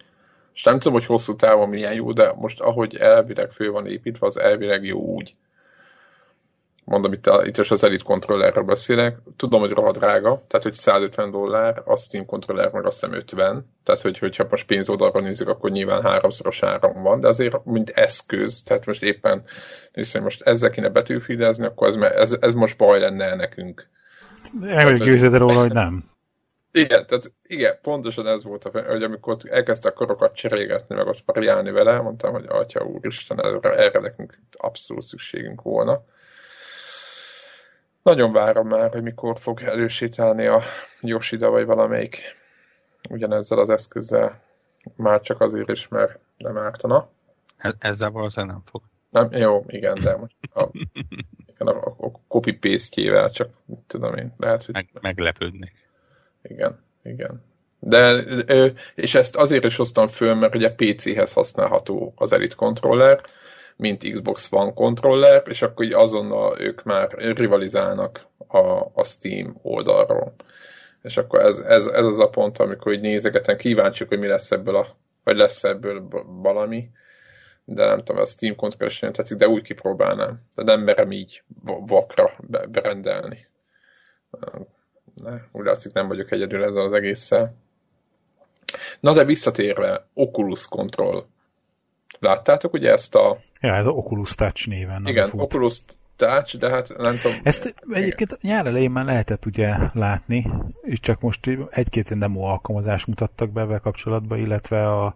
És 0.54 0.64
nem 0.64 0.78
tudom, 0.78 0.94
hogy 0.94 1.06
hosszú 1.06 1.36
távon 1.36 1.70
milyen 1.70 1.94
jó, 1.94 2.12
de 2.12 2.34
most 2.34 2.60
ahogy 2.60 2.96
elvileg 2.96 3.52
fő 3.52 3.72
van 3.72 3.88
építve, 3.88 4.26
az 4.26 4.40
elvileg 4.40 4.84
jó 4.84 5.00
úgy 5.00 5.36
mondom, 6.90 7.14
itt, 7.14 7.28
a, 7.28 7.46
itt 7.46 7.58
is 7.58 7.72
az 7.72 7.84
Elite 7.84 8.04
kontrollerről 8.04 8.64
beszélek, 8.64 9.18
tudom, 9.38 9.60
hogy 9.60 9.72
rohadt 9.72 9.98
drága, 9.98 10.42
tehát 10.48 10.66
hogy 10.66 10.74
150 10.74 11.32
dollár, 11.32 11.82
a 11.86 11.98
Steam 11.98 12.26
kontroller 12.26 12.72
meg 12.72 12.86
azt 12.86 13.00
hiszem 13.00 13.16
50, 13.16 13.66
tehát 13.84 14.02
hogy, 14.02 14.18
hogyha 14.18 14.46
most 14.50 14.66
pénzoldalra 14.66 15.20
nézzük, 15.20 15.48
akkor 15.48 15.70
nyilván 15.70 16.02
háromszoros 16.02 16.64
áram 16.64 17.02
van, 17.02 17.20
de 17.20 17.28
azért 17.28 17.66
mint 17.66 17.90
eszköz, 17.90 18.64
tehát 18.64 18.86
most 18.86 19.04
éppen 19.04 19.44
hogy 20.12 20.22
most 20.22 20.42
ezzel 20.42 20.70
kéne 20.70 20.90
betűfidezni, 20.90 21.66
akkor 21.66 21.88
ez, 21.88 21.96
ez, 21.96 22.38
ez 22.40 22.54
most 22.54 22.78
baj 22.78 23.00
lenne 23.00 23.36
nekünk. 23.36 23.88
El 24.62 24.84
vagyok 24.84 25.08
győződve 25.08 25.38
róla, 25.38 25.60
hogy 25.60 25.74
nem. 25.74 26.10
Igen, 26.72 27.06
tehát 27.06 27.34
igen, 27.48 27.78
pontosan 27.82 28.28
ez 28.28 28.44
volt, 28.44 28.64
hogy 28.64 29.04
amikor 29.04 29.38
elkezdte 29.50 29.90
a 29.90 29.94
korokat 29.94 30.36
cserélgetni, 30.36 30.96
meg 30.96 31.08
azt 31.08 31.22
pariálni 31.22 31.72
vele, 31.72 32.02
mondtam, 32.02 32.32
hogy 32.32 32.46
atya 32.48 32.84
úristen, 32.84 33.46
erre, 33.46 33.76
erre 33.76 34.00
nekünk 34.00 34.40
abszolút 34.52 35.04
szükségünk 35.04 35.62
volna. 35.62 36.04
Nagyon 38.10 38.32
várom 38.32 38.68
már, 38.68 38.92
hogy 38.92 39.04
mikor 39.04 39.40
fog 39.40 39.62
elősétálni 39.62 40.46
a 40.46 40.62
Yoshida 41.02 41.50
vagy 41.50 41.66
valamelyik 41.66 42.22
ugyanezzel 43.10 43.60
az 43.60 43.70
eszközzel. 43.70 44.42
Már 44.96 45.22
csak 45.22 45.42
azért 45.42 45.70
is, 45.70 45.88
mert 45.88 46.20
nem 46.38 46.58
ártana. 46.58 47.10
Ezzel 47.80 48.10
valószínűleg 48.10 48.56
nem 48.56 48.64
fog. 48.66 48.82
Nem, 49.10 49.42
jó, 49.42 49.66
igen, 49.68 49.98
de 50.04 50.18
most 50.18 50.36
a, 50.54 50.70
igen, 51.48 51.68
a, 51.68 51.86
a 51.86 52.12
copy 52.28 52.54
paste 52.54 53.30
csak 53.30 53.50
tudom 53.88 54.16
én, 54.16 54.34
lehet, 54.38 54.66
hogy... 54.66 54.74
Meg, 54.74 54.90
meglepődnék. 55.02 55.74
Igen, 56.42 56.80
igen. 57.04 57.44
De, 57.80 58.14
és 58.96 59.16
ezt 59.16 59.36
azért 59.36 59.66
is 59.66 59.76
hoztam 59.76 60.08
föl, 60.08 60.36
mert 60.36 60.56
ugye 60.56 60.74
PC-hez 60.76 61.34
használható 61.34 62.14
az 62.16 62.32
Elite 62.32 62.56
Controller, 62.56 63.22
mint 63.80 64.12
Xbox 64.12 64.52
One 64.52 64.74
kontroller, 64.74 65.44
és 65.46 65.62
akkor 65.62 65.86
így 65.86 65.94
azonnal 65.94 66.60
ők 66.60 66.84
már 66.84 67.12
rivalizálnak 67.18 68.26
a, 68.48 68.58
a 68.94 69.04
Steam 69.04 69.60
oldalról. 69.62 70.34
És 71.02 71.18
akkor 71.18 71.40
ez, 71.40 71.60
ez, 71.60 71.86
ez 71.86 72.06
az 72.06 72.20
a 72.20 72.30
pont, 72.30 72.58
amikor 72.58 72.94
így 72.94 73.02
nézegetem, 73.02 73.58
kíváncsiak, 73.58 74.10
hogy 74.10 74.20
mi 74.20 74.28
lesz 74.28 74.52
ebből 74.52 74.76
a, 74.76 74.96
vagy 75.24 75.38
lesz 75.38 75.64
ebből 75.64 76.08
valami, 76.26 76.90
de 77.66 77.86
nem 77.86 77.98
tudom, 77.98 78.22
a 78.22 78.26
Steam 78.26 78.56
kontroller 78.56 78.92
sem 78.92 79.12
tetszik, 79.12 79.38
de 79.38 79.48
úgy 79.48 79.64
kipróbálnám. 79.64 80.42
De 80.56 80.64
nem 80.64 80.82
merem 80.82 81.12
így 81.12 81.44
vakra 81.86 82.32
berendelni. 82.68 83.48
Ne, 85.16 85.34
úgy 85.52 85.66
látszik, 85.66 85.94
nem 85.94 86.08
vagyok 86.08 86.32
egyedül 86.32 86.64
ezzel 86.64 86.84
az 86.84 86.94
egésszel. 86.94 87.56
Na 89.00 89.14
de 89.14 89.24
visszatérve, 89.24 90.08
Oculus 90.14 90.68
Control. 90.68 91.28
Láttátok 92.20 92.74
ugye 92.74 92.92
ezt 92.92 93.16
a 93.16 93.38
Ja, 93.60 93.76
ez 93.76 93.86
a 93.86 93.90
Oculus 93.90 94.36
Touch 94.36 94.68
néven. 94.68 95.08
Igen, 95.08 95.28
fut. 95.28 95.42
Oculus 95.42 95.82
Touch, 96.16 96.58
de 96.58 96.70
hát 96.70 96.98
nem 96.98 97.18
tudom. 97.22 97.38
Ezt 97.44 97.76
egyébként 97.92 98.38
nyár 98.42 98.66
elején 98.66 98.92
már 98.92 99.06
lehetett 99.06 99.46
ugye 99.46 99.76
látni, 99.94 100.46
és 100.82 101.00
csak 101.00 101.22
most 101.22 101.50
egy-két 101.70 102.18
demo 102.18 102.42
alkalmazást 102.42 103.08
mutattak 103.08 103.52
be 103.52 103.66
vele 103.66 103.80
kapcsolatban, 103.80 104.40
illetve 104.40 104.88
a, 104.88 105.16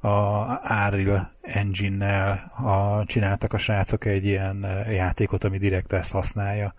a 0.00 0.60
Unreal 0.86 1.32
Engine-nel 1.40 2.52
a, 2.64 3.04
csináltak 3.06 3.52
a 3.52 3.58
srácok 3.58 4.04
egy 4.04 4.24
ilyen 4.24 4.64
eh, 4.64 4.94
játékot, 4.94 5.44
ami 5.44 5.58
direkt 5.58 5.92
ezt 5.92 6.10
használja. 6.10 6.74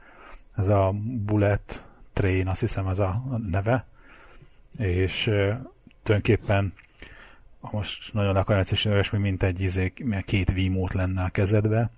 Ez 0.56 0.68
a 0.68 0.94
Bullet 1.04 1.84
Train, 2.14 2.48
azt 2.48 2.60
hiszem 2.60 2.88
ez 2.88 3.00
a 3.00 3.24
neve. 3.52 3.86
És 4.78 5.28
eh, 5.28 5.58
tulajdonképpen 6.04 6.74
most 7.72 8.14
nagyon 8.14 8.38
egyszerűen 8.38 8.96
olyasmi, 8.96 9.18
mint 9.18 9.44
egy 9.44 9.62
izé, 9.62 9.94
két 10.26 10.50
Wiimote 10.50 10.98
lenne 10.98 11.24
a 11.24 11.30
kezedbe, 11.30 11.90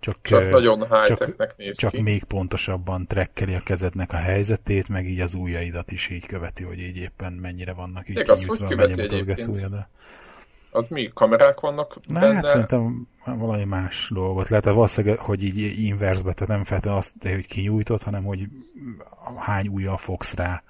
csak, 0.00 0.16
csak 0.22 0.50
nagyon 0.50 0.86
csak, 1.06 1.56
néz 1.56 1.76
csak 1.76 1.90
ki. 1.90 2.00
még 2.00 2.24
pontosabban 2.24 3.06
trekkeli 3.06 3.54
a 3.54 3.60
kezednek 3.60 4.12
a 4.12 4.16
helyzetét, 4.16 4.88
meg 4.88 5.08
így 5.08 5.20
az 5.20 5.34
ujjaidat 5.34 5.90
is 5.90 6.08
így 6.08 6.26
követi, 6.26 6.62
hogy 6.62 6.78
így 6.78 6.96
éppen 6.96 7.32
mennyire 7.32 7.72
vannak 7.72 8.08
így 8.08 8.22
kinyújtva, 8.22 8.74
mennyire 8.74 9.02
mutogatsz 9.02 9.46
ujjadra. 9.46 9.88
Az 10.70 10.88
mi? 10.88 11.10
Kamerák 11.14 11.60
vannak 11.60 11.98
Na, 12.06 12.20
benne? 12.20 12.34
Hát 12.34 12.46
szerintem 12.46 13.08
valami 13.24 13.64
más 13.64 14.10
dolgot 14.14 14.48
lehet. 14.48 14.64
Valószínűleg, 14.64 15.18
hogy 15.18 15.42
így 15.42 15.78
inversbe, 15.78 16.32
tehát 16.32 16.48
nem 16.48 16.64
feltétlenül 16.64 16.98
azt, 16.98 17.14
hogy 17.20 17.46
kinyújtott, 17.46 18.02
hanem 18.02 18.24
hogy 18.24 18.48
hány 19.36 19.68
ujjal 19.68 19.96
fogsz 19.96 20.34
rá. 20.34 20.62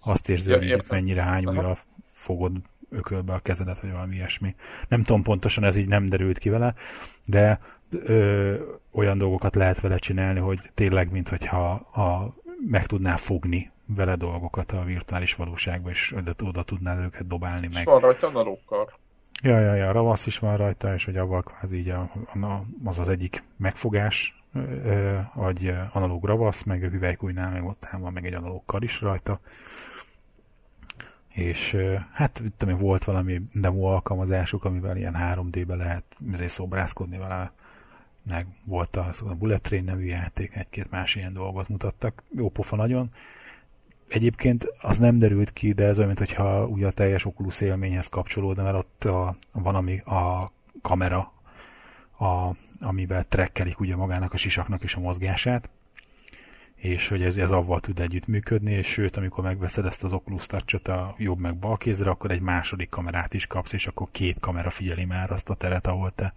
Azt 0.00 0.28
érzed, 0.28 0.62
ja, 0.62 0.76
hogy 0.76 0.86
mennyire 0.88 1.22
hány 1.22 1.46
ujjal 1.46 1.78
fogod 2.12 2.52
ökölbe 2.92 3.32
a 3.32 3.38
kezedet, 3.38 3.80
vagy 3.80 3.92
valami 3.92 4.14
ilyesmi. 4.14 4.54
Nem 4.88 5.02
tudom 5.02 5.22
pontosan, 5.22 5.64
ez 5.64 5.76
így 5.76 5.88
nem 5.88 6.06
derült 6.06 6.38
ki 6.38 6.48
vele, 6.48 6.74
de 7.24 7.60
ö, 7.90 8.54
olyan 8.92 9.18
dolgokat 9.18 9.54
lehet 9.54 9.80
vele 9.80 9.96
csinálni, 9.96 10.40
hogy 10.40 10.70
tényleg, 10.74 11.10
mintha 11.10 11.70
a, 11.72 12.34
meg 12.70 12.86
tudná 12.86 13.16
fogni 13.16 13.70
vele 13.86 14.16
dolgokat 14.16 14.72
a 14.72 14.84
virtuális 14.84 15.34
valóságba, 15.34 15.90
és 15.90 16.14
oda, 16.16 16.32
oda 16.42 16.62
tudnád 16.62 16.98
őket 16.98 17.26
dobálni 17.26 17.66
meg. 17.66 17.78
És 17.78 17.84
van 17.84 18.00
rajta 18.00 18.26
analókkal. 18.26 18.92
Ja, 19.42 19.58
ja, 19.58 19.74
ja, 19.74 19.92
ravasz 19.92 20.26
is 20.26 20.38
van 20.38 20.56
rajta, 20.56 20.94
és 20.94 21.04
hogy 21.04 21.16
avval 21.16 21.42
kvázi 21.42 21.76
így 21.76 21.88
a, 21.88 22.10
a, 22.40 22.64
az 22.84 22.98
az 22.98 23.08
egyik 23.08 23.42
megfogás, 23.56 24.42
vagy 25.34 25.74
analóg 25.92 26.24
ravasz, 26.24 26.62
meg 26.62 26.82
a 26.82 26.88
hüvelykújnál 26.88 27.50
meg 27.50 27.64
ott 27.64 27.86
van 27.98 28.12
meg 28.12 28.26
egy 28.26 28.34
analóg 28.34 28.62
kar 28.66 28.82
is 28.82 29.00
rajta, 29.00 29.40
és 31.32 31.76
hát 32.12 32.42
tudom, 32.56 32.78
volt 32.78 33.04
valami 33.04 33.42
demo 33.52 33.82
alkalmazásuk, 33.82 34.64
amivel 34.64 34.96
ilyen 34.96 35.16
3D-be 35.18 35.74
lehet 35.74 36.04
azért 36.32 36.50
szobrászkodni 36.50 37.18
vele, 37.18 37.52
meg 38.22 38.46
volt 38.64 38.96
a, 38.96 39.10
a 39.28 39.34
Bullet 39.34 39.62
Train 39.62 39.84
nevű 39.84 40.04
játék, 40.04 40.54
egy-két 40.54 40.90
más 40.90 41.14
ilyen 41.14 41.32
dolgot 41.32 41.68
mutattak, 41.68 42.22
jó 42.36 42.48
pofa 42.48 42.76
nagyon. 42.76 43.10
Egyébként 44.08 44.66
az 44.80 44.98
nem 44.98 45.18
derült 45.18 45.52
ki, 45.52 45.72
de 45.72 45.84
ez 45.84 45.98
olyan, 45.98 46.12
mintha 46.16 46.66
ugye 46.66 46.86
a 46.86 46.90
teljes 46.90 47.24
Oculus 47.24 47.60
élményhez 47.60 48.06
kapcsolódna, 48.06 48.62
mert 48.62 48.76
ott 48.76 49.04
a, 49.04 49.36
van 49.52 49.74
ami 49.74 49.98
a 49.98 50.52
kamera, 50.82 51.32
a, 52.18 52.56
amivel 52.80 53.24
trekkelik 53.24 53.80
ugye 53.80 53.96
magának 53.96 54.32
a 54.32 54.36
sisaknak 54.36 54.82
és 54.82 54.94
a 54.94 55.00
mozgását, 55.00 55.68
és 56.82 57.08
hogy 57.08 57.22
ez, 57.22 57.36
ez 57.36 57.50
avval 57.50 57.80
tud 57.80 58.00
együttműködni, 58.00 58.72
és 58.72 58.86
sőt, 58.86 59.16
amikor 59.16 59.44
megveszed 59.44 59.86
ezt 59.86 60.04
az 60.04 60.12
Oculus 60.12 60.46
touch 60.46 60.90
a 60.90 61.14
jobb 61.18 61.38
meg 61.38 61.56
bal 61.56 61.76
kézre, 61.76 62.10
akkor 62.10 62.30
egy 62.30 62.40
második 62.40 62.88
kamerát 62.88 63.34
is 63.34 63.46
kapsz, 63.46 63.72
és 63.72 63.86
akkor 63.86 64.06
két 64.10 64.36
kamera 64.40 64.70
figyeli 64.70 65.04
már 65.04 65.30
azt 65.30 65.50
a 65.50 65.54
teret, 65.54 65.86
ahol 65.86 66.10
te 66.10 66.32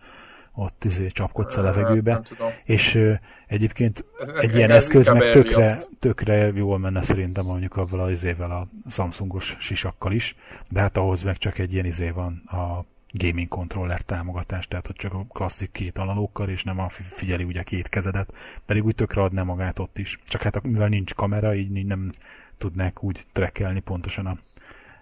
ott 0.53 0.83
izé, 0.83 1.07
csapkodsz 1.07 1.57
a 1.57 1.61
levegőbe. 1.61 2.21
És 2.63 2.95
ö, 2.95 3.13
egyébként 3.47 4.05
ez, 4.19 4.29
egy 4.29 4.55
ilyen 4.55 4.71
eszköz 4.71 5.09
meg 5.09 5.29
tökre, 5.29 5.77
tökre 5.99 6.51
jól 6.53 6.79
menne 6.79 7.01
szerintem 7.01 7.45
mondjuk 7.45 7.75
avval 7.77 7.99
az 7.99 8.11
izével 8.11 8.51
a 8.51 8.67
Samsungos 8.89 9.55
sisakkal 9.59 10.11
is, 10.11 10.35
de 10.69 10.79
hát 10.79 10.97
ahhoz 10.97 11.23
meg 11.23 11.37
csak 11.37 11.57
egy 11.57 11.73
ilyen 11.73 11.85
izé 11.85 12.09
van 12.09 12.43
a 12.45 12.85
gaming 13.17 13.47
controller 13.47 14.01
támogatást, 14.01 14.69
tehát 14.69 14.87
hogy 14.87 14.95
csak 14.95 15.13
a 15.13 15.25
klasszik 15.25 15.71
két 15.71 15.97
analókkal, 15.97 16.49
és 16.49 16.63
nem 16.63 16.79
a 16.79 16.89
figyeli 16.89 17.43
ugye 17.43 17.63
két 17.63 17.89
kezedet, 17.89 18.33
pedig 18.65 18.85
úgy 18.85 18.95
tökre 18.95 19.21
adná 19.21 19.43
magát 19.43 19.79
ott 19.79 19.97
is. 19.97 20.19
Csak 20.25 20.41
hát 20.41 20.63
mivel 20.63 20.87
nincs 20.87 21.13
kamera, 21.13 21.55
így 21.55 21.85
nem 21.85 22.11
tudnák 22.57 23.03
úgy 23.03 23.25
trekkelni 23.31 23.79
pontosan 23.79 24.25
a 24.25 24.37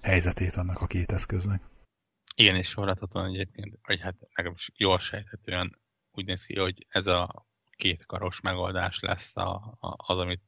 helyzetét 0.01 0.53
annak 0.53 0.81
a 0.81 0.87
két 0.87 1.11
eszköznek. 1.11 1.61
Igen, 2.35 2.55
és 2.55 2.67
sorolhatatlan 2.67 3.29
egyébként, 3.29 3.79
vagy 3.83 4.01
hát 4.01 4.15
legalábbis 4.33 4.71
jól 4.75 4.99
sejthetően 4.99 5.79
úgy 6.11 6.25
néz 6.25 6.45
ki, 6.45 6.59
hogy 6.59 6.85
ez 6.89 7.07
a 7.07 7.45
két 7.75 8.05
karos 8.05 8.41
megoldás 8.41 8.99
lesz 8.99 9.37
a, 9.37 9.77
a, 9.79 9.95
az, 9.97 10.17
amit 10.17 10.41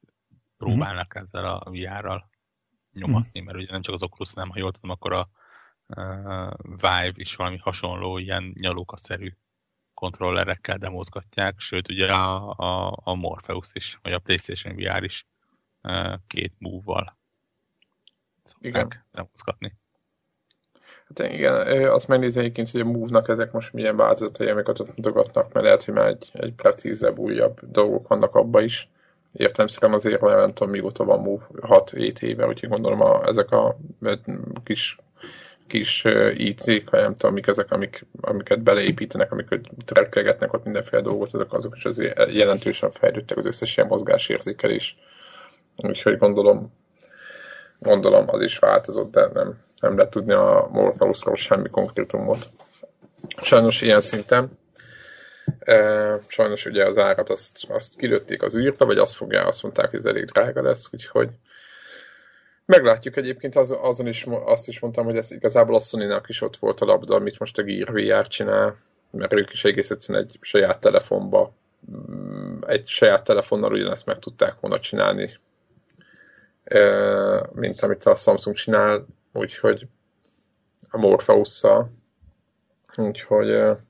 próbálnak 0.57 1.19
mm. 1.19 1.21
ezzel 1.21 1.45
a 1.45 1.69
VR-ral 1.71 2.29
nyomatni, 2.91 3.41
mm. 3.41 3.43
mert 3.43 3.57
ugye 3.57 3.71
nem 3.71 3.81
csak 3.81 3.93
az 3.93 4.03
Oculus, 4.03 4.33
nem, 4.33 4.49
ha 4.49 4.59
jól 4.59 4.71
tudom, 4.71 4.91
akkor 4.91 5.13
a 5.13 5.29
Vive 6.63 7.13
is 7.15 7.35
valami 7.35 7.57
hasonló, 7.57 8.17
ilyen 8.17 8.53
nyalókaszerű 8.59 9.31
kontrollerekkel 9.93 10.77
demozgatják, 10.77 11.59
sőt 11.59 11.89
ugye 11.89 12.13
a, 12.13 12.49
a, 12.57 12.99
a 13.03 13.13
Morpheus 13.13 13.69
is, 13.73 13.99
vagy 14.01 14.13
a 14.13 14.19
PlayStation 14.19 14.75
VR 14.75 15.03
is 15.03 15.25
két 16.27 16.53
move-val 16.57 17.17
szokták 18.43 19.05
demozgatni. 19.11 19.73
Hát 21.07 21.31
igen, 21.31 21.89
azt 21.89 22.07
megnézni 22.07 22.39
egyébként, 22.39 22.69
hogy 22.69 22.81
a 22.81 22.85
Move-nak 22.85 23.29
ezek 23.29 23.51
most 23.51 23.73
milyen 23.73 23.95
változatai, 23.95 24.49
amiket 24.49 24.79
ott 24.79 24.95
mutogatnak, 24.95 25.53
mert 25.53 25.65
lehet, 25.65 25.83
hogy 25.83 25.93
már 25.93 26.07
egy, 26.07 26.29
egy 26.33 26.53
precízebb, 26.53 27.17
újabb 27.17 27.59
dolgok 27.61 28.07
vannak 28.07 28.35
abba 28.35 28.61
is. 28.61 28.89
Értem 29.31 29.67
szerintem 29.67 29.93
azért, 29.93 30.19
hogy 30.19 30.33
nem 30.33 30.53
tudom, 30.53 30.73
mióta 30.73 31.03
van 31.03 31.19
Move, 31.19 31.45
6-7 31.53 32.21
éve, 32.21 32.47
úgyhogy 32.47 32.69
gondolom 32.69 33.01
a, 33.01 33.25
ezek 33.25 33.51
a 33.51 33.77
kis 34.63 34.97
kis 35.67 36.03
IC-k, 36.33 36.89
vagy 36.89 37.01
nem 37.01 37.15
tudom, 37.15 37.33
mik 37.33 37.47
ezek, 37.47 37.71
amik, 37.71 38.05
amiket 38.21 38.63
beleépítenek, 38.63 39.31
amiket 39.31 39.61
trekkelgetnek 39.85 40.53
ott 40.53 40.63
mindenféle 40.63 41.01
dolgot, 41.01 41.33
azok, 41.33 41.53
azok 41.53 41.75
is 41.75 41.85
azért 41.85 42.31
jelentősen 42.31 42.91
fejlődtek 42.91 43.37
az 43.37 43.45
összes 43.45 43.77
ilyen 43.77 43.89
mozgásérzékelés. 43.89 44.97
Úgyhogy 45.75 46.17
gondolom, 46.17 46.73
gondolom 47.79 48.25
az 48.27 48.41
is 48.41 48.59
változott, 48.59 49.11
de 49.11 49.29
nem, 49.33 49.59
nem 49.79 49.95
lehet 49.95 50.11
tudni 50.11 50.33
a 50.33 50.69
Morpheusról 50.71 51.35
semmi 51.35 51.69
konkrétumot. 51.69 52.49
Sajnos 53.41 53.81
ilyen 53.81 54.01
szinten. 54.01 54.49
E, 55.59 56.19
sajnos 56.27 56.65
ugye 56.65 56.85
az 56.85 56.97
árat 56.97 57.29
azt, 57.29 57.69
azt 57.69 57.95
kilőtték 57.95 58.41
az 58.41 58.57
űrbe, 58.57 58.85
vagy 58.85 58.97
azt 58.97 59.15
fogja, 59.15 59.45
azt 59.45 59.63
mondták, 59.63 59.89
hogy 59.89 59.99
ez 59.99 60.05
elég 60.05 60.25
drága 60.25 60.61
lesz, 60.61 60.87
úgyhogy 60.91 61.29
meglátjuk 62.65 63.17
egyébként, 63.17 63.55
az, 63.55 63.77
azon 63.81 64.07
is, 64.07 64.25
azt 64.45 64.67
is 64.67 64.79
mondtam, 64.79 65.05
hogy 65.05 65.17
ez 65.17 65.31
igazából 65.31 65.75
a 65.75 65.79
sony 65.79 66.21
is 66.27 66.41
ott 66.41 66.57
volt 66.57 66.81
a 66.81 66.85
labda, 66.85 67.15
amit 67.15 67.39
most 67.39 67.57
a 67.57 67.63
Gear 67.63 67.91
VR 67.91 68.27
csinál, 68.27 68.75
mert 69.11 69.33
ők 69.33 69.51
is 69.51 69.63
egész 69.63 69.89
egyszerűen 69.89 70.23
egy 70.23 70.37
saját 70.41 70.79
telefonba 70.79 71.53
mm, 71.91 72.59
egy 72.67 72.87
saját 72.87 73.23
telefonnal 73.23 73.71
ugyanezt 73.71 74.05
meg 74.05 74.19
tudták 74.19 74.59
volna 74.59 74.79
csinálni, 74.79 75.39
mint 77.51 77.81
amit 77.81 78.03
a 78.03 78.15
Samsung 78.15 78.55
csinál, 78.55 79.05
úgyhogy 79.33 79.87
a 80.89 80.97
Morpheus-szal. 80.97 81.91
Úgyhogy 82.95 83.47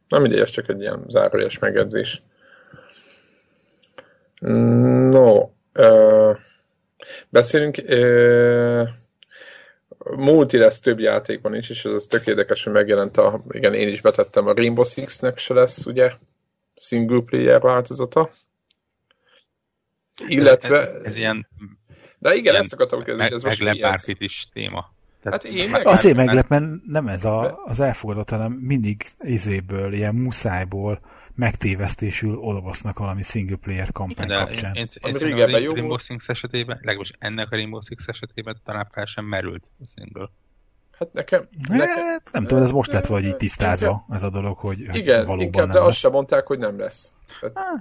nem 0.07 0.21
mindegy, 0.21 0.39
ez 0.39 0.49
csak 0.49 0.69
egy 0.69 0.81
ilyen 0.81 1.05
zárójeles 1.07 1.59
megjegyzés. 1.59 2.21
No, 4.39 5.49
uh, 5.75 6.37
beszélünk, 7.29 7.77
uh, 7.87 8.89
multi 10.15 10.57
lesz 10.57 10.79
több 10.79 10.99
játékban 10.99 11.55
is, 11.55 11.69
és 11.69 11.85
ez 11.85 11.93
az 11.93 12.05
tök 12.05 12.27
érdekes, 12.27 12.63
hogy 12.63 12.73
megjelent 12.73 13.17
a, 13.17 13.41
igen, 13.49 13.73
én 13.73 13.87
is 13.87 14.01
betettem, 14.01 14.47
a 14.47 14.53
Rainbow 14.53 14.83
Six-nek 14.83 15.37
se 15.37 15.53
lesz, 15.53 15.85
ugye, 15.85 16.11
single 16.75 17.21
player 17.25 17.61
változata. 17.61 18.31
Illetve... 20.27 20.77
Ez, 20.77 20.93
ez, 20.93 21.05
ez 21.05 21.17
ilyen 21.17 21.47
de 22.25 22.33
igen, 22.33 22.53
ilyen 22.53 22.63
ezt 22.63 22.73
akartam 22.73 23.03
kérdezni, 23.03 23.35
ez 23.35 23.41
most 23.41 23.63
meglep 23.63 23.97
is 24.17 24.47
téma. 24.53 24.93
Tehát 25.23 25.43
hát 25.43 25.53
én 25.53 25.69
meg 25.69 25.87
azért 25.87 26.15
meglep, 26.15 26.47
mert 26.47 26.65
nem 26.87 27.07
ez 27.07 27.25
a, 27.25 27.61
az 27.65 27.79
elfogadott, 27.79 28.29
hanem 28.29 28.51
mindig 28.51 29.05
izéből, 29.19 29.93
ilyen 29.93 30.15
muszájból 30.15 30.99
megtévesztésül 31.35 32.37
olvasznak 32.37 32.99
valami 32.99 33.23
single 33.23 33.57
player 33.57 33.91
kampány 33.91 34.25
Igen, 34.25 34.45
kapcsán. 34.45 34.73
Én, 34.73 34.85
én, 35.03 35.27
én, 35.27 35.37
én 35.37 35.43
a 35.43 35.73
Rainbow 35.73 35.97
Six 35.97 36.29
esetében, 36.29 36.77
legalábbis 36.77 37.11
ennek 37.19 37.51
a 37.51 37.55
Rainbow 37.55 37.81
Six 37.81 38.07
esetében 38.07 38.57
talán 38.63 38.87
fel 38.91 39.05
sem 39.05 39.25
merült 39.25 39.63
a 39.79 39.83
single. 39.95 40.29
Hát 40.99 41.13
nekem... 41.13 41.43
nekem 41.67 42.05
hát, 42.05 42.29
nem 42.31 42.45
tudom, 42.45 42.63
ez 42.63 42.71
most 42.71 42.91
lett 42.91 43.05
vagy 43.05 43.23
így 43.23 43.35
tisztázva, 43.35 43.87
inkább, 43.87 44.15
ez 44.15 44.23
a 44.23 44.29
dolog, 44.29 44.57
hogy, 44.57 44.79
igen, 44.79 45.25
valóban 45.25 45.45
inkább, 45.45 45.65
nem 45.65 45.75
de 45.75 45.79
lesz. 45.79 45.87
azt 45.87 45.97
sem 45.97 46.11
mondták, 46.11 46.45
hogy 46.45 46.59
nem 46.59 46.79
lesz. 46.79 47.13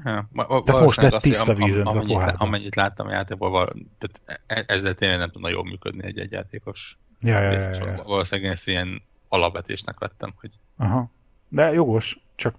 Tehát, 0.02 0.64
de 0.64 0.72
most 0.72 1.00
lett 1.00 1.20
tiszta 1.20 1.54
vízön 1.54 1.86
a 1.86 2.00
pohárban. 2.00 2.46
Amennyit 2.46 2.74
láttam 2.74 3.06
a 3.06 3.10
játékból, 3.10 3.74
tehát 3.98 4.44
e- 4.46 4.74
ezzel 4.74 4.94
tényleg 4.94 5.18
nem 5.18 5.30
tudna 5.30 5.48
jól 5.48 5.64
működni 5.64 6.04
egy 6.04 6.18
egyjátékos. 6.18 6.98
Ja, 7.20 7.40
ja, 7.40 7.52
ja, 7.52 7.70
ja. 7.70 8.02
Valószínűleg 8.06 8.50
ezt 8.50 8.68
ilyen 8.68 9.02
alapvetésnek 9.28 9.98
vettem, 9.98 10.34
hogy... 10.40 10.50
Aha. 10.76 11.10
De 11.48 11.72
jogos, 11.72 12.23
csak 12.36 12.54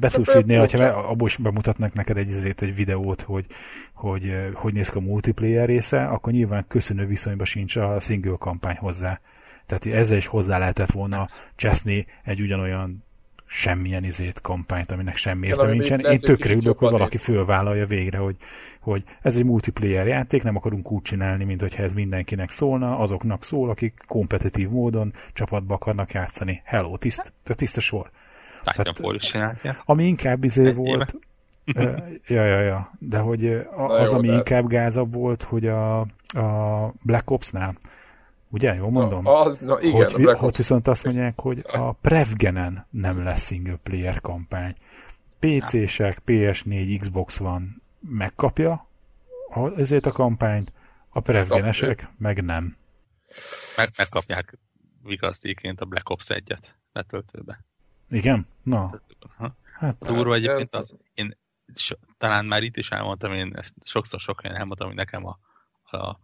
Battlefield-nél, 0.00 0.58
hogyha 0.58 0.84
abból 0.84 1.28
is 1.28 1.36
bemutatnak 1.36 1.92
neked 1.92 2.16
egy, 2.16 2.54
egy 2.56 2.74
videót, 2.74 3.22
hogy, 3.22 3.46
hogy 3.92 4.50
hogy 4.54 4.72
néz 4.72 4.88
ki 4.88 4.98
a 4.98 5.00
multiplayer 5.00 5.66
része, 5.66 6.06
akkor 6.06 6.32
nyilván 6.32 6.64
köszönő 6.68 7.06
viszonyban 7.06 7.46
sincs 7.46 7.76
a 7.76 8.00
single 8.00 8.36
kampány 8.38 8.76
hozzá. 8.76 9.20
Tehát 9.66 9.86
ezzel 9.86 10.16
is 10.16 10.26
hozzá 10.26 10.58
lehetett 10.58 10.90
volna 10.90 11.26
cseszni 11.56 12.06
egy 12.24 12.40
ugyanolyan 12.40 13.04
semmilyen 13.46 14.04
izét 14.04 14.40
kampányt, 14.40 14.90
aminek 14.90 15.16
semmi 15.16 15.46
értelme 15.46 15.72
nincsen. 15.72 16.00
Én 16.00 16.18
tökre 16.18 16.54
ülök, 16.54 16.78
hogy 16.78 16.90
valaki 16.90 17.16
fölvállalja 17.16 17.86
végre, 17.86 18.18
hogy, 18.18 18.36
hogy 18.80 19.04
ez 19.22 19.36
egy 19.36 19.44
multiplayer 19.44 20.06
játék, 20.06 20.42
nem 20.42 20.56
akarunk 20.56 20.90
úgy 20.92 21.02
csinálni, 21.02 21.44
mint 21.44 21.60
hogyha 21.60 21.82
ez 21.82 21.92
mindenkinek 21.92 22.50
szólna, 22.50 22.98
azoknak 22.98 23.44
szól, 23.44 23.70
akik 23.70 24.02
kompetitív 24.06 24.68
módon 24.68 25.12
csapatba 25.32 25.74
akarnak 25.74 26.12
játszani. 26.12 26.62
Hello, 26.64 26.96
tiszt, 26.96 27.32
tehát 27.42 27.58
tiszta 27.58 27.80
sor. 27.80 28.10
Tehát, 28.74 29.00
is 29.14 29.34
Ami 29.84 30.04
inkább 30.04 30.44
izé 30.44 30.70
volt, 30.70 31.14
ja, 32.26 32.44
ja, 32.44 32.60
ja, 32.60 32.90
de 32.98 33.18
hogy 33.18 33.46
az, 33.76 34.10
jó, 34.10 34.18
ami 34.18 34.28
de... 34.28 34.34
inkább 34.34 34.66
gázabb 34.66 35.14
volt, 35.14 35.42
hogy 35.42 35.66
a, 35.66 36.00
a 36.00 36.92
Black 37.02 37.30
Ops-nál, 37.30 37.76
Ugye, 38.48 38.74
jól 38.74 38.90
mondom? 38.90 39.22
Na, 39.22 39.40
az, 39.40 39.60
na 39.60 39.80
igen, 39.80 40.10
hogy, 40.10 40.38
hogy 40.38 40.56
viszont 40.56 40.88
azt 40.88 41.04
mondják, 41.04 41.40
hogy 41.40 41.64
a 41.72 41.92
Prevgenen 41.92 42.86
nem 42.90 43.24
lesz 43.24 43.46
single 43.46 43.78
player 43.82 44.20
kampány. 44.20 44.74
PC-sek, 45.38 46.22
PS4, 46.26 46.96
Xbox 47.00 47.36
van 47.36 47.82
megkapja 48.00 48.86
ezért 49.76 50.06
a 50.06 50.12
kampányt, 50.12 50.72
a 51.08 51.20
Prevgenesek 51.20 52.08
meg 52.18 52.44
nem. 52.44 52.76
Meg, 53.76 53.88
megkapják 53.96 54.58
vigasztéként 55.02 55.80
a 55.80 55.84
Black 55.84 56.08
Ops 56.08 56.26
1-et 56.28 56.62
letöltőbe. 56.92 57.64
Igen? 58.10 58.46
Na. 58.62 59.00
Hát, 59.78 59.96
durva 59.98 60.34
egyébként 60.34 60.72
az, 60.72 60.96
én 61.14 61.36
so, 61.74 61.94
talán 62.18 62.44
már 62.44 62.62
itt 62.62 62.76
is 62.76 62.90
elmondtam, 62.90 63.32
én 63.32 63.52
ezt 63.56 63.74
sokszor 63.84 64.20
sok 64.20 64.44
elmondtam, 64.44 64.86
hogy 64.86 64.96
nekem 64.96 65.26
a, 65.26 65.38
a 65.96 66.20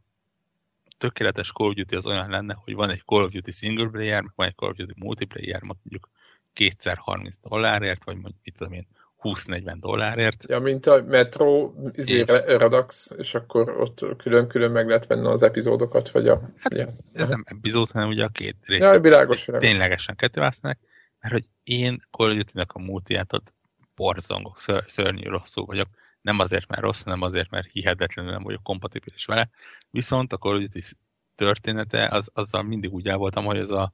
tökéletes 0.98 1.52
Call 1.52 1.68
of 1.68 1.74
Duty 1.74 1.96
az 1.96 2.06
olyan 2.06 2.30
lenne, 2.30 2.54
hogy 2.64 2.74
van 2.74 2.90
egy 2.90 3.02
Call 3.04 3.22
of 3.22 3.30
Duty 3.30 3.50
single 3.50 3.88
player, 3.88 4.22
meg 4.22 4.32
van 4.34 4.46
egy 4.46 4.54
Call 4.54 4.70
of 4.70 4.76
Duty 4.76 4.94
multiplayer, 4.96 5.62
mondjuk 5.62 6.10
kétszer 6.52 6.96
30 6.96 7.36
dollárért, 7.42 8.04
vagy 8.04 8.14
mondjuk 8.14 8.40
itt 8.42 8.56
tudom 8.56 8.72
én 8.72 8.86
20-40 9.22 9.76
dollárért. 9.80 10.44
Ja, 10.48 10.58
mint 10.58 10.86
a 10.86 11.02
Metro 11.02 11.72
izé, 11.92 12.18
és... 12.18 12.24
Redux, 12.46 13.10
és 13.16 13.34
akkor 13.34 13.80
ott 13.80 14.16
külön-külön 14.16 14.70
meg 14.70 14.86
lehet 14.86 15.06
venni 15.06 15.26
az 15.26 15.42
epizódokat, 15.42 16.10
vagy 16.10 16.28
a... 16.28 16.40
Hát, 16.58 16.74
ja. 16.74 16.88
ez 17.12 17.28
nem 17.28 17.44
epizód, 17.46 17.90
hanem 17.90 18.08
ugye 18.08 18.24
a 18.24 18.28
két 18.28 18.56
rész. 18.66 18.80
Ja, 18.80 19.00
világos, 19.00 19.44
világos. 19.44 19.68
Ténylegesen 19.68 20.16
kettévásznak, 20.16 20.78
mert 21.22 21.34
hogy 21.34 21.48
én 21.62 22.00
Call 22.10 22.38
of 22.38 22.64
a 22.66 22.78
multiát 22.78 23.32
ott 23.32 23.52
borzongok, 23.94 24.60
ször, 24.60 24.84
szörnyű 24.86 25.28
rosszul 25.28 25.64
vagyok. 25.64 25.88
Nem 26.20 26.38
azért, 26.38 26.68
mert 26.68 26.82
rossz, 26.82 27.02
hanem 27.02 27.22
azért, 27.22 27.50
mert 27.50 27.70
hihetetlenül 27.70 28.32
nem 28.32 28.42
vagyok 28.42 28.62
kompatibilis 28.62 29.24
vele. 29.24 29.50
Viszont 29.90 30.32
a 30.32 30.36
Call 30.36 30.62
of 30.62 30.92
története, 31.34 32.08
az, 32.08 32.30
azzal 32.34 32.62
mindig 32.62 32.92
úgy 32.92 33.06
el 33.06 33.16
voltam, 33.16 33.44
hogy 33.44 33.58
ez 33.58 33.70
a, 33.70 33.92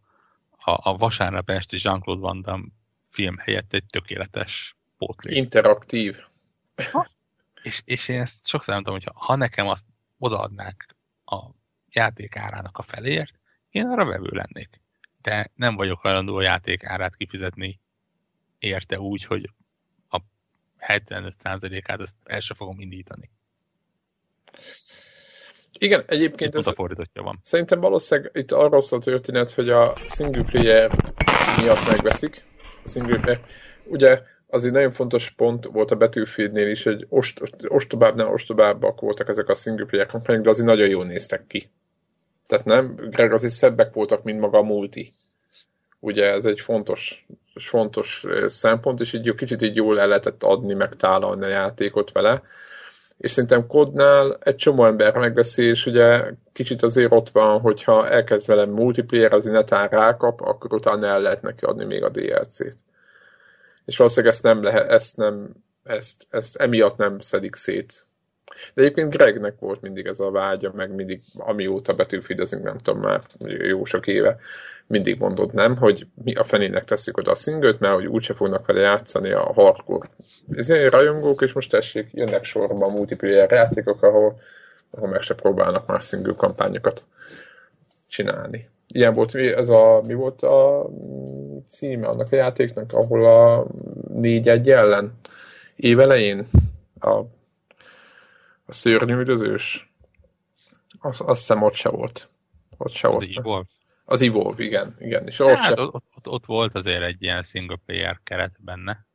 a, 0.50 0.90
a 0.90 0.96
vasárnap 0.96 1.50
esti 1.50 1.76
Jean-Claude 1.80 2.20
Van 2.20 2.42
Damme 2.42 2.66
film 3.08 3.36
helyett 3.36 3.72
egy 3.72 3.84
tökéletes 3.86 4.76
pótlék. 4.96 5.36
Interaktív. 5.36 6.16
Ha, 6.92 7.06
és, 7.62 7.82
és 7.84 8.08
én 8.08 8.20
ezt 8.20 8.46
sokszor 8.46 8.74
mondtam, 8.74 8.94
hogy 8.94 9.08
ha 9.14 9.36
nekem 9.36 9.68
azt 9.68 9.86
odaadnák 10.18 10.96
a 11.24 11.44
játék 11.90 12.36
árának 12.36 12.78
a 12.78 12.82
feléért, 12.82 13.38
én 13.70 13.86
arra 13.86 14.04
vevő 14.04 14.28
lennék. 14.30 14.80
De 15.22 15.50
nem 15.54 15.74
vagyok 15.74 16.00
hajlandó 16.00 16.36
a 16.36 16.42
játék 16.42 16.84
árát 16.84 17.16
kifizetni 17.16 17.80
érte 18.58 19.00
úgy, 19.00 19.24
hogy 19.24 19.50
a 20.08 20.20
75%-át 20.78 22.00
ezt 22.00 22.16
el 22.24 22.40
sem 22.40 22.56
fogom 22.56 22.80
indítani. 22.80 23.30
Igen, 25.78 26.04
egyébként 26.06 26.54
ez, 26.54 26.66
a 26.66 26.72
fordítottja 26.72 27.22
van. 27.22 27.38
Szerintem 27.42 27.80
valószínűleg 27.80 28.30
itt 28.34 28.52
arról 28.52 28.80
szól 28.80 28.98
a 28.98 29.02
történet, 29.02 29.52
hogy 29.52 29.70
a 29.70 29.92
single 29.96 30.42
player 30.42 30.90
miatt 31.60 31.86
megveszik 31.86 32.44
a 32.84 32.88
single 32.88 33.20
player. 33.20 33.40
Ugye 33.84 34.22
az 34.46 34.64
egy 34.64 34.72
nagyon 34.72 34.92
fontos 34.92 35.30
pont 35.30 35.64
volt 35.64 35.90
a 35.90 35.96
Battlefield-nél 35.96 36.68
is, 36.68 36.82
hogy 36.82 37.06
ost, 37.08 37.40
ostobábbnál 37.68 38.26
ostobábbak 38.26 39.00
voltak 39.00 39.28
ezek 39.28 39.48
a 39.48 39.54
single 39.54 39.86
player 39.86 40.06
kampányok, 40.06 40.42
de 40.42 40.50
azért 40.50 40.66
nagyon 40.66 40.88
jól 40.88 41.04
néztek 41.04 41.46
ki. 41.46 41.70
Tehát 42.48 42.64
nem, 42.64 42.94
Greg, 42.94 43.32
azért 43.32 43.52
szebbek 43.52 43.92
voltak, 43.92 44.22
mint 44.22 44.40
maga 44.40 44.58
a 44.58 44.62
multi. 44.62 45.12
Ugye 46.00 46.32
ez 46.32 46.44
egy 46.44 46.60
fontos, 46.60 47.26
fontos 47.54 48.24
szempont, 48.46 49.00
és 49.00 49.12
így 49.12 49.34
kicsit 49.34 49.62
így 49.62 49.76
jól 49.76 50.00
el 50.00 50.08
lehetett 50.08 50.42
adni, 50.42 50.74
meg 50.74 50.96
tálalni 50.96 51.44
a 51.44 51.48
játékot 51.48 52.12
vele. 52.12 52.42
És 53.18 53.30
szerintem 53.30 53.66
kodnál 53.66 54.36
egy 54.40 54.56
csomó 54.56 54.84
ember 54.84 55.16
megveszi, 55.16 55.62
és 55.62 55.86
ugye 55.86 56.24
kicsit 56.52 56.82
azért 56.82 57.12
ott 57.12 57.28
van, 57.28 57.60
hogyha 57.60 58.08
elkezd 58.08 58.46
velem 58.46 58.70
multiplayer, 58.70 59.32
az 59.32 59.44
netán 59.44 59.88
rákap, 59.88 60.40
akkor 60.40 60.72
utána 60.72 61.06
el 61.06 61.20
lehet 61.20 61.42
neki 61.42 61.64
adni 61.64 61.84
még 61.84 62.02
a 62.02 62.08
DLC-t 62.08 62.76
és 63.88 63.96
valószínűleg 63.96 64.34
ezt 64.34 64.42
nem 64.42 64.62
lehet, 64.62 64.90
ezt 64.90 65.16
nem, 65.16 65.50
ezt, 65.84 66.26
ezt 66.30 66.56
emiatt 66.56 66.96
nem 66.96 67.20
szedik 67.20 67.54
szét. 67.54 68.07
De 68.74 68.82
egyébként 68.82 69.16
Gregnek 69.16 69.54
volt 69.58 69.80
mindig 69.80 70.06
ez 70.06 70.20
a 70.20 70.30
vágya, 70.30 70.72
meg 70.74 70.94
mindig, 70.94 71.20
amióta 71.36 71.94
betűfidezünk, 71.94 72.64
nem 72.64 72.78
tudom 72.78 73.00
már, 73.00 73.20
jó 73.46 73.84
sok 73.84 74.06
éve, 74.06 74.36
mindig 74.86 75.18
mondod 75.18 75.54
nem, 75.54 75.76
hogy 75.76 76.06
mi 76.24 76.34
a 76.34 76.44
fenének 76.44 76.84
teszik 76.84 77.16
oda 77.16 77.30
a 77.30 77.34
szingőt, 77.34 77.80
mert 77.80 77.94
hogy 77.94 78.06
úgyse 78.06 78.34
fognak 78.34 78.66
vele 78.66 78.80
játszani 78.80 79.30
a 79.30 79.52
hardcore 79.52 80.08
ez 80.56 80.68
ilyen 80.68 80.90
rajongók, 80.90 81.42
és 81.42 81.52
most 81.52 81.70
tessék, 81.70 82.08
jönnek 82.12 82.44
sorba 82.44 82.86
a 82.86 82.90
multiplayer 82.90 83.50
játékok, 83.50 84.02
ahol, 84.02 84.40
ahol 84.90 85.08
meg 85.08 85.22
se 85.22 85.34
próbálnak 85.34 85.86
már 85.86 86.00
single 86.00 86.34
kampányokat 86.36 87.06
csinálni. 88.06 88.68
Ilyen 88.86 89.14
volt, 89.14 89.34
ez 89.34 89.68
a, 89.68 90.00
mi 90.06 90.14
volt 90.14 90.42
a 90.42 90.86
címe 91.68 92.06
annak 92.06 92.26
a 92.30 92.36
játéknak, 92.36 92.92
ahol 92.92 93.26
a 93.26 93.66
4-1 94.14 94.66
ellen 94.66 95.18
évelején 95.76 96.46
a, 97.00 97.20
a 98.68 98.72
szörnyű 98.72 99.14
üdözős, 99.14 99.92
azt, 100.98 101.20
azt 101.20 101.38
hiszem 101.38 101.62
ott 101.62 101.74
se 101.74 101.88
volt. 101.88 102.30
Ott 102.76 102.92
se 102.92 103.08
az 103.08 103.14
volt. 103.14 103.36
Evolve. 103.36 103.66
Az 104.04 104.22
Evolve, 104.22 104.62
igen. 104.64 104.96
igen. 104.98 105.26
És 105.26 105.38
ott, 105.38 105.54
hát, 105.54 105.76
se... 105.76 105.82
ott, 105.82 105.94
ott, 106.16 106.28
ott, 106.28 106.46
volt 106.46 106.74
azért 106.74 107.02
egy 107.02 107.22
ilyen 107.22 107.42
single 107.42 107.76
player 107.86 108.20
keret 108.24 108.56
benne. 108.58 109.06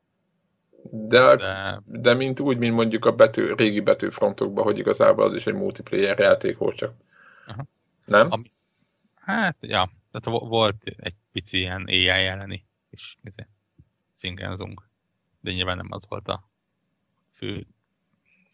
De, 0.92 1.36
de... 1.36 1.82
de 1.86 2.14
mint 2.14 2.40
úgy, 2.40 2.58
mint 2.58 2.74
mondjuk 2.76 3.06
a 3.06 3.12
betű, 3.12 3.54
régi 3.54 3.80
betűfrontokban, 3.80 4.64
hogy 4.64 4.78
igazából 4.78 5.26
az 5.26 5.34
is 5.34 5.48
egy 5.48 5.54
multiplayer 5.54 6.20
játék 6.20 6.58
volt 6.58 6.76
csak. 6.76 6.94
Aha. 7.48 7.66
Nem? 8.06 8.28
Ami, 8.30 8.52
Hát, 9.24 9.58
ja, 9.62 9.92
tehát 10.12 10.40
volt 10.40 10.84
egy 10.84 11.16
pici 11.32 11.58
ilyen 11.58 11.84
AI 11.88 12.08
elleni 12.08 12.66
és 12.90 13.16
izé, 13.24 13.48
szingenzunk, 14.14 14.90
de 15.40 15.52
nyilván 15.52 15.78
nem 15.78 15.88
az 15.90 16.06
volt 16.08 16.28
a 16.28 16.50
fő. 17.34 17.68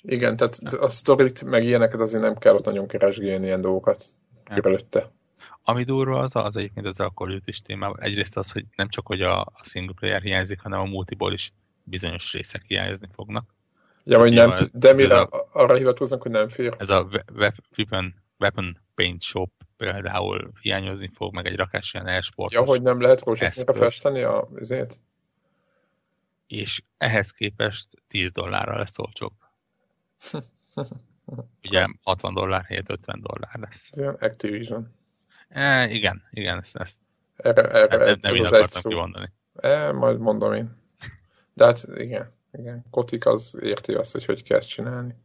Igen, 0.01 0.35
tehát 0.35 0.55
a 0.79 0.89
sztorit 0.89 1.43
meg 1.43 1.63
ilyeneket 1.63 1.99
azért 1.99 2.23
nem 2.23 2.37
kell 2.37 2.53
ott 2.53 2.65
nagyon 2.65 2.87
keresgélni 2.87 3.45
ilyen 3.45 3.61
dolgokat 3.61 4.13
körülötte. 4.53 5.11
Ami 5.63 5.83
durva 5.83 6.19
az, 6.19 6.35
az 6.35 6.57
egyébként 6.57 6.85
a 6.85 7.11
Call 7.15 7.39
is 7.45 7.61
témával. 7.61 7.97
Egyrészt 7.99 8.37
az, 8.37 8.51
hogy 8.51 8.65
nem 8.75 8.89
csak 8.89 9.07
hogy 9.07 9.21
a, 9.21 9.41
a 9.41 9.61
single 9.63 9.93
player 9.99 10.21
hiányzik, 10.21 10.61
hanem 10.61 10.79
a 10.79 10.85
multiból 10.85 11.33
is 11.33 11.53
bizonyos 11.83 12.33
részek 12.33 12.63
hiányozni 12.67 13.07
fognak. 13.13 13.55
Ja, 14.03 14.17
vagy 14.17 14.33
nem, 14.33 14.53
de 14.73 14.93
mire 14.93 15.17
a, 15.19 15.49
arra 15.51 15.75
hivatkoznak, 15.75 16.21
hogy 16.21 16.31
nem 16.31 16.49
fér? 16.49 16.75
Ez 16.77 16.89
a 16.89 17.07
weapon, 17.75 18.13
weapon 18.39 18.77
paint 18.95 19.21
shop 19.21 19.51
például 19.77 20.51
hiányozni 20.61 21.11
fog, 21.13 21.33
meg 21.33 21.45
egy 21.45 21.55
rakás 21.55 21.93
ilyen 21.93 22.07
elsportos 22.07 22.59
Ja, 22.59 22.65
hogy 22.65 22.81
nem 22.81 23.01
lehet 23.01 23.23
rózsaszínre 23.23 23.73
festeni 23.73 24.21
a 24.21 24.47
vizét? 24.53 25.01
És 26.47 26.81
ehhez 26.97 27.31
képest 27.31 27.87
10 28.07 28.31
dollárra 28.31 28.77
lesz 28.77 28.99
olcsóbb. 28.99 29.33
Ugye 31.63 31.85
60 32.03 32.33
dollár 32.33 32.63
helyett 32.63 32.89
50 32.89 33.21
dollár 33.21 33.59
lesz. 33.59 33.89
Igen, 33.93 34.13
Activision. 34.19 34.95
E, 35.49 35.89
igen, 35.89 36.23
igen, 36.29 36.59
ezt, 36.59 36.75
ezt 36.75 36.97
erre, 37.35 37.69
erre, 37.71 38.05
nem, 38.05 38.17
nem 38.21 38.35
így 38.35 38.45
akartam 38.45 38.81
kimondani. 38.81 39.31
E, 39.55 39.91
majd 39.91 40.19
mondom 40.19 40.53
én. 40.53 40.77
De 41.53 41.65
hát 41.65 41.87
igen, 41.95 42.33
igen. 42.51 42.85
Kotik 42.89 43.25
az 43.25 43.57
érti 43.61 43.93
azt, 43.93 44.11
hogy 44.11 44.25
hogy 44.25 44.43
kell 44.43 44.59
csinálni 44.59 45.15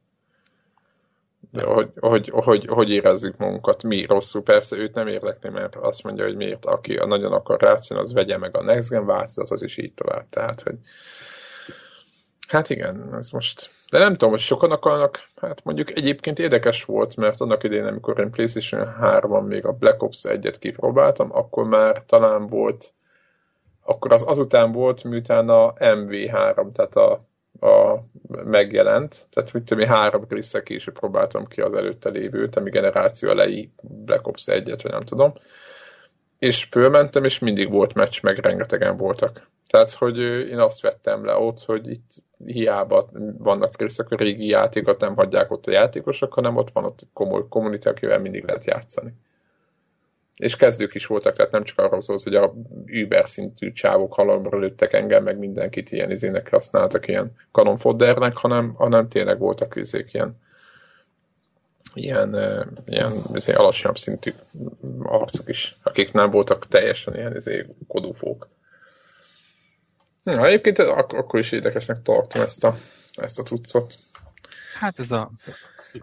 hogy, 1.62 1.90
hogy, 2.00 2.28
hogy, 2.28 2.66
hogy 2.66 2.90
érezzük 2.90 3.36
magunkat 3.36 3.82
mi 3.82 4.04
rosszul. 4.04 4.42
Persze 4.42 4.76
őt 4.76 4.94
nem 4.94 5.06
érdekli, 5.08 5.50
mert 5.50 5.76
azt 5.76 6.02
mondja, 6.02 6.24
hogy 6.24 6.36
miért 6.36 6.64
aki 6.64 6.94
nagyon 6.94 7.32
akar 7.32 7.60
rátszani, 7.60 8.00
az 8.00 8.12
vegye 8.12 8.38
meg 8.38 8.56
a 8.56 8.62
Next 8.62 8.90
Gen 8.90 9.06
változatot, 9.06 9.62
és 9.62 9.76
így 9.76 9.92
tovább. 9.92 10.28
Tehát, 10.28 10.62
hogy 10.62 10.74
Hát 12.48 12.70
igen, 12.70 13.14
ez 13.18 13.30
most... 13.30 13.70
De 13.90 13.98
nem 13.98 14.12
tudom, 14.12 14.30
hogy 14.30 14.40
sokan 14.40 14.70
akarnak, 14.70 15.28
hát 15.40 15.64
mondjuk 15.64 15.90
egyébként 15.90 16.38
érdekes 16.38 16.84
volt, 16.84 17.16
mert 17.16 17.40
annak 17.40 17.62
idején, 17.62 17.86
amikor 17.86 18.20
én 18.20 18.30
PlayStation 18.30 18.94
3-ban 19.00 19.46
még 19.46 19.64
a 19.64 19.72
Black 19.72 20.02
Ops 20.02 20.20
1-et 20.28 20.56
kipróbáltam, 20.58 21.28
akkor 21.32 21.64
már 21.64 22.02
talán 22.06 22.46
volt, 22.46 22.94
akkor 23.82 24.12
az 24.12 24.24
azután 24.26 24.72
volt, 24.72 25.04
miután 25.04 25.48
a 25.48 25.72
MV3, 25.72 26.72
tehát 26.72 26.96
a 26.96 27.24
a, 27.60 28.04
megjelent, 28.44 29.26
tehát 29.30 29.52
mit 29.52 29.64
tudom, 29.64 29.86
három 29.86 30.24
része 30.28 30.62
később 30.62 30.98
próbáltam 30.98 31.46
ki 31.46 31.60
az 31.60 31.74
előtte 31.74 32.08
lévőt, 32.08 32.56
ami 32.56 32.70
generáció 32.70 33.30
elejé 33.30 33.70
Black 33.82 34.26
Ops 34.26 34.44
1-et, 34.46 34.78
vagy 34.82 34.92
nem 34.92 35.00
tudom, 35.00 35.32
és 36.38 36.64
fölmentem, 36.64 37.24
és 37.24 37.38
mindig 37.38 37.70
volt 37.70 37.94
meccs, 37.94 38.22
meg 38.22 38.38
rengetegen 38.38 38.96
voltak. 38.96 39.48
Tehát, 39.66 39.90
hogy 39.90 40.18
én 40.18 40.58
azt 40.58 40.80
vettem 40.80 41.24
le 41.24 41.34
ott, 41.34 41.60
hogy 41.60 41.90
itt 41.90 42.10
hiába 42.44 43.08
vannak 43.38 43.80
részek, 43.80 44.10
a 44.10 44.16
régi 44.16 44.46
játékot 44.46 45.00
nem 45.00 45.14
hagyják 45.14 45.50
ott 45.50 45.66
a 45.66 45.70
játékosok, 45.70 46.32
hanem 46.32 46.56
ott 46.56 46.70
van 46.70 46.84
ott 46.84 47.00
komoly 47.12 47.44
kommunitás, 47.48 47.92
akivel 47.92 48.18
mindig 48.18 48.44
lehet 48.44 48.64
játszani 48.64 49.14
és 50.36 50.56
kezdők 50.56 50.94
is 50.94 51.06
voltak, 51.06 51.36
tehát 51.36 51.52
nem 51.52 51.64
csak 51.64 51.78
arról 51.78 52.00
szólt, 52.00 52.22
hogy 52.22 52.34
a 52.34 52.54
Uber 53.02 53.28
szintű 53.28 53.72
csávok 53.72 54.14
halomra 54.14 54.58
lőttek 54.58 54.92
engem, 54.92 55.22
meg 55.22 55.38
mindenkit 55.38 55.90
ilyen 55.90 56.10
izének 56.10 56.50
használtak, 56.50 57.08
ilyen 57.08 57.32
kanonfoddernek, 57.52 58.36
hanem, 58.36 58.74
hanem 58.74 59.08
tényleg 59.08 59.38
voltak 59.38 59.76
izék 59.76 60.12
ilyen 60.12 60.42
ilyen, 61.96 62.36
ilyen 62.86 63.12
izé, 63.34 63.52
alacsonyabb 63.52 63.98
szintű 63.98 64.32
arcok 65.02 65.48
is, 65.48 65.76
akik 65.82 66.12
nem 66.12 66.30
voltak 66.30 66.66
teljesen 66.66 67.14
ilyen 67.14 67.36
izé, 67.36 67.66
kodúfók. 67.88 68.46
Na, 70.24 70.44
egyébként 70.44 70.78
ak- 70.78 71.12
akkor 71.12 71.38
is 71.38 71.52
érdekesnek 71.52 72.02
tartom 72.02 72.42
ezt 72.42 72.64
a, 72.64 72.74
ezt 73.14 73.38
a 73.38 73.42
cuccot. 73.42 73.94
Hát 74.78 74.98
ez 74.98 75.10
a 75.10 75.30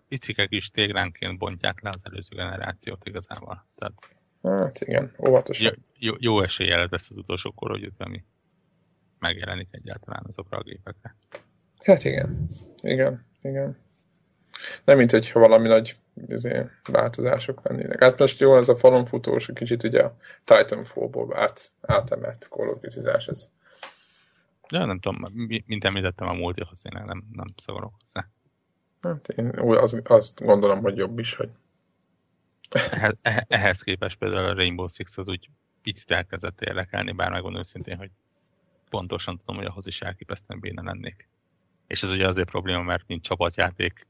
picikek 0.07 0.51
is 0.51 0.69
tégránként 0.69 1.38
bontják 1.38 1.82
le 1.82 1.89
az 1.89 2.01
előző 2.03 2.36
generációt 2.36 3.05
igazából. 3.05 3.65
Tehát 3.76 3.93
Hát 4.43 4.80
igen, 4.80 5.15
óvatosan. 5.28 5.86
Jó, 5.97 6.13
jó 6.19 6.41
eséllyel 6.41 6.82
ez 6.82 6.89
lesz 6.89 7.09
az 7.09 7.17
utolsó 7.17 7.51
kor, 7.51 7.69
hogy 7.69 7.91
ami 7.97 8.24
megjelenik 9.19 9.67
egyáltalán 9.72 10.26
azokra 10.28 10.57
a 10.57 10.63
gépekre. 10.63 11.15
Hát 11.84 12.03
igen, 12.03 12.47
igen, 12.82 13.26
igen. 13.41 13.78
Nem 14.84 14.97
mint, 14.97 15.11
hogyha 15.11 15.39
valami 15.39 15.67
nagy 15.67 15.97
izé, 16.28 16.65
változások 16.91 17.61
lennének. 17.63 18.03
Hát 18.03 18.17
most 18.17 18.39
jó, 18.39 18.57
ez 18.57 18.69
a 18.69 18.78
falon 18.78 19.05
futós, 19.05 19.49
kicsit 19.53 19.84
ugye 19.84 20.01
a 20.01 20.15
Titanfall-ból 20.43 21.38
át, 21.38 21.72
átemett 21.82 22.47
Call 22.49 22.80
ez. 23.28 23.49
Ja, 24.72 24.86
nem 24.86 24.99
tudom, 24.99 25.26
mint 25.65 25.86
említettem 25.86 26.28
a 26.28 26.34
múltihoz, 26.34 26.82
én 26.84 27.03
nem, 27.05 27.24
nem 27.32 27.53
szagolok 27.55 27.93
hozzá. 27.99 28.28
Hát 29.01 29.28
én 29.28 29.51
azt, 29.59 29.93
azt 30.03 30.41
gondolom, 30.41 30.82
hogy 30.82 30.97
jobb 30.97 31.19
is, 31.19 31.36
hogy 31.36 31.49
ehhez, 32.91 33.15
ehhez 33.47 33.82
képest 33.82 34.17
például 34.17 34.45
a 34.45 34.53
Rainbow 34.53 34.88
Six 34.88 35.17
az 35.17 35.28
úgy 35.28 35.49
picit 35.82 36.11
elkezdett 36.11 36.61
érdekelni, 36.61 37.11
bár 37.11 37.32
megmondom 37.32 37.59
őszintén, 37.59 37.97
hogy 37.97 38.09
pontosan 38.89 39.38
tudom, 39.38 39.55
hogy 39.55 39.65
ahhoz 39.65 39.88
is 39.88 40.01
elképesztően 40.01 40.59
béne 40.59 40.82
lennék. 40.82 41.28
És 41.88 42.03
ez 42.03 42.11
ugye 42.11 42.28
azért 42.28 42.49
probléma, 42.49 42.82
mert 42.82 43.07
mint 43.07 43.24
csapatjáték 43.24 44.07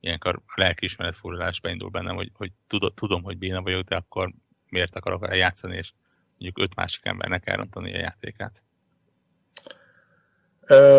ilyenkor 0.00 0.42
a 0.46 0.60
lelkiismeret 0.60 1.16
furulás 1.16 1.60
beindul 1.60 1.88
bennem, 1.90 2.14
hogy, 2.14 2.30
hogy 2.34 2.52
tudom, 2.66 2.90
tudom, 2.94 3.22
hogy 3.22 3.38
béna 3.38 3.62
vagyok, 3.62 3.88
de 3.88 3.96
akkor 3.96 4.32
miért 4.68 4.96
akarok 4.96 5.28
eljátszani, 5.28 5.76
és 5.76 5.92
mondjuk 6.30 6.58
öt 6.58 6.74
másik 6.74 7.04
embernek 7.04 7.48
elrontani 7.48 7.94
a 7.94 7.98
játékát. 7.98 8.62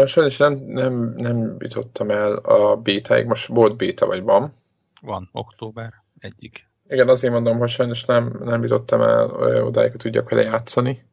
Sajnos 0.06 0.38
nem, 0.38 0.54
nem, 0.54 1.14
nem 1.18 1.56
jutottam 1.60 2.10
el 2.10 2.36
a 2.36 2.76
bétáig, 2.76 3.26
most 3.26 3.48
volt 3.48 3.76
béta 3.76 4.06
vagy 4.06 4.22
van, 4.22 4.54
van, 5.02 5.30
október 5.32 5.94
egyik. 6.20 6.70
Igen, 6.88 7.10
azért 7.10 7.34
mondom, 7.34 7.58
hogy 7.58 7.70
sajnos 7.70 8.06
nem, 8.06 8.40
nem 8.44 8.62
jutottam 8.62 9.02
el 9.02 9.30
odáig, 9.64 9.92
hogy 9.92 10.00
tudjak 10.00 10.30
vele 10.30 10.42
játszani. 10.42 11.06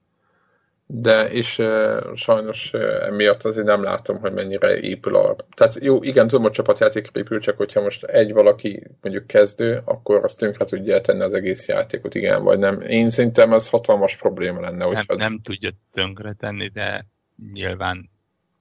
de 0.90 1.30
és 1.30 1.58
uh, 1.58 2.14
sajnos 2.14 2.72
uh, 2.72 3.06
emiatt 3.06 3.44
azért 3.44 3.66
nem 3.66 3.82
látom, 3.82 4.18
hogy 4.18 4.32
mennyire 4.32 4.78
épül 4.78 5.16
a... 5.16 5.36
Tehát 5.56 5.78
jó, 5.80 6.02
igen, 6.02 6.28
tudom, 6.28 6.42
hogy 6.42 6.52
csapatjátékra 6.52 7.20
épül, 7.20 7.40
csak 7.40 7.56
hogyha 7.56 7.80
most 7.80 8.04
egy 8.04 8.32
valaki 8.32 8.86
mondjuk 9.00 9.26
kezdő, 9.26 9.82
akkor 9.84 10.24
azt 10.24 10.38
tönkre 10.38 10.64
tudja 10.64 11.00
tenni 11.00 11.22
az 11.22 11.34
egész 11.34 11.68
játékot, 11.68 12.14
igen, 12.14 12.42
vagy 12.42 12.58
nem. 12.58 12.80
Én 12.80 13.10
szerintem 13.10 13.52
ez 13.52 13.68
hatalmas 13.68 14.16
probléma 14.16 14.60
lenne. 14.60 14.86
Nem, 14.86 15.04
az... 15.06 15.18
nem 15.18 15.40
tudja 15.42 15.70
tönkre 15.92 16.32
tenni, 16.32 16.68
de 16.68 17.06
nyilván 17.52 18.10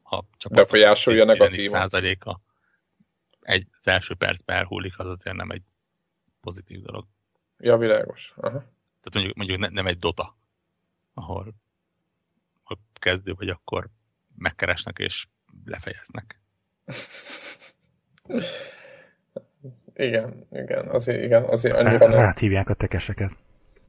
a 0.09 0.23
csapat 0.37 0.57
befolyásolja 0.57 1.25
negatív 1.25 1.67
százaléka 1.67 2.41
egy, 3.47 3.67
az 3.79 3.87
első 3.87 4.15
percben 4.15 4.57
elhullik, 4.57 4.99
az 4.99 5.07
azért 5.07 5.35
nem 5.35 5.49
egy 5.49 5.63
pozitív 6.41 6.81
dolog. 6.81 7.05
Ja, 7.57 7.77
világos. 7.77 8.33
Aha. 8.35 8.49
Tehát 8.49 9.13
mondjuk, 9.13 9.35
mondjuk 9.35 9.59
ne, 9.59 9.67
nem 9.67 9.87
egy 9.87 9.99
dota, 9.99 10.37
ahol 11.13 11.55
ha 12.63 12.77
kezdő 12.93 13.33
vagy, 13.33 13.49
akkor 13.49 13.89
megkeresnek 14.35 14.97
és 14.97 15.27
lefejeznek. 15.65 16.39
igen, 19.93 20.47
igen, 20.51 20.87
azért, 20.87 21.23
igen, 21.23 21.43
azért 21.43 21.75
annyira 21.75 22.07
nem. 22.07 22.19
Áthívják 22.19 22.69
a 22.69 22.73
tekeseket. 22.73 23.31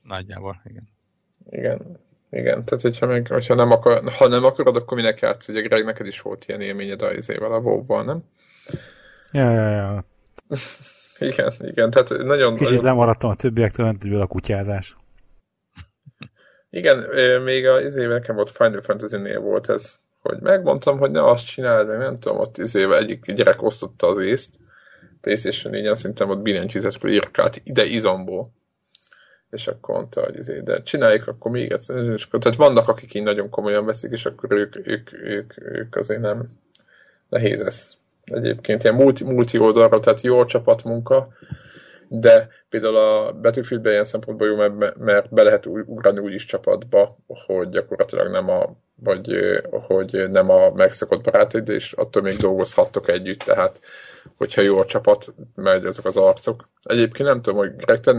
Nagyjából, 0.02 0.62
igen. 0.64 0.88
Igen, 1.50 2.00
igen, 2.30 2.64
tehát 2.64 2.80
hogyha, 2.80 3.06
meg, 3.06 3.26
hogyha 3.26 3.54
nem, 3.54 3.70
akar, 3.70 4.12
ha 4.12 4.28
nem 4.28 4.44
akarod, 4.44 4.76
akkor 4.76 4.96
minek 4.96 5.18
játsz? 5.18 5.48
Ugye 5.48 5.60
Greg, 5.60 5.84
neked 5.84 6.06
is 6.06 6.20
volt 6.20 6.44
ilyen 6.46 6.60
élményed 6.60 7.02
a 7.02 7.12
izével, 7.12 7.52
a 7.52 7.58
wow 7.58 8.02
nem? 8.02 8.24
Ja, 9.32 9.50
ja, 9.50 9.68
ja. 9.68 10.04
igen, 11.28 11.52
igen, 11.60 11.90
tehát 11.90 12.08
nagyon... 12.08 12.52
Kicsit 12.52 12.68
nagyon... 12.68 12.84
lemaradtam 12.84 13.30
a 13.30 13.34
többiektől, 13.34 13.86
mert 13.86 14.22
a 14.22 14.26
kutyázás. 14.26 14.96
Igen, 16.70 17.04
még 17.42 17.66
a 17.66 17.80
izével 17.80 18.18
nekem 18.18 18.34
volt 18.34 18.50
Final 18.50 18.82
Fantasy-nél 18.82 19.40
volt 19.40 19.68
ez, 19.68 19.98
hogy 20.20 20.38
megmondtam, 20.40 20.98
hogy 20.98 21.10
ne 21.10 21.24
azt 21.24 21.46
csináld, 21.46 21.88
meg 21.88 21.98
nem 21.98 22.16
tudom, 22.16 22.38
ott 22.38 22.58
izével 22.58 22.98
egyik 22.98 23.32
gyerek 23.32 23.62
osztotta 23.62 24.06
az 24.06 24.18
észt, 24.18 24.56
PlayStation 25.20 25.72
4-en 25.76 25.94
szerintem 25.94 26.30
ott 26.30 26.42
billentyűzetből 26.42 27.12
írkált 27.12 27.60
ide 27.64 27.84
izomból. 27.84 28.52
És 29.50 29.66
akkor 29.66 29.94
mondta, 29.94 30.24
hogy 30.24 30.38
izé, 30.38 30.60
de 30.60 30.82
csináljuk 30.82 31.26
akkor 31.26 31.50
még 31.50 31.72
egyszer. 31.72 32.04
És 32.04 32.24
akkor, 32.24 32.40
tehát 32.40 32.58
vannak, 32.58 32.88
akik 32.88 33.14
így 33.14 33.22
nagyon 33.22 33.50
komolyan 33.50 33.84
veszik, 33.84 34.12
és 34.12 34.26
akkor 34.26 34.52
ők, 34.52 34.86
ők, 34.88 35.12
ők, 35.12 35.52
ők 35.58 35.96
azért 35.96 36.20
nem 36.20 36.48
nehéz 37.28 37.60
ez. 37.62 37.92
Egyébként 38.24 38.82
ilyen 38.82 38.94
multi, 38.94 39.24
multi 39.24 39.58
oldalra, 39.58 40.00
tehát 40.00 40.20
jó 40.20 40.44
csapatmunka, 40.44 41.28
de 42.08 42.48
például 42.68 42.96
a 42.96 43.32
Battlefieldben 43.32 43.92
ilyen 43.92 44.04
szempontból 44.04 44.46
jó, 44.46 44.56
mert, 44.56 44.96
mert 44.96 45.32
be 45.34 45.42
lehet 45.42 45.66
ugrani 45.66 46.18
úgy 46.18 46.32
is 46.32 46.44
csapatba, 46.44 47.16
hogy 47.46 47.68
gyakorlatilag 47.68 48.30
nem 48.30 48.48
a 48.48 48.76
vagy 49.02 49.28
hogy 49.70 50.30
nem 50.30 50.50
a 50.50 50.70
megszokott 50.70 51.22
barátaid, 51.24 51.68
és 51.68 51.92
attól 51.92 52.22
még 52.22 52.36
dolgozhattok 52.36 53.08
együtt, 53.08 53.38
tehát 53.38 53.80
hogyha 54.36 54.62
jó 54.62 54.78
a 54.78 54.84
csapat, 54.84 55.34
megy 55.54 55.84
azok 55.84 56.04
az 56.04 56.16
arcok. 56.16 56.68
Egyébként 56.82 57.28
nem 57.28 57.42
tudom, 57.42 57.58
hogy 57.58 57.76
Greg, 57.76 58.00
te 58.00 58.14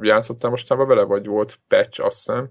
játszottál 0.00 0.50
mostában 0.50 0.86
vele, 0.86 1.02
vagy 1.02 1.26
volt 1.26 1.58
patch, 1.68 2.04
azt 2.04 2.16
hiszem. 2.16 2.50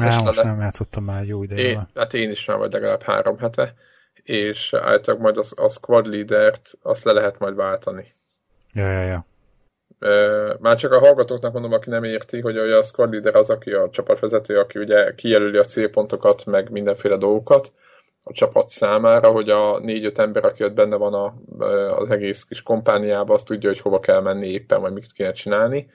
Nem, 0.00 0.24
most 0.24 0.36
le... 0.36 0.44
nem 0.44 0.60
játszottam 0.60 1.04
már 1.04 1.24
jó 1.24 1.42
ideje. 1.42 1.68
Én, 1.68 1.88
hát 1.94 2.14
én 2.14 2.30
is 2.30 2.44
már 2.44 2.58
vagy 2.58 2.72
legalább 2.72 3.02
három 3.02 3.38
hete, 3.38 3.74
és 4.22 4.74
általában 4.74 5.24
majd 5.24 5.36
az, 5.36 5.54
a 5.56 5.68
squad 5.68 6.06
leadert 6.06 6.72
azt 6.82 7.04
le 7.04 7.12
lehet 7.12 7.38
majd 7.38 7.54
váltani. 7.54 8.12
Ja, 8.72 8.90
ja, 8.90 9.02
ja. 9.02 9.26
Már 10.58 10.76
csak 10.76 10.92
a 10.92 10.98
hallgatóknak 10.98 11.52
mondom, 11.52 11.72
aki 11.72 11.90
nem 11.90 12.04
érti, 12.04 12.40
hogy 12.40 12.58
a 12.58 12.82
squad 12.82 13.12
leader 13.12 13.34
az, 13.34 13.50
aki 13.50 13.70
a 13.70 13.90
csapatvezető, 13.90 14.58
aki 14.58 14.78
ugye 14.78 15.14
kijelöli 15.14 15.56
a 15.56 15.64
célpontokat, 15.64 16.44
meg 16.44 16.70
mindenféle 16.70 17.16
dolgokat 17.16 17.72
a 18.28 18.32
csapat 18.32 18.68
számára, 18.68 19.30
hogy 19.30 19.50
a 19.50 19.78
négy-öt 19.78 20.18
ember, 20.18 20.44
aki 20.44 20.64
ott 20.64 20.72
benne 20.72 20.96
van 20.96 21.14
a, 21.14 21.34
az 21.98 22.10
egész 22.10 22.44
kis 22.44 22.62
kompániában, 22.62 23.36
azt 23.36 23.46
tudja, 23.46 23.68
hogy 23.68 23.80
hova 23.80 24.00
kell 24.00 24.20
menni 24.20 24.46
éppen, 24.46 24.80
vagy 24.80 24.92
mit 24.92 25.12
kéne 25.12 25.32
csinálni. 25.32 25.90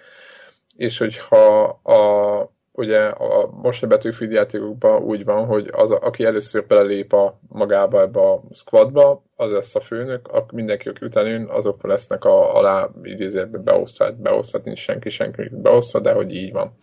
És 0.75 0.97
hogyha 0.97 1.63
a, 1.83 2.51
ugye 2.71 2.99
a 3.05 3.49
mostani 3.61 3.91
Battlefield 3.91 4.33
játékokban 4.33 5.03
úgy 5.03 5.23
van, 5.23 5.45
hogy 5.45 5.69
az, 5.71 5.91
aki 5.91 6.23
először 6.25 6.65
belelép 6.65 7.13
a 7.13 7.39
magába 7.47 8.01
ebbe 8.01 8.19
a 8.19 8.41
squadba, 8.51 9.23
az 9.35 9.51
lesz 9.51 9.75
a 9.75 9.81
főnök, 9.81 10.27
a, 10.27 10.45
mindenki, 10.53 10.89
aki 10.89 11.05
után 11.05 11.27
jön, 11.27 11.49
azok 11.49 11.83
lesznek 11.83 12.25
a, 12.25 12.57
alá 12.57 12.89
idézőbe 13.03 13.57
beosztva, 13.57 14.05
hát 14.05 14.21
beosztva, 14.21 14.59
nincs 14.63 14.79
senki, 14.79 15.09
senki 15.09 15.49
beosztva, 15.51 15.99
de 15.99 16.13
hogy 16.13 16.35
így 16.35 16.51
van. 16.51 16.77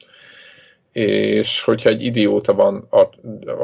És 0.93 1.63
hogyha 1.63 1.89
egy 1.89 2.03
idióta 2.03 2.55
van, 2.55 2.87
a, 2.91 3.09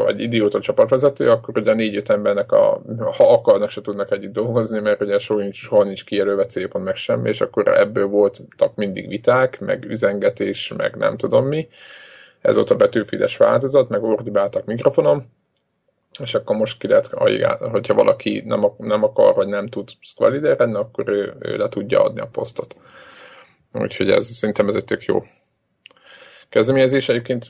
egy 0.06 0.20
idióta 0.20 0.60
csapatvezető, 0.60 1.30
akkor 1.30 1.58
ugye 1.58 1.74
négy-öt 1.74 2.10
embernek, 2.10 2.52
a, 2.52 2.82
ha 3.16 3.32
akarnak, 3.32 3.70
se 3.70 3.80
tudnak 3.80 4.12
együtt 4.12 4.32
dolgozni, 4.32 4.80
mert 4.80 5.00
ugye 5.00 5.18
soha 5.18 5.40
nincs, 5.40 5.56
soha 5.56 5.84
nincs 5.84 6.04
kijelölve 6.04 6.46
célpont, 6.46 6.84
meg 6.84 6.96
semmi, 6.96 7.28
és 7.28 7.40
akkor 7.40 7.68
ebből 7.68 8.06
voltak 8.06 8.74
mindig 8.74 9.08
viták, 9.08 9.60
meg 9.60 9.84
üzengetés, 9.84 10.72
meg 10.76 10.96
nem 10.96 11.16
tudom 11.16 11.46
mi 11.46 11.68
ez 12.44 12.54
volt 12.54 12.70
a 12.70 12.76
betűfides 12.76 13.36
változat, 13.36 13.88
meg 13.88 14.02
ordibáltak 14.02 14.64
mikrofonom, 14.64 15.22
és 16.22 16.34
akkor 16.34 16.56
most 16.56 16.78
ki 16.78 16.86
lehet, 16.86 17.06
hogyha 17.70 17.94
valaki 17.94 18.42
nem, 18.44 18.66
nem 18.78 19.04
akar, 19.04 19.34
vagy 19.34 19.48
nem 19.48 19.66
tud 19.66 19.88
squad 20.00 20.44
akkor 20.74 21.08
ő, 21.08 21.32
ő 21.38 21.56
le 21.56 21.68
tudja 21.68 22.02
adni 22.02 22.20
a 22.20 22.28
posztot. 22.32 22.76
Úgyhogy 23.72 24.10
ez, 24.10 24.26
szerintem 24.26 24.68
ez 24.68 24.74
egy 24.74 24.84
tök 24.84 25.04
jó 25.04 25.22
kezdeményezés. 26.48 27.08
Egyébként 27.08 27.48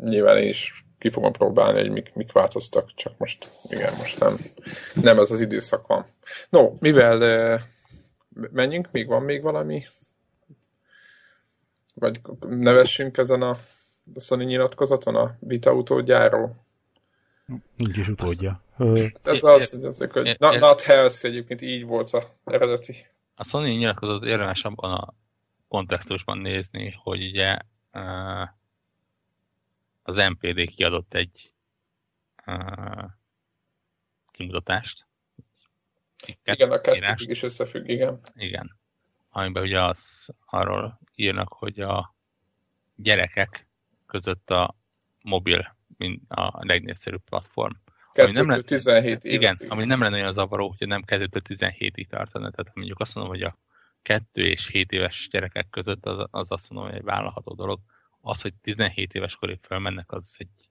nyilván 0.00 0.36
én 0.36 0.48
is 0.48 0.84
ki 0.98 1.10
fogom 1.10 1.32
próbálni, 1.32 1.80
hogy 1.80 1.90
mik, 1.90 2.14
mik 2.14 2.32
változtak, 2.32 2.94
csak 2.94 3.18
most, 3.18 3.50
igen, 3.68 3.92
most 3.98 4.20
nem, 4.20 4.36
nem 4.94 5.18
ez 5.18 5.30
az 5.30 5.40
időszak 5.40 5.86
van. 5.86 6.06
No, 6.48 6.72
mivel 6.78 7.60
menjünk, 8.52 8.88
még 8.90 9.06
van 9.06 9.22
még 9.22 9.42
valami 9.42 9.84
vagy 11.94 12.20
nevessünk 12.48 13.16
ezen 13.16 13.42
a 13.42 13.56
Sony 14.16 14.44
nyilatkozaton 14.44 15.14
a 15.14 15.36
Vita 15.40 15.72
utódjáról? 15.72 16.56
Nincs 17.76 17.96
is 17.98 18.08
utódja. 18.08 18.62
Ez 19.22 19.42
az, 19.42 19.78
az, 19.82 20.06
hogy 20.10 20.36
not, 20.38 20.58
not 20.58 20.80
health 20.80 21.24
egyébként 21.24 21.62
így 21.62 21.84
volt 21.84 22.10
a 22.10 22.30
eredeti. 22.44 23.06
A 23.36 23.44
Sony 23.44 23.68
nyilatkozatot 23.68 24.28
érdemes 24.28 24.64
abban 24.64 24.92
a 24.92 25.14
kontextusban 25.72 26.38
nézni, 26.38 26.90
hogy 26.90 27.24
ugye 27.24 27.56
az 30.02 30.16
MPD 30.16 30.74
kiadott 30.74 31.14
egy 31.14 31.52
kimutatást. 34.26 35.06
Igen, 36.44 36.70
a 36.70 36.80
kettőig 36.80 37.30
is 37.30 37.42
összefügg, 37.42 37.88
igen. 37.88 38.20
Igen 38.34 38.80
amiben 39.32 39.62
ugye 39.62 39.82
az, 39.82 40.28
arról 40.46 41.00
írnak, 41.14 41.52
hogy 41.52 41.80
a 41.80 42.14
gyerekek 42.94 43.66
között 44.06 44.50
a 44.50 44.76
mobil 45.22 45.76
mint 45.96 46.30
a 46.30 46.58
legnépszerűbb 46.60 47.24
platform. 47.24 47.72
17 48.62 49.24
év. 49.24 49.32
Igen, 49.32 49.58
ami 49.68 49.84
nem 49.84 50.00
lenne 50.00 50.16
olyan 50.16 50.32
zavaró, 50.32 50.74
hogy 50.78 50.88
nem 50.88 51.02
2-17-ig 51.06 52.06
tartana. 52.06 52.50
Tehát 52.50 52.74
mondjuk 52.74 53.00
azt 53.00 53.14
mondom, 53.14 53.32
hogy 53.32 53.42
a 53.42 53.58
2 54.02 54.46
és 54.46 54.68
7 54.68 54.92
éves 54.92 55.28
gyerekek 55.30 55.66
között 55.70 56.06
az, 56.06 56.26
az 56.30 56.50
azt 56.50 56.70
mondom, 56.70 56.90
hogy 56.90 56.98
egy 56.98 57.04
vállalható 57.04 57.54
dolog. 57.54 57.80
Az, 58.20 58.42
hogy 58.42 58.54
17 58.62 59.14
éves 59.14 59.36
korig 59.36 59.58
felmennek, 59.62 60.12
az 60.12 60.36
egy... 60.38 60.70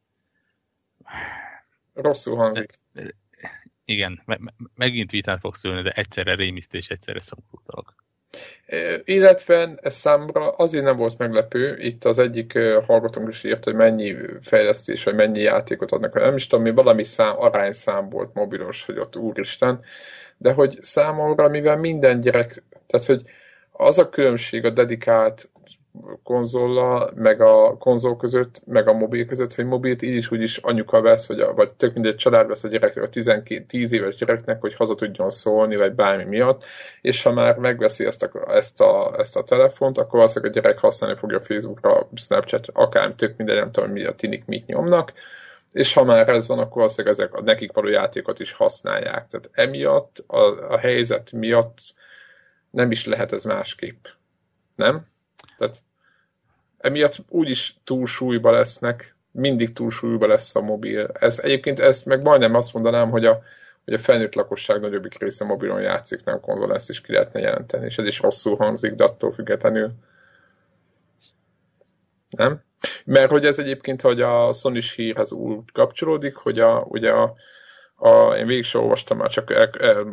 Rosszul 1.93 2.35
hangzik. 2.35 2.79
De, 2.93 3.15
igen, 3.85 4.21
me- 4.25 4.39
megint 4.75 5.11
vitát 5.11 5.39
fog 5.39 5.55
szülni, 5.55 5.81
de 5.81 5.89
egyszerre 5.89 6.35
rémisztő 6.35 6.77
és 6.77 6.87
egyszerre 6.87 7.21
szomorú 7.21 7.61
dolog. 7.65 7.93
Illetve 9.03 9.75
ez 9.81 9.95
számra 9.95 10.49
azért 10.49 10.83
nem 10.83 10.97
volt 10.97 11.17
meglepő, 11.17 11.77
itt 11.79 12.05
az 12.05 12.19
egyik 12.19 12.57
hallgatónk 12.85 13.29
is 13.29 13.43
írt, 13.43 13.63
hogy 13.63 13.75
mennyi 13.75 14.15
fejlesztés, 14.41 15.03
vagy 15.03 15.15
mennyi 15.15 15.41
játékot 15.41 15.91
adnak, 15.91 16.13
nem 16.13 16.35
is 16.35 16.47
tudom, 16.47 16.63
mi 16.63 16.71
valami 16.71 17.03
szám, 17.03 17.39
arányszám 17.39 18.09
volt 18.09 18.33
mobilos, 18.33 18.85
hogy 18.85 18.97
ott 18.97 19.15
úristen, 19.15 19.83
de 20.41 20.53
hogy 20.53 20.77
számomra, 20.81 21.49
mivel 21.49 21.77
minden 21.77 22.19
gyerek, 22.19 22.63
tehát 22.87 23.05
hogy 23.05 23.21
az 23.71 23.97
a 23.97 24.09
különbség 24.09 24.65
a 24.65 24.69
dedikált 24.69 25.49
konzolla, 26.23 27.11
meg 27.15 27.41
a 27.41 27.77
konzol 27.77 28.17
között, 28.17 28.61
meg 28.65 28.87
a 28.87 28.93
mobil 28.93 29.25
között, 29.25 29.55
hogy 29.55 29.65
mobilt 29.65 30.01
így 30.01 30.15
is 30.15 30.31
úgy 30.31 30.41
is 30.41 30.57
anyuka 30.57 31.01
vesz, 31.01 31.27
vagy, 31.27 31.39
a, 31.39 31.53
vagy 31.53 31.71
tök 31.71 31.93
mindegy 31.93 32.15
család 32.15 32.47
vesz 32.47 32.63
a 32.63 32.67
gyerekre, 32.67 33.01
a 33.01 33.09
12, 33.09 33.65
10 33.67 33.91
éves 33.91 34.15
gyereknek, 34.15 34.61
hogy 34.61 34.75
haza 34.75 34.95
tudjon 34.95 35.29
szólni, 35.29 35.75
vagy 35.75 35.93
bármi 35.93 36.23
miatt, 36.23 36.63
és 37.01 37.23
ha 37.23 37.31
már 37.31 37.57
megveszi 37.57 38.05
ezt 38.05 38.23
a, 38.23 38.55
ezt 38.55 38.81
a, 38.81 39.15
ezt 39.17 39.37
a 39.37 39.43
telefont, 39.43 39.97
akkor 39.97 40.19
valószínűleg 40.19 40.55
a 40.55 40.59
gyerek 40.59 40.79
használni 40.79 41.17
fogja 41.17 41.41
Facebookra, 41.41 42.07
Snapchat, 42.15 42.67
akár 42.73 43.13
tök 43.15 43.37
minden, 43.37 43.55
nem 43.55 43.71
tudom, 43.71 43.91
mi 43.91 44.05
a 44.05 44.15
tinik 44.15 44.45
mit 44.45 44.65
nyomnak, 44.65 45.13
és 45.71 45.93
ha 45.93 46.03
már 46.03 46.29
ez 46.29 46.47
van, 46.47 46.59
akkor 46.59 46.75
valószínűleg 46.75 47.13
ezek 47.13 47.33
a 47.33 47.41
nekik 47.41 47.71
való 47.71 47.87
játékot 47.87 48.39
is 48.39 48.51
használják. 48.51 49.27
Tehát 49.27 49.49
emiatt, 49.51 50.23
a, 50.27 50.71
a 50.73 50.77
helyzet 50.77 51.31
miatt 51.31 51.77
nem 52.69 52.91
is 52.91 53.05
lehet 53.05 53.31
ez 53.31 53.43
másképp. 53.43 54.05
Nem? 54.75 55.05
Tehát 55.57 55.77
emiatt 56.77 57.15
úgyis 57.29 57.75
túlsúlyba 57.83 58.51
lesznek, 58.51 59.15
mindig 59.31 59.73
túlsúlyúban 59.73 60.29
lesz 60.29 60.55
a 60.55 60.61
mobil. 60.61 61.09
Ez, 61.19 61.39
egyébként 61.39 61.79
ezt 61.79 62.05
meg 62.05 62.21
majdnem 62.21 62.55
azt 62.55 62.73
mondanám, 62.73 63.09
hogy 63.09 63.25
a, 63.25 63.41
hogy 63.85 63.93
a 63.93 63.99
felnőtt 63.99 64.33
lakosság 64.33 64.81
nagyobbik 64.81 65.19
része 65.19 65.45
mobilon 65.45 65.81
játszik, 65.81 66.23
nem 66.23 66.39
konzol, 66.39 66.73
ezt 66.73 66.89
is 66.89 67.01
ki 67.01 67.11
lehetne 67.11 67.39
jelenteni, 67.39 67.85
és 67.85 67.97
ez 67.97 68.05
is 68.05 68.19
rosszul 68.19 68.55
hangzik, 68.55 68.93
de 68.93 69.03
attól 69.03 69.31
függetlenül. 69.31 69.91
Nem? 72.29 72.63
Mert 73.05 73.29
hogy 73.29 73.45
ez 73.45 73.59
egyébként, 73.59 74.01
hogy 74.01 74.21
a 74.21 74.53
sony 74.53 74.81
hírhez 74.95 75.31
úgy 75.31 75.71
kapcsolódik, 75.71 76.35
hogy 76.35 76.59
a, 76.59 76.85
ugye 76.87 77.11
a, 77.11 77.33
a, 77.95 78.35
én 78.35 78.45
végig 78.45 78.63
sem 78.63 78.81
olvastam 78.81 79.17
már, 79.17 79.29
csak 79.29 79.51
el, 79.51 79.69
el, 79.79 80.03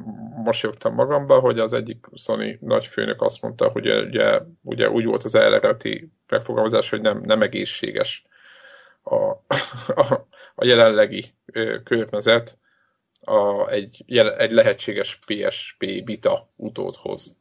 mosolyogtam 0.44 0.94
magamba, 0.94 1.38
hogy 1.40 1.58
az 1.58 1.72
egyik 1.72 2.06
Sony 2.14 2.58
nagyfőnök 2.60 3.22
azt 3.22 3.42
mondta, 3.42 3.68
hogy 3.68 3.92
ugye, 3.92 4.40
ugye 4.62 4.90
úgy 4.90 5.04
volt 5.04 5.24
az 5.24 5.34
eredeti 5.34 6.12
megfogalmazás, 6.28 6.90
hogy 6.90 7.00
nem, 7.00 7.20
nem 7.24 7.40
egészséges 7.40 8.26
a, 9.02 9.14
a, 9.94 10.26
a 10.54 10.64
jelenlegi 10.64 11.34
környezet 11.84 12.58
a, 13.20 13.68
egy, 13.68 14.04
egy 14.36 14.52
lehetséges 14.52 15.18
PSP 15.26 15.84
Vita 16.04 16.50
utódhoz. 16.56 17.38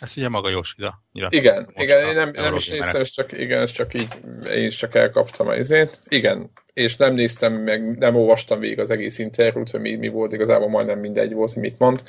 Ez 0.00 0.12
ugye 0.16 0.28
maga 0.28 0.48
Yoshida. 0.48 1.02
Igen, 1.12 1.68
igen, 1.74 2.08
én 2.08 2.14
nem, 2.14 2.30
nem 2.34 2.54
is 2.54 2.68
néztem, 2.68 3.00
ez 3.00 3.08
csak, 3.10 3.38
igen, 3.38 3.62
ez 3.62 3.70
csak 3.70 3.94
így, 3.94 4.08
én 4.54 4.66
is 4.66 4.76
csak 4.76 4.94
elkaptam 4.94 5.48
a 5.48 5.54
izét. 5.54 5.98
Igen, 6.08 6.50
és 6.72 6.96
nem 6.96 7.14
néztem 7.14 7.52
meg, 7.52 7.98
nem 7.98 8.16
olvastam 8.16 8.58
végig 8.58 8.78
az 8.78 8.90
egész 8.90 9.18
interjút, 9.18 9.70
hogy 9.70 9.80
mi, 9.80 9.94
mi 9.94 10.08
volt, 10.08 10.32
igazából 10.32 10.68
majdnem 10.68 10.98
mindegy 10.98 11.32
volt, 11.32 11.52
hogy 11.52 11.62
mit 11.62 11.78
mond. 11.78 12.02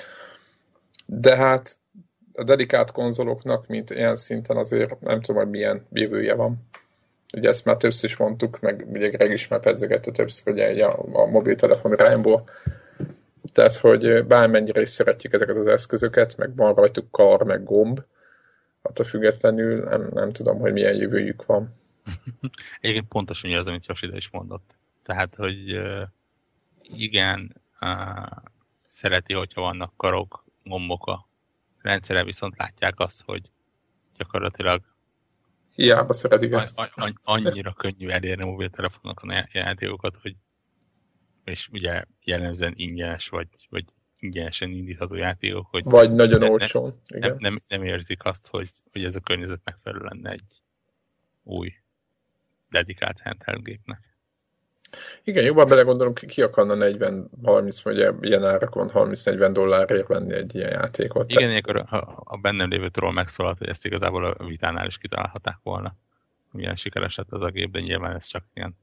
De 1.05 1.35
hát 1.35 1.77
a 2.33 2.43
dedikált 2.43 2.91
konzoloknak, 2.91 3.67
mint 3.67 3.89
ilyen 3.89 4.15
szinten 4.15 4.57
azért 4.57 4.99
nem 4.99 5.21
tudom, 5.21 5.41
hogy 5.41 5.51
milyen 5.51 5.85
jövője 5.91 6.33
van. 6.33 6.69
Ugye 7.33 7.49
ezt 7.49 7.65
már 7.65 7.77
többször 7.77 8.09
is 8.09 8.17
mondtuk, 8.17 8.59
meg 8.59 8.85
ugye 8.91 9.07
Greg 9.07 9.31
is 9.31 9.47
már 9.47 9.59
pedzegette 9.59 10.11
többször, 10.11 10.53
ugye 10.53 10.85
a, 10.85 11.21
a 11.21 11.25
mobiltelefon 11.25 11.93
irányból. 11.93 12.49
Tehát, 13.51 13.75
hogy 13.75 14.25
bármennyire 14.25 14.81
is 14.81 14.89
szeretjük 14.89 15.33
ezeket 15.33 15.55
az 15.55 15.67
eszközöket, 15.67 16.37
meg 16.37 16.55
van 16.55 16.73
rajtuk 16.73 17.11
kar, 17.11 17.43
meg 17.43 17.63
gomb, 17.63 18.01
attól 18.81 19.05
függetlenül 19.05 19.83
nem, 19.83 20.09
nem 20.13 20.31
tudom, 20.31 20.59
hogy 20.59 20.73
milyen 20.73 20.95
jövőjük 20.95 21.45
van. 21.45 21.73
Egyébként 22.81 23.07
pontosan 23.07 23.53
az, 23.53 23.67
amit 23.67 23.85
Yoshida 23.85 24.15
is 24.15 24.29
mondott. 24.29 24.75
Tehát, 25.03 25.35
hogy 25.35 25.81
igen, 26.81 27.61
szereti, 28.89 29.33
hogyha 29.33 29.61
vannak 29.61 29.93
karok, 29.97 30.45
gombok 30.63 31.07
a 31.07 31.27
rendszere, 31.81 32.23
viszont 32.23 32.57
látják 32.57 32.99
azt, 32.99 33.23
hogy 33.25 33.41
gyakorlatilag 34.17 34.81
Hiába 35.75 36.13
szeretik 36.13 36.51
ezt. 36.51 36.81
annyira 37.23 37.73
könnyű 37.73 38.07
elérni 38.07 38.45
mobiltelefonokon 38.45 39.29
a 39.29 39.47
játékokat, 39.51 40.15
hogy 40.21 40.35
és 41.43 41.67
ugye 41.71 42.03
jellemzően 42.23 42.73
ingyenes, 42.75 43.29
vagy, 43.29 43.47
vagy 43.69 43.85
ingyenesen 44.19 44.69
indítható 44.69 45.15
játékok, 45.15 45.67
hogy 45.69 45.83
vagy 45.83 46.11
nagyon 46.11 46.43
olcsón. 46.43 47.01
Nem, 47.07 47.19
nem, 47.19 47.35
nem, 47.39 47.61
nem, 47.67 47.83
érzik 47.83 48.23
azt, 48.23 48.47
hogy, 48.47 48.69
hogy 48.91 49.03
ez 49.03 49.15
a 49.15 49.19
környezet 49.19 49.61
megfelelő 49.63 50.03
lenne 50.03 50.29
egy 50.29 50.61
új 51.43 51.73
dedikált 52.69 53.19
handheld 53.21 53.63
gépnek. 53.63 53.99
Igen, 55.23 55.43
jobban 55.43 55.67
belegondolom, 55.67 56.13
ki, 56.13 56.25
ki 56.25 56.41
akarna 56.41 56.75
40-30, 56.77 57.79
vagy 57.83 57.97
ilyen 58.21 58.45
árakon 58.45 58.91
30-40 58.93 59.49
dollárért 59.53 60.07
venni 60.07 60.33
egy 60.33 60.55
ilyen 60.55 60.69
játékot. 60.69 61.31
Igen, 61.31 61.55
akkor 61.55 61.75
a, 61.75 62.21
a 62.23 62.37
bennem 62.37 62.69
lévő 62.69 62.89
troll 62.89 63.11
megszólalt, 63.11 63.57
hogy 63.57 63.67
ezt 63.67 63.85
igazából 63.85 64.25
a 64.25 64.45
vitánál 64.45 64.87
is 64.87 64.97
kitalálhatták 64.97 65.57
volna. 65.63 65.95
Milyen 66.51 66.75
sikeres 66.75 67.15
lett 67.15 67.31
az 67.31 67.41
a 67.41 67.49
gép, 67.49 67.71
de 67.71 67.79
nyilván 67.79 68.15
ez 68.15 68.25
csak 68.25 68.43
ilyen 68.53 68.77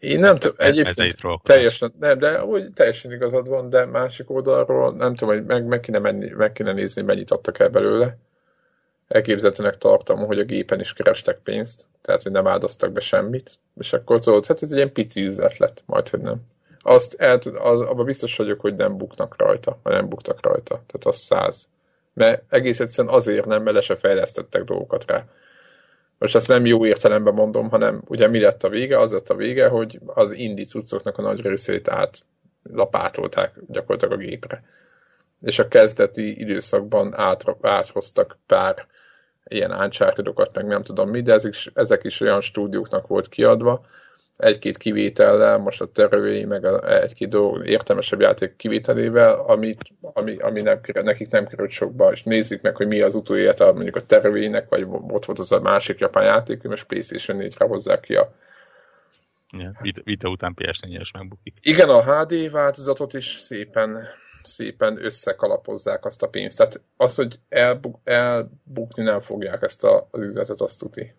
én 0.00 0.20
nem 0.20 0.38
tudom, 0.38 0.56
egyébként 0.58 1.16
teljesen, 1.42 1.92
nem, 2.00 2.18
de 2.18 2.44
úgy 2.44 2.72
teljesen 2.72 3.12
igazad 3.12 3.48
van, 3.48 3.70
de 3.70 3.84
másik 3.84 4.30
oldalról 4.30 4.92
nem 4.92 5.14
tudom, 5.14 5.34
hogy 5.34 5.44
meg, 5.44 5.66
meg, 5.66 5.80
kéne, 5.80 5.98
menni, 5.98 6.30
meg 6.30 6.52
kéne 6.52 6.72
nézni, 6.72 7.02
mennyit 7.02 7.30
adtak 7.30 7.58
el 7.58 7.68
belőle. 7.68 8.16
Elképzelhetőnek 9.08 9.78
tartom, 9.78 10.18
hogy 10.18 10.38
a 10.38 10.44
gépen 10.44 10.80
is 10.80 10.92
kerestek 10.92 11.38
pénzt, 11.38 11.86
tehát 12.02 12.22
hogy 12.22 12.32
nem 12.32 12.46
áldoztak 12.46 12.92
be 12.92 13.00
semmit, 13.00 13.58
és 13.76 13.92
akkor 13.92 14.20
tudod, 14.20 14.46
hát 14.46 14.62
ez 14.62 14.70
egy 14.70 14.76
ilyen 14.76 14.92
pici 14.92 15.22
üzlet 15.22 15.58
lett, 15.58 15.82
majd 15.86 16.08
hogy 16.08 16.20
nem. 16.20 16.40
Azt 16.80 17.14
el, 17.18 17.38
az, 17.38 17.80
abban 17.80 18.04
biztos 18.04 18.36
vagyok, 18.36 18.60
hogy 18.60 18.74
nem 18.74 18.96
buknak 18.96 19.34
rajta, 19.38 19.78
vagy 19.82 19.92
nem 19.92 20.08
buktak 20.08 20.42
rajta, 20.42 20.82
tehát 20.86 21.04
az 21.04 21.16
száz. 21.16 21.68
Mert 22.14 22.42
egész 22.48 22.80
egyszerűen 22.80 23.14
azért 23.14 23.46
nem, 23.46 23.62
mert 23.62 23.76
le 23.76 23.80
se 23.82 23.96
fejlesztettek 23.96 24.64
dolgokat 24.64 25.04
rá 25.06 25.24
most 26.18 26.34
ezt 26.34 26.48
nem 26.48 26.66
jó 26.66 26.86
értelemben 26.86 27.34
mondom, 27.34 27.68
hanem 27.68 28.02
ugye 28.06 28.28
mi 28.28 28.40
lett 28.40 28.64
a 28.64 28.68
vége? 28.68 28.98
Az 28.98 29.12
lett 29.12 29.28
a 29.28 29.34
vége, 29.34 29.68
hogy 29.68 30.00
az 30.06 30.32
indi 30.32 30.64
cuccoknak 30.64 31.18
a 31.18 31.22
nagy 31.22 31.40
részét 31.40 31.88
át 31.88 32.18
lapátolták 32.62 33.54
gyakorlatilag 33.68 34.14
a 34.14 34.24
gépre. 34.24 34.62
És 35.40 35.58
a 35.58 35.68
kezdeti 35.68 36.40
időszakban 36.40 37.14
át, 37.16 37.44
áthoztak 37.60 38.38
pár 38.46 38.86
ilyen 39.44 39.70
uncharted 39.70 40.54
meg 40.54 40.66
nem 40.66 40.82
tudom 40.82 41.08
mi, 41.10 41.22
de 41.22 41.32
ezek, 41.32 41.54
ezek 41.74 42.04
is 42.04 42.20
olyan 42.20 42.40
stúdióknak 42.40 43.06
volt 43.06 43.28
kiadva, 43.28 43.86
egy-két 44.36 44.76
kivétellel, 44.76 45.58
most 45.58 45.80
a 45.80 45.86
terői, 45.86 46.44
meg 46.44 46.64
a, 46.64 47.00
egy-két 47.02 47.28
dolog, 47.28 47.66
értelmesebb 47.66 48.20
játék 48.20 48.56
kivételével, 48.56 49.40
ami, 49.40 49.76
ami, 50.00 50.36
ami 50.36 50.60
nem, 50.60 50.80
nekik 50.92 51.30
nem 51.30 51.46
került 51.46 51.70
sokba, 51.70 52.12
és 52.12 52.22
nézzük 52.22 52.62
meg, 52.62 52.76
hogy 52.76 52.86
mi 52.86 53.00
az 53.00 53.14
utóélete 53.14 53.72
mondjuk 53.72 53.96
a 53.96 54.06
terőinek, 54.06 54.68
vagy 54.68 54.86
ott 55.08 55.24
volt 55.24 55.38
az 55.38 55.52
a 55.52 55.60
másik 55.60 55.98
japán 55.98 56.24
játék, 56.24 56.62
és 56.70 56.84
PlayStation 56.84 57.38
4-re 57.40 57.66
hozzák 57.66 58.00
ki 58.00 58.14
a 58.14 58.34
Ja, 59.58 59.72
vita, 59.80 60.00
vita 60.04 60.28
után 60.28 60.56
PS4 60.58 61.00
es 61.00 61.12
megbukik. 61.12 61.54
Igen, 61.62 61.88
a 61.88 62.02
HD 62.02 62.50
változatot 62.50 63.14
is 63.14 63.36
szépen 63.38 64.08
szépen 64.46 65.04
összekalapozzák 65.04 66.04
azt 66.04 66.22
a 66.22 66.28
pénzt. 66.28 66.56
Tehát 66.56 66.80
az, 66.96 67.14
hogy 67.14 67.38
elbuk, 67.48 67.98
elbukni 68.04 69.02
nem 69.02 69.20
fogják 69.20 69.62
ezt 69.62 69.84
a, 69.84 70.08
az 70.10 70.20
üzletet, 70.20 70.60
azt 70.60 70.78
tuti. 70.78 71.14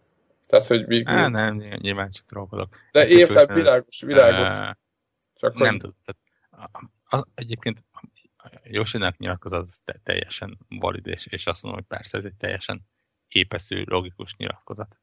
Tehát, 0.47 0.65
hogy 0.65 0.85
végül... 0.85 1.13
Á, 1.13 1.27
nem, 1.27 1.55
nyilván 1.55 2.09
csak 2.09 2.25
trollkodok. 2.25 2.77
De 2.91 3.07
érted, 3.07 3.53
világos, 3.53 4.01
világos. 4.01 4.75
Csak 5.33 5.53
nem 5.53 5.69
hogy... 5.69 5.79
tudom. 5.79 5.95
Tehát, 6.05 7.27
egyébként 7.35 7.83
Josinak 8.63 9.17
nyilatkozat 9.17 9.67
az 9.67 9.81
teljesen 10.03 10.57
valid, 10.69 11.07
és, 11.07 11.25
és 11.25 11.45
azt 11.45 11.63
mondom, 11.63 11.81
hogy 11.81 11.97
persze 11.97 12.17
ez 12.17 12.23
egy 12.23 12.35
teljesen 12.35 12.81
épeszű, 13.27 13.83
logikus 13.85 14.35
nyilatkozat. 14.35 14.97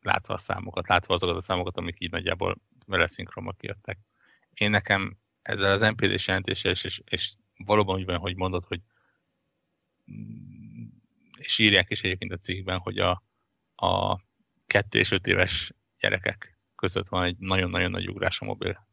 Látva 0.00 0.34
a 0.34 0.38
számokat, 0.38 0.88
látva 0.88 1.14
azokat 1.14 1.36
a 1.36 1.40
számokat, 1.40 1.76
amik 1.76 1.96
így 1.98 2.10
nagyjából 2.10 2.56
vele 2.86 3.06
szinkronba 3.06 3.52
kijöttek. 3.52 3.98
Én 4.54 4.70
nekem 4.70 5.18
ezzel 5.42 5.70
az 5.72 5.80
NPD-s 5.80 6.26
jelentéssel, 6.26 6.70
és, 6.70 6.84
és, 6.84 7.02
és 7.04 7.34
valóban 7.56 7.96
úgy 7.96 8.04
van, 8.04 8.18
hogy 8.18 8.36
mondod, 8.36 8.64
hogy 8.64 8.80
és 11.38 11.58
írják 11.58 11.90
is 11.90 12.02
egyébként 12.02 12.32
a 12.32 12.38
cikkben, 12.38 12.78
hogy 12.78 12.98
a, 12.98 13.22
a 13.80 14.20
2 14.66 14.98
és 14.98 15.10
5 15.10 15.26
éves 15.26 15.72
gyerekek 15.98 16.58
között 16.74 17.08
van 17.08 17.24
egy 17.24 17.38
nagyon-nagyon 17.38 17.90
nagy 17.90 18.08
ugrás 18.08 18.40
a 18.40 18.44
mobil 18.44 18.86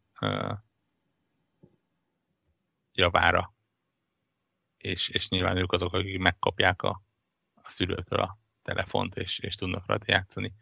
javára. 2.94 3.54
És, 4.78 5.10
és 5.10 5.30
nyilván 5.30 5.58
ők 5.58 5.72
azok, 5.72 5.94
akik 5.94 6.20
megkapják 6.20 6.82
a, 6.82 7.02
a 7.54 7.70
szülőtől 7.70 8.20
a 8.20 8.38
telefont, 8.62 9.18
és, 9.18 9.40
és 9.40 9.56
tudnak 9.56 9.86
rajta 9.86 10.06
játszani. 10.08 10.54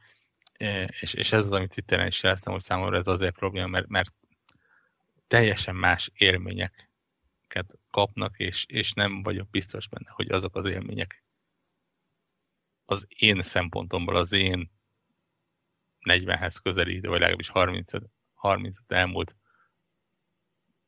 És, 0.87 1.13
és 1.13 1.31
ez 1.31 1.45
az, 1.45 1.51
amit 1.51 1.73
Twitteren 1.73 2.07
is 2.07 2.23
jeleztem, 2.23 2.53
hogy 2.53 2.61
számomra 2.61 2.97
ez 2.97 3.07
azért 3.07 3.35
probléma, 3.35 3.67
mert, 3.67 3.87
mert 3.87 4.13
teljesen 5.27 5.75
más 5.75 6.11
élményeket 6.13 7.77
kapnak, 7.89 8.39
és, 8.39 8.65
és 8.65 8.93
nem 8.93 9.23
vagyok 9.23 9.49
biztos 9.49 9.87
benne, 9.87 10.11
hogy 10.11 10.31
azok 10.31 10.55
az 10.55 10.65
élmények 10.65 11.22
az 12.93 13.07
én 13.17 13.41
szempontomból, 13.41 14.15
az 14.15 14.31
én 14.31 14.71
40-hez 16.09 16.55
közelítő, 16.63 17.09
vagy 17.09 17.19
legalábbis 17.19 17.49
30, 17.49 17.91
30 18.33 18.77
elmúlt 18.87 19.35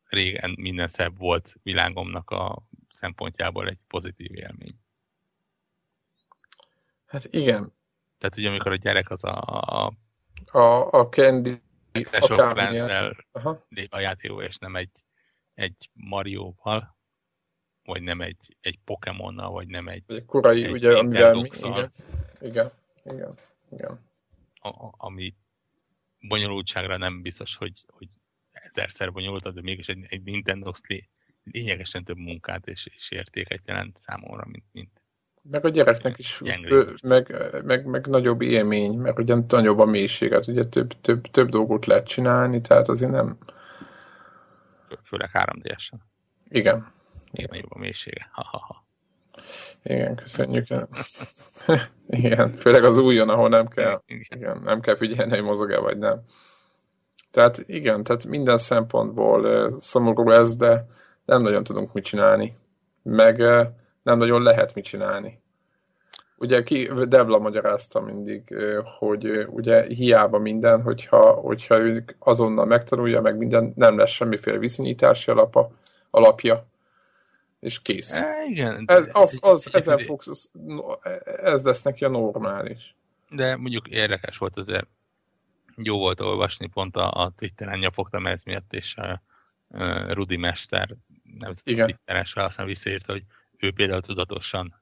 régen 0.06 0.56
minden 0.58 0.88
szebb 0.88 1.18
volt 1.18 1.56
világomnak 1.64 2.30
a 2.30 2.68
szempontjából 2.90 3.68
egy 3.68 3.80
pozitív 3.88 4.36
élmény. 4.36 4.80
Hát 7.06 7.28
igen. 7.30 7.74
Tehát 8.18 8.38
ugye 8.38 8.50
amikor 8.50 8.72
a 8.72 8.76
gyerek 8.76 9.10
az 9.10 9.24
a... 9.24 9.42
A, 9.42 9.94
a, 10.46 10.92
a 10.92 11.10
Candy... 11.10 11.62
A 13.32 13.58
lép 13.70 13.94
a 13.94 14.00
játékó, 14.00 14.42
és 14.42 14.58
nem 14.58 14.76
egy, 14.76 15.04
egy 15.54 15.90
Mario-val, 15.94 16.95
vagy 17.86 18.02
nem 18.02 18.22
egy, 18.22 18.56
egy 18.62 18.80
Pokémonnal, 18.86 19.52
vagy 19.52 19.68
nem 19.68 19.88
egy... 19.88 20.04
Egy 20.08 20.26
korai, 20.26 20.64
egy 20.64 20.72
ugye, 20.72 20.98
amivel 20.98 21.34
mi, 21.34 21.50
igen, 21.62 21.92
igen, 22.42 22.72
igen, 23.04 23.34
igen. 23.72 24.00
A, 24.54 24.94
ami 24.98 25.34
bonyolultságra 26.28 26.98
nem 26.98 27.22
biztos, 27.22 27.56
hogy, 27.56 27.84
hogy 27.88 28.08
ezerszer 28.52 29.12
bonyolult, 29.12 29.54
de 29.54 29.62
mégis 29.62 29.88
egy, 29.88 30.06
egy 30.10 30.24
Nintendo 30.24 30.72
lényegesen 31.44 32.04
több 32.04 32.18
munkát 32.18 32.68
és, 32.68 32.90
és 32.98 33.12
értéket 33.12 33.62
jelent 33.66 33.98
számomra, 33.98 34.46
mint, 34.46 34.66
mint 34.72 35.02
Meg 35.42 35.66
a 35.66 35.70
gyereknek 35.70 36.18
is 36.18 36.34
fő, 36.34 36.46
meg, 37.04 37.36
meg, 37.64 37.86
meg, 37.86 38.08
nagyobb 38.08 38.42
élmény, 38.42 38.98
mert 38.98 39.20
ugye 39.20 39.36
nagyobb 39.48 39.80
a 39.80 39.86
mélységet, 39.86 40.48
ugye 40.48 40.66
több, 40.66 41.02
több, 41.02 41.22
több 41.22 41.50
dolgot 41.50 41.86
lehet 41.86 42.08
csinálni, 42.08 42.62
tehát 42.62 42.88
azért 42.88 43.12
nem... 43.12 43.38
Főleg 45.04 45.30
3 45.30 45.60
d 45.60 45.76
Igen. 46.48 46.94
Igen, 47.36 47.50
nagyobb 47.52 47.72
a 47.72 47.78
mélysége. 47.78 48.30
Ha, 48.32 48.44
ha, 48.52 48.58
ha. 48.58 48.86
Igen, 49.84 50.16
köszönjük. 50.16 50.66
Igen, 52.08 52.52
főleg 52.52 52.84
az 52.84 52.98
újon, 52.98 53.30
ahol 53.30 53.50
nem 53.50 53.68
kell, 53.68 54.02
igen, 54.06 54.62
nem 54.64 54.80
kell 54.82 54.96
figyelni, 54.96 55.32
hogy 55.32 55.44
mozog-e 55.44 55.80
vagy 55.80 55.98
nem. 55.98 56.22
Tehát 57.32 57.64
igen, 57.66 58.04
tehát 58.04 58.26
minden 58.26 58.58
szempontból 58.58 59.72
szomorú 59.80 60.32
ez, 60.32 60.56
de 60.56 60.86
nem 61.26 61.42
nagyon 61.42 61.64
tudunk 61.64 61.94
mit 61.94 62.04
csinálni. 62.04 62.58
Meg 63.04 63.38
nem 64.04 64.18
nagyon 64.18 64.42
lehet 64.42 64.76
mit 64.76 64.86
csinálni. 64.86 65.40
Ugye 66.38 66.64
ki, 66.64 66.90
Debla 67.08 67.40
magyarázta 67.40 68.02
mindig, 68.02 68.56
hogy 69.00 69.46
ugye 69.50 69.84
hiába 69.84 70.40
minden, 70.40 70.82
hogyha, 70.82 71.32
hogyha 71.32 71.78
ők 71.78 72.12
azonnal 72.20 72.66
megtanulja, 72.66 73.22
meg 73.22 73.38
minden, 73.38 73.74
nem 73.76 73.98
lesz 73.98 74.10
semmiféle 74.10 74.58
viszonyítási 74.58 75.32
alapa, 75.32 75.72
alapja, 76.10 76.66
és 77.66 77.82
kész. 77.82 78.12
E, 78.12 78.46
igen. 78.50 78.84
Ez, 78.88 79.10
az, 79.12 79.40
az, 79.42 79.74
ezen 79.74 79.98
fogsz, 79.98 80.50
ez 81.24 81.64
lesz 81.64 81.82
neki 81.82 82.06
a 82.06 82.10
normális. 82.10 82.96
De 83.30 83.56
mondjuk 83.56 83.88
érdekes 83.88 84.38
volt 84.38 84.58
azért, 84.58 84.88
jó 85.76 85.98
volt 85.98 86.20
olvasni, 86.20 86.68
pont 86.68 86.96
a, 86.96 87.12
a 87.12 87.30
Twitteren 87.30 87.80
nyafogtam 87.80 88.28
ez 88.28 88.44
miatt, 88.44 88.74
és 88.74 88.96
a, 88.96 89.22
a 89.68 90.14
Rudi 90.14 90.38
Mester 90.38 90.90
nemzeti 91.40 91.76
Twitteresre 91.76 92.44
aztán 92.44 92.66
visszaírta, 92.66 93.12
hogy 93.12 93.24
ő 93.58 93.72
például 93.72 94.02
tudatosan 94.02 94.82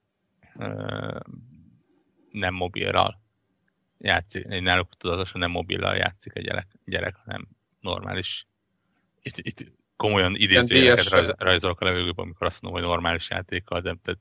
nem 2.32 2.54
mobilral 2.54 3.22
játszik, 3.98 4.48
náluk 4.48 4.98
tudatosan 4.98 5.40
nem 5.40 5.52
mobillal 5.52 5.96
játszik 5.96 6.36
a 6.36 6.40
gyerek, 6.40 6.68
gyerek 6.86 7.16
hanem 7.16 7.48
normális. 7.80 8.48
Itt, 9.22 9.38
itt 9.38 9.72
komolyan 10.04 10.36
idézőjeleket 10.36 11.10
rajz, 11.10 11.32
rajzolok 11.38 11.82
a 11.82 11.86
levegőben, 11.86 12.26
amikor 12.26 12.48
azt 12.48 12.62
mondom, 12.62 12.82
hogy 12.82 12.90
normális 12.90 13.30
játékkal, 13.30 13.80
de, 13.80 13.96
de 14.04 14.14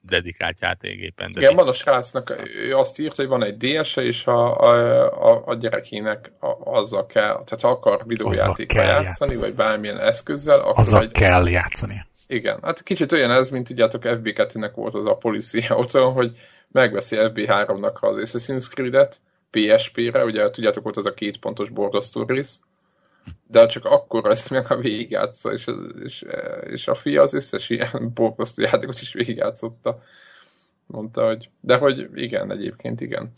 dedikált 0.00 0.60
játékgépen. 0.60 1.30
Igen, 1.36 1.54
van 1.54 1.68
a 1.68 1.72
srácnak, 1.72 2.48
ő 2.54 2.76
azt 2.76 2.98
írt, 2.98 3.16
hogy 3.16 3.26
van 3.26 3.44
egy 3.44 3.56
DS-e, 3.56 4.02
és 4.02 4.26
a, 4.26 4.60
a, 4.60 4.72
a, 5.30 5.42
a 5.46 5.54
gyerekének 5.54 6.32
a, 6.40 6.76
azzal 6.78 7.06
kell, 7.06 7.32
tehát 7.44 7.60
ha 7.60 7.68
akar 7.68 8.02
videójátékkal 8.06 8.84
játszani, 8.84 9.04
játszani, 9.04 9.36
vagy 9.36 9.54
bármilyen 9.54 10.00
eszközzel, 10.00 10.58
akkor... 10.60 10.78
Azzal 10.78 11.02
egy... 11.02 11.10
kell 11.10 11.48
játszani. 11.48 12.06
Igen, 12.26 12.58
hát 12.62 12.82
kicsit 12.82 13.12
olyan 13.12 13.30
ez, 13.30 13.50
mint 13.50 13.66
tudjátok 13.66 14.02
FB2-nek 14.04 14.72
volt 14.74 14.94
az 14.94 15.06
a 15.06 15.14
policy 15.14 15.64
otthon, 15.82 16.12
hogy 16.12 16.38
megveszi 16.68 17.16
FB3-nak 17.18 18.00
az 18.00 18.16
Assassin's 18.16 18.68
Creed-et 18.68 19.20
PSP-re, 19.50 20.24
ugye 20.24 20.50
tudjátok 20.50 20.82
volt 20.82 20.96
az 20.96 21.06
a 21.06 21.14
két 21.14 21.38
pontos 21.38 21.68
borzasztó 21.68 22.24
rész, 22.26 22.60
de 23.46 23.66
csak 23.66 23.84
akkor 23.84 24.28
az 24.28 24.48
meg 24.48 24.64
a 24.68 24.76
végigjátsza, 24.76 25.52
és, 25.52 25.70
és, 26.02 26.24
és 26.66 26.88
a 26.88 26.94
fia 26.94 27.22
az 27.22 27.34
összes 27.34 27.70
ilyen 27.70 28.10
borzasztó 28.14 28.62
játékot 28.62 29.00
is 29.00 29.12
végigjátszotta. 29.12 29.98
Mondta, 30.86 31.26
hogy 31.26 31.50
de 31.60 31.76
hogy 31.76 32.08
igen, 32.14 32.50
egyébként 32.50 33.00
igen. 33.00 33.32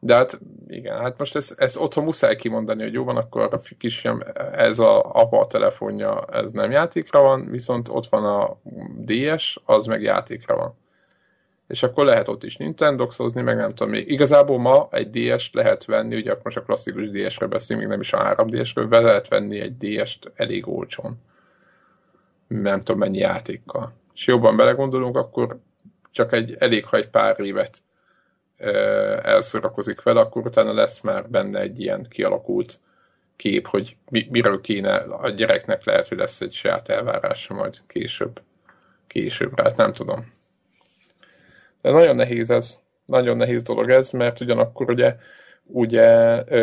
De 0.00 0.14
hát 0.14 0.40
igen, 0.68 1.00
hát 1.00 1.18
most 1.18 1.36
ezt, 1.36 1.60
ezt 1.60 1.76
otthon 1.76 2.04
muszáj 2.04 2.36
kimondani, 2.36 2.82
hogy 2.82 2.92
jó 2.92 3.04
van, 3.04 3.16
akkor 3.16 3.54
a 3.54 3.60
kisfiam, 3.78 4.22
ez 4.52 4.78
a 4.78 5.12
apa 5.12 5.40
a 5.40 5.46
telefonja, 5.46 6.24
ez 6.32 6.52
nem 6.52 6.70
játékra 6.70 7.20
van, 7.20 7.50
viszont 7.50 7.88
ott 7.88 8.06
van 8.06 8.24
a 8.24 8.56
DS, 9.04 9.60
az 9.64 9.86
meg 9.86 10.02
játékra 10.02 10.56
van. 10.56 10.74
És 11.66 11.82
akkor 11.82 12.04
lehet 12.04 12.28
ott 12.28 12.44
is 12.44 12.56
Nintendoxozni, 12.56 13.42
meg 13.42 13.56
nem 13.56 13.68
tudom 13.68 13.90
még. 13.90 14.10
Igazából 14.10 14.58
ma 14.58 14.88
egy 14.90 15.10
DS-t 15.10 15.54
lehet 15.54 15.84
venni, 15.84 16.16
ugye 16.16 16.36
most 16.42 16.56
a 16.56 16.62
klasszikus 16.62 17.10
DS-ről 17.10 17.48
beszélünk, 17.48 17.82
még 17.84 17.92
nem 17.92 18.00
is 18.00 18.12
a 18.12 18.34
3DS-ről, 18.34 18.86
be 18.88 19.00
lehet 19.00 19.28
venni 19.28 19.60
egy 19.60 19.76
DS-t 19.76 20.32
elég 20.34 20.68
olcsón. 20.68 21.22
Nem 22.46 22.78
tudom 22.78 22.98
mennyi 22.98 23.18
játékkal. 23.18 23.92
És 24.14 24.26
jobban 24.26 24.56
belegondolunk, 24.56 25.16
akkor 25.16 25.58
csak 26.10 26.32
egy, 26.32 26.56
elég, 26.58 26.84
ha 26.84 26.96
egy 26.96 27.08
pár 27.08 27.40
évet 27.40 27.78
elszorakozik 29.22 30.02
vele, 30.02 30.20
akkor 30.20 30.46
utána 30.46 30.72
lesz 30.72 31.00
már 31.00 31.28
benne 31.28 31.60
egy 31.60 31.80
ilyen 31.80 32.06
kialakult 32.08 32.80
kép, 33.36 33.66
hogy 33.66 33.96
mi, 34.10 34.26
miről 34.30 34.60
kéne 34.60 34.96
a 34.96 35.30
gyereknek 35.30 35.84
lehet, 35.84 36.08
hogy 36.08 36.18
lesz 36.18 36.40
egy 36.40 36.52
saját 36.52 36.88
elvárása 36.88 37.54
majd 37.54 37.80
később. 37.86 38.40
Később, 39.06 39.60
hát 39.60 39.76
nem 39.76 39.92
tudom. 39.92 40.32
De 41.84 41.90
nagyon 41.90 42.16
nehéz 42.16 42.50
ez. 42.50 42.80
Nagyon 43.04 43.36
nehéz 43.36 43.62
dolog 43.62 43.90
ez, 43.90 44.10
mert 44.10 44.40
ugyanakkor 44.40 44.90
ugye 44.90 45.16
ugye 45.66 46.06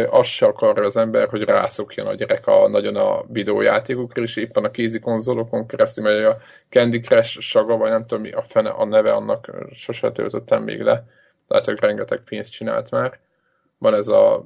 azt 0.09 0.29
se 0.29 0.45
akarja 0.45 0.83
az 0.83 0.97
ember, 0.97 1.29
hogy 1.29 1.41
rászokjon 1.41 2.07
a 2.07 2.13
gyerek 2.13 2.47
a, 2.47 2.67
nagyon 2.67 2.95
a 2.95 3.23
videójátékokra, 3.27 4.21
és 4.21 4.35
éppen 4.35 4.63
a 4.63 4.71
kézi 4.71 4.99
konzolokon 4.99 5.67
keresztül, 5.67 6.03
mert 6.03 6.25
a 6.25 6.41
Candy 6.69 6.99
Crush 6.99 7.39
saga, 7.39 7.77
vagy 7.77 7.89
nem 7.89 8.05
tudom 8.05 8.23
mi 8.23 8.31
a, 8.31 8.41
fene, 8.41 8.69
a 8.69 8.85
neve 8.85 9.13
annak 9.13 9.51
sose 9.73 10.11
töltöttem 10.11 10.63
még 10.63 10.81
le 10.81 11.03
lehet, 11.47 11.65
hogy 11.65 11.79
rengeteg 11.79 12.19
pénzt 12.19 12.51
csinált 12.51 12.91
már. 12.91 13.19
Van 13.77 13.93
ez 13.93 14.07
a 14.07 14.45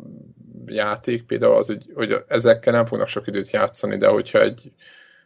játék 0.66 1.26
például, 1.26 1.56
az, 1.56 1.68
hogy, 1.68 1.92
hogy 1.94 2.24
ezekkel 2.28 2.74
nem 2.74 2.86
fognak 2.86 3.08
sok 3.08 3.28
időt 3.28 3.52
játszani, 3.52 3.98
de 3.98 4.08
hogyha 4.08 4.42
egy, 4.42 4.72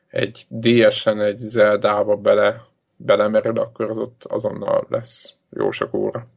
egy 0.08 0.45
DS-en, 0.50 1.22
egy 1.22 1.38
Zelda-ba 1.38 2.16
bele, 2.16 2.66
belemerül, 2.95 3.60
akkor 3.60 3.89
az 3.89 3.97
ott 3.97 4.24
azonnal 4.24 4.88
lesz 4.89 5.39
jó 5.50 5.72
sok 5.72 5.93
óra. 5.93 6.28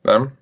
Nem? 0.00 0.38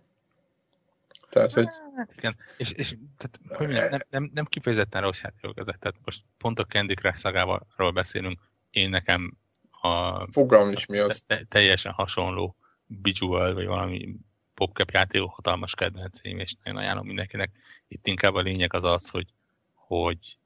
Tehát, 1.31 1.53
hogy... 1.53 1.69
Hát 1.97 2.13
igen, 2.17 2.37
és, 2.57 2.71
és 2.71 2.97
tehát, 3.17 3.41
hogy 3.59 3.67
mondjam, 3.67 3.89
nem, 3.91 4.01
nem, 4.11 4.31
nem 4.35 4.45
kifejezetten 4.45 5.03
rossz 5.03 5.21
játékok 5.21 5.59
ezek, 5.59 5.79
tehát 5.79 5.97
most 6.05 6.23
pont 6.39 6.59
a 6.59 6.65
Candy 6.65 6.95
Crush 6.95 7.19
szagáról 7.19 7.93
beszélünk, 7.93 8.41
én 8.71 8.91
nekem 8.91 9.37
a... 9.81 10.27
Fogalm 10.27 10.71
is 10.71 10.87
mi 10.87 10.99
az. 10.99 11.23
Te, 11.27 11.43
teljesen 11.49 11.93
hasonló 11.93 12.57
Bejeweled, 12.87 13.55
vagy 13.55 13.67
valami 13.67 14.17
popcap 14.55 14.91
játékok 14.91 15.35
hatalmas 15.35 15.75
kedvenceim, 15.75 16.39
és 16.39 16.55
nagyon 16.63 16.81
ajánlom 16.81 17.07
mindenkinek. 17.07 17.51
Itt 17.89 18.07
inkább 18.07 18.35
a 18.35 18.41
lényeg 18.41 18.75
az 18.75 18.85
az, 18.85 19.09
hogy, 19.09 19.27
hogy 19.75 20.39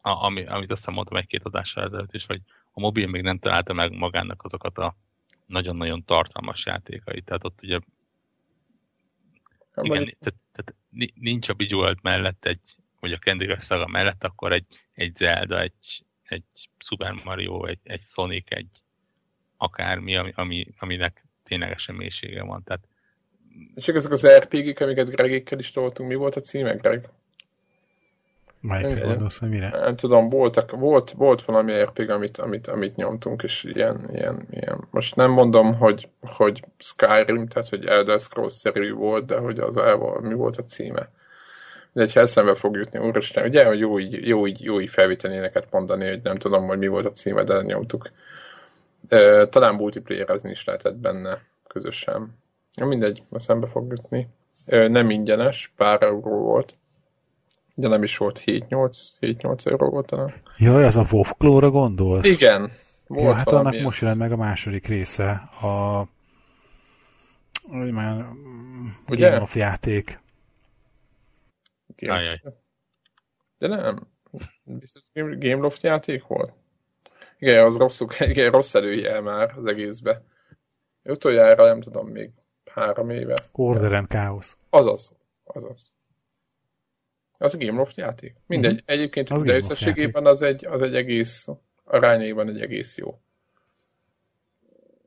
a, 0.00 0.24
ami, 0.24 0.46
amit 0.46 0.72
azt 0.72 0.90
mondtam 0.90 1.16
egy-két 1.16 1.44
adással 1.44 1.84
ezelőtt 1.84 2.14
is, 2.14 2.26
hogy 2.26 2.40
a 2.72 2.80
mobil 2.80 3.06
még 3.06 3.22
nem 3.22 3.38
találta 3.38 3.72
meg 3.72 3.92
magának 3.92 4.42
azokat 4.42 4.78
a 4.78 4.96
nagyon-nagyon 5.46 6.04
tartalmas 6.04 6.66
játékait. 6.66 7.24
Tehát 7.24 7.44
ott 7.44 7.62
ugye 7.62 7.78
igen, 9.82 10.12
tehát, 10.18 10.40
tehát 10.52 10.74
nincs 11.14 11.48
a 11.48 11.54
Bejeweled 11.54 11.98
mellett 12.02 12.44
egy, 12.44 12.76
vagy 13.00 13.12
a 13.12 13.18
Candy 13.18 13.44
Crush 13.44 13.62
szaga 13.62 13.86
mellett, 13.86 14.24
akkor 14.24 14.52
egy, 14.52 14.66
egy 14.94 15.14
Zelda, 15.14 15.60
egy, 15.60 16.04
egy 16.22 16.70
Super 16.78 17.12
Mario, 17.12 17.64
egy, 17.64 17.80
egy 17.82 18.00
Sonic, 18.00 18.44
egy, 18.48 18.82
akármi, 19.56 20.16
ami, 20.16 20.32
ami, 20.34 20.66
aminek 20.78 21.24
ténylegesen 21.42 21.94
mélysége 21.94 22.42
van. 22.42 22.62
Tehát... 22.62 22.88
És 23.74 23.88
ezek 23.88 24.12
az 24.12 24.28
RPG-k, 24.28 24.80
amiket 24.80 25.08
Gregékkel 25.08 25.58
is 25.58 25.70
toltunk, 25.70 26.08
mi 26.08 26.14
volt 26.14 26.36
a 26.36 26.40
címe, 26.40 26.72
Greg? 26.72 27.08
Melyik 28.66 29.04
gondolsz, 29.04 29.38
hogy 29.38 29.48
mire? 29.48 29.68
Nem 29.68 29.96
tudom, 29.96 30.28
voltak, 30.28 30.70
volt, 30.70 31.10
volt 31.10 31.42
valami 31.42 31.72
RPG, 31.72 32.10
amit, 32.10 32.38
amit, 32.38 32.66
amit 32.66 32.96
nyomtunk, 32.96 33.42
és 33.42 33.64
ilyen, 33.64 34.08
ilyen, 34.12 34.46
ilyen. 34.50 34.84
Most 34.90 35.16
nem 35.16 35.30
mondom, 35.30 35.74
hogy, 35.74 36.08
hogy 36.20 36.64
Skyrim, 36.78 37.46
tehát 37.46 37.68
hogy 37.68 37.86
Elder 37.86 38.20
Scrolls-szerű 38.20 38.92
volt, 38.92 39.26
de 39.26 39.36
hogy 39.36 39.58
az 39.58 39.76
el, 39.76 39.96
mi 40.20 40.34
volt 40.34 40.56
a 40.56 40.64
címe. 40.64 41.10
De 41.92 42.06
ha 42.14 42.20
eszembe 42.20 42.54
fog 42.54 42.76
jutni, 42.76 42.98
úristen, 42.98 43.44
ugye, 43.44 43.66
hogy 43.66 43.78
jó 43.78 43.98
így, 43.98 44.26
jó 44.26 44.46
így, 44.46 44.62
jó 44.62 44.80
így 44.80 44.90
felvételéneket 44.90 45.66
mondani, 45.70 46.08
hogy 46.08 46.20
nem 46.22 46.36
tudom, 46.36 46.66
hogy 46.66 46.78
mi 46.78 46.86
volt 46.86 47.06
a 47.06 47.12
címe, 47.12 47.42
de 47.44 47.62
nyomtuk. 47.62 48.10
Talán 49.50 49.74
multiplayerezni 49.74 50.50
is 50.50 50.64
lehetett 50.64 50.96
benne 50.96 51.38
közösen. 51.68 52.38
Mindegy, 52.84 53.22
a 53.30 53.38
szembe 53.38 53.66
fog 53.66 53.90
jutni. 53.90 54.28
Nem 54.66 55.10
ingyenes, 55.10 55.72
pár 55.76 56.02
euró 56.02 56.38
volt. 56.38 56.76
De 57.76 57.88
nem 57.88 58.02
is 58.02 58.16
volt 58.16 58.42
7-8, 58.46 59.66
euró 59.66 59.90
volt 59.90 60.06
talán. 60.06 60.34
Jaj, 60.58 60.84
az 60.84 60.96
a 60.96 61.06
WoW 61.10 61.70
gondolsz? 61.70 62.26
Igen. 62.28 62.70
Volt 63.06 63.28
ja, 63.28 63.34
hát 63.34 63.44
valamilyen. 63.44 63.74
annak 63.74 63.84
most 63.84 64.00
jelent 64.00 64.18
meg 64.18 64.32
a 64.32 64.36
második 64.36 64.86
része. 64.86 65.30
A 65.62 66.06
hogy 67.68 67.92
már 67.92 68.26
Ugye? 69.08 69.28
Game 69.28 69.42
of 69.42 69.54
játék. 69.54 70.20
Game. 71.96 72.40
De 73.58 73.66
nem. 73.66 74.08
Biztos 74.64 75.02
Game 75.12 75.62
Loft 75.62 75.82
játék 75.82 76.26
volt? 76.26 76.52
Igen, 77.38 77.64
az 77.64 77.76
rosszul, 77.76 78.08
igen, 78.20 78.50
rossz 78.50 78.74
előjel 78.74 79.20
már 79.20 79.54
az 79.56 79.66
egészbe. 79.66 80.22
Utoljára 81.02 81.64
nem 81.64 81.80
tudom, 81.80 82.08
még 82.08 82.30
három 82.64 83.10
éve. 83.10 83.34
Order 83.52 83.92
and 83.92 84.06
Chaos. 84.08 84.56
Azaz, 84.70 85.16
azaz. 85.44 85.92
Az 87.38 87.54
a 87.54 87.58
Game 87.58 87.78
Loft 87.78 87.96
játék. 87.96 88.34
Mindegy, 88.46 88.72
uh-huh. 88.72 88.88
egyébként 88.94 89.30
az 89.30 89.42
de 89.42 89.56
összességében 89.56 90.26
az 90.26 90.42
egy, 90.42 90.66
az 90.66 90.82
egy 90.82 90.94
egész, 90.94 91.48
arányaiban 91.84 92.48
egy 92.48 92.60
egész 92.60 92.98
jó. 92.98 93.18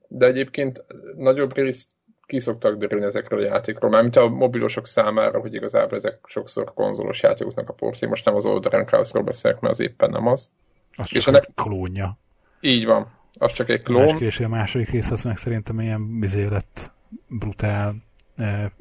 de 0.07 0.25
egyébként 0.25 0.85
nagyobb 1.15 1.55
részt 1.55 1.91
ki 2.25 2.39
szoktak 2.39 2.77
derülni 2.77 3.05
ezekről 3.05 3.41
a 3.41 3.45
játékról, 3.45 3.89
mármint 3.89 4.15
a 4.15 4.29
mobilosok 4.29 4.87
számára, 4.87 5.39
hogy 5.39 5.53
igazából 5.53 5.97
ezek 5.97 6.19
sokszor 6.27 6.73
konzolos 6.73 7.21
játékoknak 7.21 7.69
a 7.69 7.73
portjai. 7.73 8.09
Most 8.09 8.25
nem 8.25 8.35
az 8.35 8.45
Older 8.45 8.85
Chaosról 8.85 9.23
beszélek, 9.23 9.59
mert 9.59 9.73
az 9.73 9.79
éppen 9.79 10.09
nem 10.09 10.27
az. 10.27 10.51
Az 10.95 11.07
csak 11.07 11.17
és 11.17 11.27
ennek... 11.27 11.47
klónja. 11.55 12.17
Így 12.61 12.85
van. 12.85 13.11
Az 13.33 13.51
csak 13.51 13.69
egy 13.69 13.81
klón. 13.81 14.31
A, 14.39 14.47
második 14.47 14.89
rész 14.89 15.11
az 15.11 15.23
meg 15.23 15.37
szerintem 15.37 15.79
ilyen 15.79 16.19
bizé 16.19 16.45
lett 16.45 16.91
brutál, 17.27 17.95
e, 18.39 18.71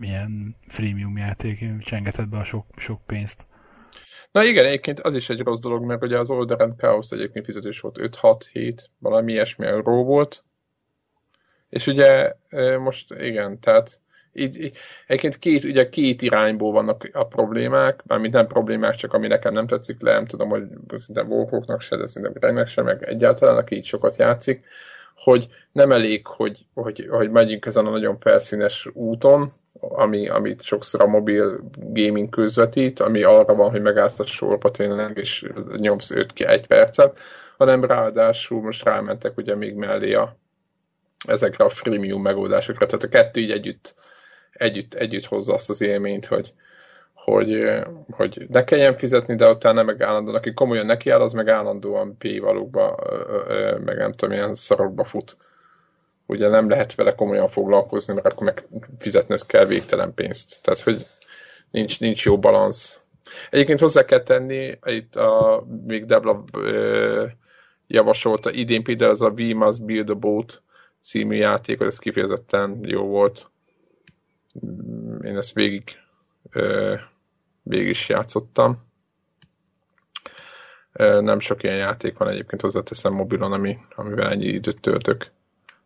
ilyen 0.00 0.56
freemium 0.66 1.16
játék, 1.16 1.64
csengetett 1.80 2.28
be 2.28 2.38
a 2.38 2.44
sok, 2.44 2.66
sok 2.76 3.00
pénzt. 3.06 3.46
Na 4.32 4.44
igen, 4.44 4.64
egyébként 4.64 5.00
az 5.00 5.14
is 5.14 5.30
egy 5.30 5.40
rossz 5.40 5.60
dolog, 5.60 5.84
mert 5.84 6.02
ugye 6.02 6.18
az 6.18 6.30
Older 6.30 6.60
and 6.60 6.78
Chaos 6.78 7.10
egyébként 7.10 7.44
fizetés 7.44 7.80
volt 7.80 7.98
5-6-7, 8.00 8.84
valami 8.98 9.32
ilyesmi 9.32 9.66
euró 9.66 10.04
volt, 10.04 10.44
és 11.68 11.86
ugye 11.86 12.32
most 12.78 13.14
igen, 13.18 13.60
tehát 13.60 14.00
így, 14.32 14.60
így, 14.60 14.76
egyébként 15.06 15.38
két, 15.38 15.64
ugye 15.64 15.88
két 15.88 16.22
irányból 16.22 16.72
vannak 16.72 17.08
a 17.12 17.26
problémák, 17.26 18.02
mármint 18.06 18.34
nem 18.34 18.46
problémák, 18.46 18.94
csak 18.94 19.12
ami 19.12 19.26
nekem 19.26 19.52
nem 19.52 19.66
tetszik 19.66 20.02
le, 20.02 20.12
nem 20.12 20.26
tudom, 20.26 20.48
hogy 20.48 20.62
szinte 20.96 21.22
Warhawknak 21.22 21.80
se, 21.80 21.96
de 21.96 22.06
szinte 22.06 22.28
Gregnek 22.28 22.66
se, 22.66 22.82
meg 22.82 23.02
egyáltalán, 23.02 23.56
aki 23.56 23.76
így 23.76 23.84
sokat 23.84 24.16
játszik, 24.16 24.64
hogy 25.26 25.48
nem 25.72 25.90
elég, 25.90 26.26
hogy, 26.26 26.66
hogy, 26.74 27.06
hogy 27.10 27.30
megyünk 27.30 27.66
ezen 27.66 27.86
a 27.86 27.90
nagyon 27.90 28.18
felszínes 28.18 28.88
úton, 28.92 29.50
ami, 29.80 30.28
amit 30.28 30.62
sokszor 30.62 31.00
a 31.00 31.06
mobil 31.06 31.60
gaming 31.78 32.28
közvetít, 32.28 33.00
ami 33.00 33.22
arra 33.22 33.54
van, 33.54 33.70
hogy 33.70 33.82
megállsz 33.82 34.18
a 34.18 34.26
sorba 34.26 34.70
tényleg, 34.70 35.16
és 35.16 35.46
nyomsz 35.76 36.10
5-1 36.14 36.64
percet, 36.68 37.20
hanem 37.58 37.84
ráadásul 37.84 38.62
most 38.62 38.84
rámentek 38.84 39.36
ugye 39.36 39.54
még 39.54 39.74
mellé 39.74 40.14
a, 40.14 40.36
ezekre 41.28 41.64
a 41.64 41.70
freemium 41.70 42.22
megoldásokra. 42.22 42.86
Tehát 42.86 43.04
a 43.04 43.08
kettő 43.08 43.40
így 43.40 43.50
együtt, 43.50 43.94
együtt, 44.52 44.94
együtt 44.94 45.24
hozza 45.24 45.54
azt 45.54 45.70
az 45.70 45.80
élményt, 45.80 46.26
hogy, 46.26 46.52
hogy, 47.26 47.82
hogy 48.10 48.46
ne 48.48 48.64
kelljen 48.64 48.96
fizetni, 48.96 49.34
de 49.34 49.50
utána 49.50 49.82
meg 49.82 50.02
állandóan, 50.02 50.36
aki 50.36 50.54
komolyan 50.54 50.86
nekiáll, 50.86 51.20
az 51.20 51.32
meg 51.32 51.48
állandóan 51.48 52.16
valókba, 52.40 52.98
meg 53.84 53.96
nem 53.96 54.12
tudom, 54.12 54.34
ilyen 54.34 54.54
szarokba 54.54 55.04
fut. 55.04 55.36
Ugye 56.26 56.48
nem 56.48 56.68
lehet 56.68 56.94
vele 56.94 57.14
komolyan 57.14 57.48
foglalkozni, 57.48 58.14
mert 58.14 58.26
akkor 58.26 58.46
meg 58.46 58.66
fizetni 58.98 59.36
kell 59.46 59.64
végtelen 59.64 60.14
pénzt. 60.14 60.62
Tehát, 60.62 60.80
hogy 60.80 61.06
nincs, 61.70 62.00
nincs 62.00 62.24
jó 62.24 62.38
balansz. 62.38 63.00
Egyébként 63.50 63.80
hozzá 63.80 64.04
kell 64.04 64.22
tenni, 64.22 64.78
itt 64.84 65.16
a, 65.16 65.64
még 65.86 66.04
Debla 66.04 66.44
ö, 66.52 67.24
javasolta, 67.86 68.50
idén 68.50 68.82
például 68.82 69.10
az 69.10 69.22
a 69.22 69.32
We 69.36 69.54
Must 69.54 69.84
Build 69.84 70.10
a 70.10 70.14
Boat 70.14 70.62
című 71.02 71.36
játék, 71.36 71.80
ez 71.80 71.98
kifejezetten 71.98 72.78
jó 72.82 73.02
volt. 73.02 73.50
Én 75.22 75.36
ezt 75.36 75.52
végig, 75.52 75.82
végig 77.68 77.88
is 77.88 78.08
játszottam. 78.08 78.84
Nem 80.98 81.40
sok 81.40 81.62
ilyen 81.62 81.76
játék 81.76 82.16
van 82.16 82.28
egyébként, 82.28 82.60
hozzáteszem 82.60 83.12
mobilon, 83.12 83.52
ami, 83.52 83.78
amivel 83.94 84.30
ennyi 84.30 84.46
időt 84.46 84.80
töltök. 84.80 85.30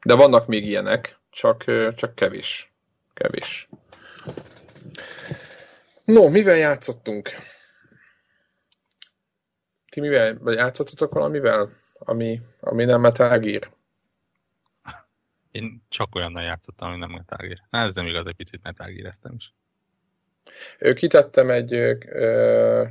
De 0.03 0.14
vannak 0.14 0.47
még 0.47 0.66
ilyenek, 0.66 1.18
csak, 1.31 1.64
csak 1.95 2.14
kevés. 2.14 2.72
Kevés. 3.14 3.68
No, 6.05 6.28
mivel 6.28 6.57
játszottunk? 6.57 7.28
Ti 9.89 10.01
mivel, 10.01 10.39
vagy 10.39 10.55
játszottatok 10.55 11.12
valamivel, 11.12 11.70
ami, 11.99 12.41
ami 12.61 12.85
nem 12.85 13.01
Metal 13.01 13.39
Gear? 13.39 13.70
Én 15.51 15.83
csak 15.89 16.14
olyannal 16.14 16.43
játszottam, 16.43 16.89
ami 16.89 16.99
nem 16.99 17.11
Metal 17.11 17.47
Gear. 17.47 17.59
Hát 17.70 17.87
ez 17.87 17.95
nem 17.95 18.07
igaz, 18.07 18.26
egy 18.26 18.35
picit 18.35 18.62
Metal 18.62 18.91
gear 18.91 19.12
is. 19.37 19.55
Kitettem 20.94 21.51
egy, 21.51 21.96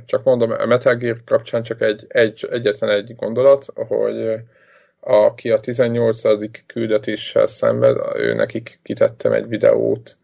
csak 0.06 0.24
mondom, 0.24 0.50
a 0.50 0.66
Metal 0.66 0.94
Gear 0.94 1.20
kapcsán 1.24 1.62
csak 1.62 1.80
egy, 1.80 2.04
egy, 2.08 2.48
egyetlen 2.50 2.90
egy 2.90 3.14
gondolat, 3.16 3.66
hogy 3.74 4.34
aki 5.00 5.50
a 5.50 5.60
18. 5.60 6.20
küldetéssel 6.66 7.46
szenved, 7.46 7.96
ő 8.14 8.34
nekik 8.34 8.78
kitettem 8.82 9.32
egy 9.32 9.48
videót, 9.48 10.18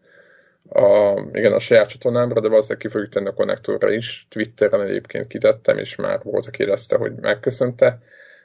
a, 0.69 1.19
igen, 1.33 1.53
a 1.53 1.59
saját 1.59 1.89
csatornámra, 1.89 2.41
de 2.41 2.47
valószínűleg 2.47 2.81
ki 2.81 2.91
fogjuk 2.91 3.11
tenni 3.11 3.27
a 3.27 3.33
konnektorra 3.33 3.91
is. 3.91 4.27
Twitteren 4.29 4.81
egyébként 4.81 5.27
kitettem, 5.27 5.77
és 5.77 5.95
már 5.95 6.19
volt, 6.23 6.45
aki 6.45 6.61
érezte, 6.61 6.97
hogy 6.97 7.11
megköszönte 7.21 7.99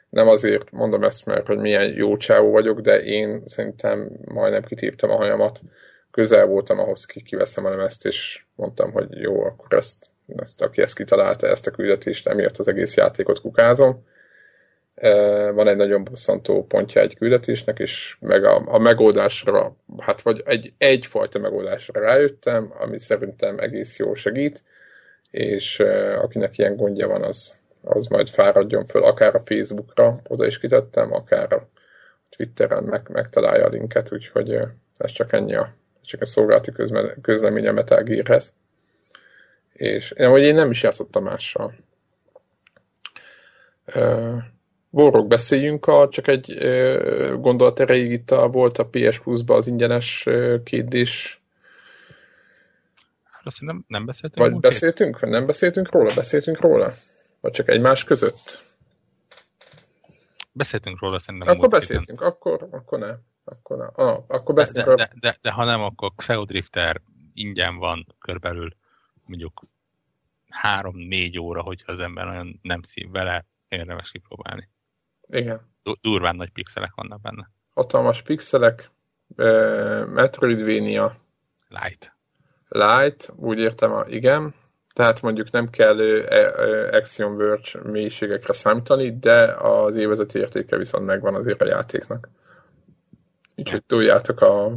nem 0.09 0.27
azért 0.27 0.71
mondom 0.71 1.03
ezt, 1.03 1.25
mert 1.25 1.47
hogy 1.47 1.57
milyen 1.57 1.93
jó 1.93 2.17
csávó 2.17 2.51
vagyok, 2.51 2.79
de 2.79 3.01
én 3.01 3.43
szerintem 3.45 4.09
majdnem 4.25 4.63
kitéptem 4.63 5.09
a 5.09 5.15
hajamat. 5.15 5.61
Közel 6.13 6.45
voltam 6.45 6.79
ahhoz, 6.79 7.05
ki 7.05 7.21
kiveszem 7.21 7.65
a 7.65 7.69
lemezt, 7.69 8.05
és 8.05 8.43
mondtam, 8.55 8.91
hogy 8.91 9.07
jó, 9.11 9.43
akkor 9.43 9.77
ezt, 9.77 10.05
ezt 10.37 10.61
aki 10.61 10.81
ezt 10.81 10.95
kitalálta, 10.95 11.47
ezt 11.47 11.67
a 11.67 11.71
küldetést, 11.71 12.27
emiatt 12.27 12.57
az 12.57 12.67
egész 12.67 12.95
játékot 12.95 13.39
kukázom. 13.41 14.05
Van 15.53 15.67
egy 15.67 15.75
nagyon 15.75 16.03
bosszantó 16.03 16.65
pontja 16.65 17.01
egy 17.01 17.17
küldetésnek, 17.17 17.79
és 17.79 18.17
meg 18.19 18.43
a, 18.43 18.61
a 18.65 18.77
megoldásra, 18.77 19.75
hát 19.97 20.21
vagy 20.21 20.41
egy, 20.45 20.73
egyfajta 20.77 21.39
megoldásra 21.39 22.01
rájöttem, 22.01 22.73
ami 22.79 22.99
szerintem 22.99 23.59
egész 23.59 23.99
jó 23.99 24.13
segít, 24.13 24.63
és 25.31 25.79
akinek 26.21 26.57
ilyen 26.57 26.75
gondja 26.75 27.07
van, 27.07 27.23
az, 27.23 27.59
az 27.83 28.07
majd 28.07 28.29
fáradjon 28.29 28.85
föl, 28.85 29.03
akár 29.03 29.35
a 29.35 29.43
Facebookra, 29.45 30.21
oda 30.27 30.45
is 30.45 30.59
kitettem, 30.59 31.13
akár 31.13 31.53
a 31.53 31.67
Twitteren 32.35 32.83
meg, 32.83 33.09
megtalálja 33.11 33.65
a 33.65 33.69
linket, 33.69 34.11
úgyhogy 34.11 34.59
ez 34.97 35.11
csak 35.11 35.33
ennyi 35.33 35.55
a, 35.55 35.73
csak 36.05 36.21
a 36.21 36.25
szolgálati 36.25 36.71
közme, 36.71 37.13
közlemény 37.21 37.67
a 37.67 37.71
Metal 37.71 38.03
Gearhez. 38.03 38.53
És 39.73 40.13
hogy 40.17 40.41
én 40.41 40.55
nem 40.55 40.71
is 40.71 40.83
játszottam 40.83 41.23
mással. 41.23 41.75
Uh, 43.95 45.27
beszéljünk, 45.27 45.87
a, 45.87 46.09
csak 46.09 46.27
egy 46.27 46.51
uh, 46.51 47.39
gondolat 47.39 47.79
erejéig 47.79 48.11
itt 48.11 48.31
a, 48.31 48.47
volt 48.47 48.77
a 48.77 48.85
PS 48.85 49.19
Plus-ba 49.19 49.55
az 49.55 49.67
ingyenes 49.67 50.25
uh, 50.25 50.63
kérdés. 50.63 51.41
Azt 53.43 53.61
nem, 53.61 53.83
nem 53.87 54.05
beszéltünk? 54.05 54.47
Vagy 54.47 54.59
beszéltünk? 54.59 55.19
Vagy 55.19 55.29
nem 55.29 55.45
beszéltünk 55.45 55.91
róla? 55.91 56.13
Beszéltünk 56.15 56.61
róla? 56.61 56.93
Vagy 57.41 57.51
csak 57.51 57.69
egymás 57.69 58.03
között? 58.03 58.61
Beszéltünk 60.51 60.99
róla 61.01 61.19
szerintem. 61.19 61.55
Akkor 61.55 61.69
beszéltünk, 61.69 62.21
akkor, 62.21 62.67
akkor 62.71 62.99
ne. 62.99 63.15
Akkor, 63.43 63.77
ne. 63.77 63.85
Ah, 64.05 64.23
akkor 64.27 64.55
beszélünk 64.55 64.97
de, 64.97 65.05
de, 65.05 65.13
de, 65.19 65.37
de, 65.41 65.51
ha 65.51 65.65
nem, 65.65 65.81
akkor 65.81 66.11
Xeodrifter 66.15 67.01
ingyen 67.33 67.77
van 67.77 68.15
körbelül 68.19 68.75
mondjuk 69.25 69.63
három-négy 70.49 71.39
óra, 71.39 71.61
hogyha 71.61 71.91
az 71.91 71.99
ember 71.99 72.25
nagyon 72.25 72.59
nem 72.61 72.81
szív 72.81 73.09
vele, 73.11 73.45
érdemes 73.67 74.11
kipróbálni. 74.11 74.69
Igen. 75.27 75.71
Durván 76.01 76.35
nagy 76.35 76.49
pixelek 76.49 76.91
vannak 76.95 77.21
benne. 77.21 77.49
Hatalmas 77.73 78.21
pixelek, 78.21 78.89
uh, 79.37 80.07
Metroidvania. 80.07 81.15
Light. 81.67 82.15
Light, 82.67 83.33
úgy 83.35 83.59
értem, 83.59 84.03
igen 84.07 84.53
tehát 84.93 85.21
mondjuk 85.21 85.51
nem 85.51 85.69
kell 85.69 85.99
Axiom 86.91 87.37
Verge 87.37 87.79
mélységekre 87.83 88.53
számítani, 88.53 89.19
de 89.19 89.43
az 89.43 89.95
évezeti 89.95 90.39
értéke 90.39 90.77
viszont 90.77 91.05
megvan 91.05 91.35
azért 91.35 91.61
a 91.61 91.67
játéknak. 91.67 92.29
Úgyhogy 93.55 93.83
tudjátok, 93.83 94.41
a, 94.41 94.71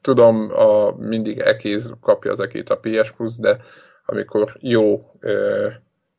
tudom, 0.00 0.50
a, 0.54 0.96
mindig 0.96 1.38
ekéz 1.38 1.92
kapja 2.00 2.30
az 2.30 2.40
ekét 2.40 2.70
a 2.70 2.78
PS 2.78 3.10
Plus, 3.10 3.36
de 3.36 3.60
amikor 4.06 4.56
jó 4.60 5.10
ö, 5.20 5.68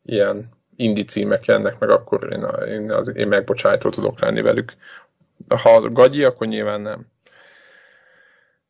ilyen 0.03 0.49
indi 0.75 1.03
címek 1.03 1.45
jönnek 1.45 1.79
meg, 1.79 1.89
akkor 1.89 2.33
én, 2.33 2.45
én, 2.67 2.91
az, 2.91 3.15
én 3.15 3.27
megbocsájtó 3.27 3.89
tudok 3.89 4.19
lenni 4.19 4.41
velük. 4.41 4.73
Ha 5.47 5.89
gagyi, 5.89 6.23
akkor 6.23 6.47
nyilván 6.47 6.81
nem. 6.81 7.05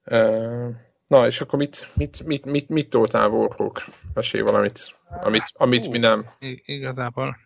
Ö, 0.03 0.67
Na, 1.13 1.27
és 1.27 1.41
akkor 1.41 1.59
mit, 1.59 1.87
mit, 1.95 2.23
mit, 2.25 2.45
mit, 2.45 2.69
mit 2.69 2.89
toltál 2.89 3.29
Warhawk? 3.29 3.83
Mesélj 4.13 4.43
valamit, 4.43 4.93
amit, 5.09 5.43
amit 5.53 5.89
mi 5.89 5.97
nem. 5.97 6.25
Igazából. 6.65 7.37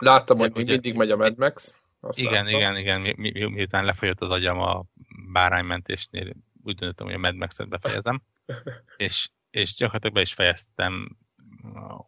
Láttam, 0.00 0.38
hogy 0.38 0.52
mindig 0.54 0.94
megy 0.94 1.10
a 1.10 1.16
Mad 1.16 1.38
Max. 1.38 1.76
Igen, 2.10 2.44
láttam. 2.44 2.60
igen, 2.60 2.76
igen, 2.76 3.00
mi, 3.00 3.14
mi, 3.16 3.30
mi, 3.30 3.44
miután 3.44 3.84
lefolyott 3.84 4.20
az 4.20 4.30
agyam 4.30 4.58
a 4.58 4.84
báránymentésnél, 5.32 6.32
úgy 6.62 6.76
döntöttem, 6.76 7.06
hogy 7.06 7.14
a 7.14 7.18
Mad 7.18 7.34
Max-et 7.34 7.68
befejezem, 7.68 8.22
és, 8.96 9.30
és 9.50 9.74
gyakorlatilag 9.74 10.14
be 10.14 10.20
is 10.20 10.32
fejeztem 10.32 11.18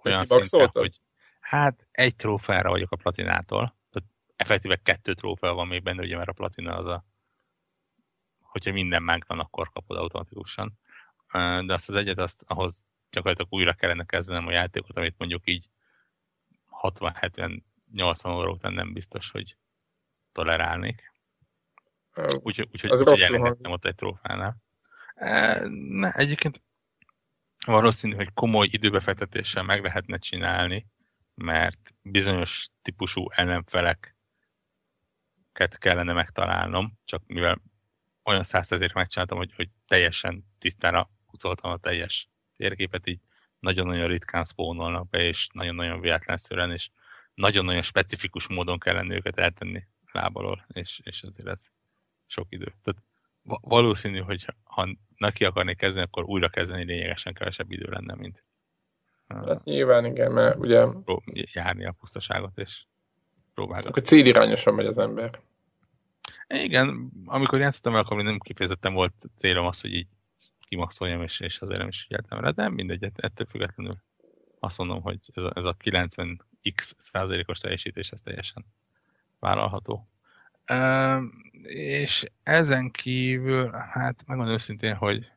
olyan 0.03 0.25
szinten, 0.25 0.69
hogy 0.73 1.01
hát 1.41 1.87
egy 1.91 2.17
trófeára 2.17 2.71
vagyok 2.71 2.93
a 2.93 2.97
platinától, 2.97 3.77
tehát 3.91 4.09
effektíve 4.37 4.77
kettő 4.77 5.15
trófea 5.15 5.55
van 5.55 5.67
még 5.67 5.83
benne, 5.83 6.03
ugye 6.03 6.17
mert 6.17 6.29
a 6.29 6.33
platina 6.33 6.77
az 6.77 6.87
a 6.87 7.05
hogyha 8.39 8.73
minden 8.73 9.03
megvan, 9.03 9.39
akkor 9.39 9.71
kapod 9.71 9.97
automatikusan. 9.97 10.79
De 11.67 11.75
azt 11.75 11.89
az 11.89 11.95
egyet, 11.95 12.19
azt, 12.19 12.43
ahhoz 12.47 12.85
gyakorlatilag 13.11 13.53
újra 13.53 13.73
kellene 13.73 14.05
kezdenem 14.05 14.47
a 14.47 14.53
játékot, 14.53 14.97
amit 14.97 15.19
mondjuk 15.19 15.43
így 15.45 15.69
60-70-80 16.83 18.37
óra 18.37 18.51
után 18.51 18.73
nem 18.73 18.93
biztos, 18.93 19.31
hogy 19.31 19.57
tolerálnék. 20.37 21.13
Úgyhogy 22.17 22.69
úgy, 22.73 22.87
úgy, 22.87 23.09
úgy, 23.09 23.21
elengedtem 23.21 23.73
ott 23.73 23.85
egy 23.85 23.95
trófánál. 23.95 24.57
E, 25.15 25.61
ne, 25.69 26.13
egyébként 26.13 26.63
valószínű, 27.67 28.15
hogy 28.15 28.33
komoly 28.35 28.69
időbefektetéssel 28.71 29.63
meg 29.63 29.83
lehetne 29.83 30.19
csinálni, 30.19 30.87
mert 31.35 31.95
bizonyos 32.03 32.69
típusú 32.83 33.27
ellenfeleket 33.31 34.09
kellene 35.79 36.13
megtalálnom, 36.13 36.93
csak 37.05 37.23
mivel 37.27 37.63
olyan 38.25 38.45
százszerzék 38.45 38.93
megcsináltam, 38.93 39.39
hogy, 39.39 39.55
hogy 39.55 39.69
teljesen 39.87 40.45
tisztára 40.59 41.11
kucoltam 41.27 41.71
a 41.71 41.77
teljes 41.77 42.29
térképet, 42.57 43.07
így 43.07 43.21
nagyon-nagyon 43.59 44.07
ritkán 44.07 44.45
spónolnak 44.45 45.09
be, 45.09 45.19
és 45.19 45.49
nagyon-nagyon 45.53 46.01
véletlenszerűen, 46.01 46.73
és 46.73 46.91
nagyon-nagyon 47.35 47.83
specifikus 47.83 48.49
módon 48.49 48.79
kellene 48.79 49.15
őket 49.15 49.39
eltenni 49.39 49.87
lábalól, 50.17 50.67
és, 50.73 51.01
és 51.05 51.23
azért 51.23 51.49
ez 51.49 51.67
sok 52.27 52.47
idő. 52.49 52.75
Tehát 52.83 53.03
valószínű, 53.61 54.19
hogy 54.19 54.47
ha 54.65 54.89
neki 55.17 55.45
akarni 55.45 55.75
kezdeni, 55.75 56.05
akkor 56.05 56.25
újra 56.25 56.49
kezdeni 56.49 56.85
lényegesen 56.85 57.35
kevesebb 57.35 57.71
idő 57.71 57.87
lenne, 57.91 58.15
mint 58.15 58.45
Hát 59.29 59.65
nyilván 59.65 60.05
igen, 60.05 60.33
mert 60.33 60.59
ugye... 60.59 60.87
Járni 61.33 61.87
a 61.87 61.93
pusztaságot 62.01 62.59
és 62.59 62.85
próbálgatni. 63.55 63.91
Akkor 63.91 64.03
célirányosan 64.03 64.75
megy 64.75 64.87
az 64.87 64.99
ember. 64.99 65.41
Igen, 66.49 67.11
amikor 67.25 67.59
játszottam 67.59 67.95
el, 67.95 68.01
akkor 68.01 68.23
nem 68.23 68.39
kifejezetten 68.39 68.95
volt 68.95 69.15
célom 69.37 69.67
az, 69.67 69.81
hogy 69.81 69.93
így 69.93 70.09
kimaxoljam, 70.69 71.23
és, 71.23 71.41
és 71.41 71.61
azért 71.61 71.79
nem 71.79 71.89
is 71.89 72.03
figyeltem 72.03 72.39
rá, 72.39 72.51
de 72.51 72.69
mindegy, 72.69 73.05
ettől 73.17 73.47
függetlenül 73.47 73.97
azt 74.59 74.79
mondom, 74.79 75.03
hogy 75.03 75.19
ez 75.35 75.45
a, 75.45 75.53
ez 75.55 75.65
a 75.65 75.77
90x 75.85 76.93
százalékos 76.99 77.59
teljesítés, 77.59 78.11
ez 78.11 78.21
teljesen 78.21 78.65
vállalható. 79.39 80.09
Uh, 80.73 81.23
és 81.69 82.27
ezen 82.43 82.91
kívül, 82.91 83.71
hát 83.71 84.23
megmondom 84.27 84.55
őszintén, 84.55 84.95
hogy 84.95 85.31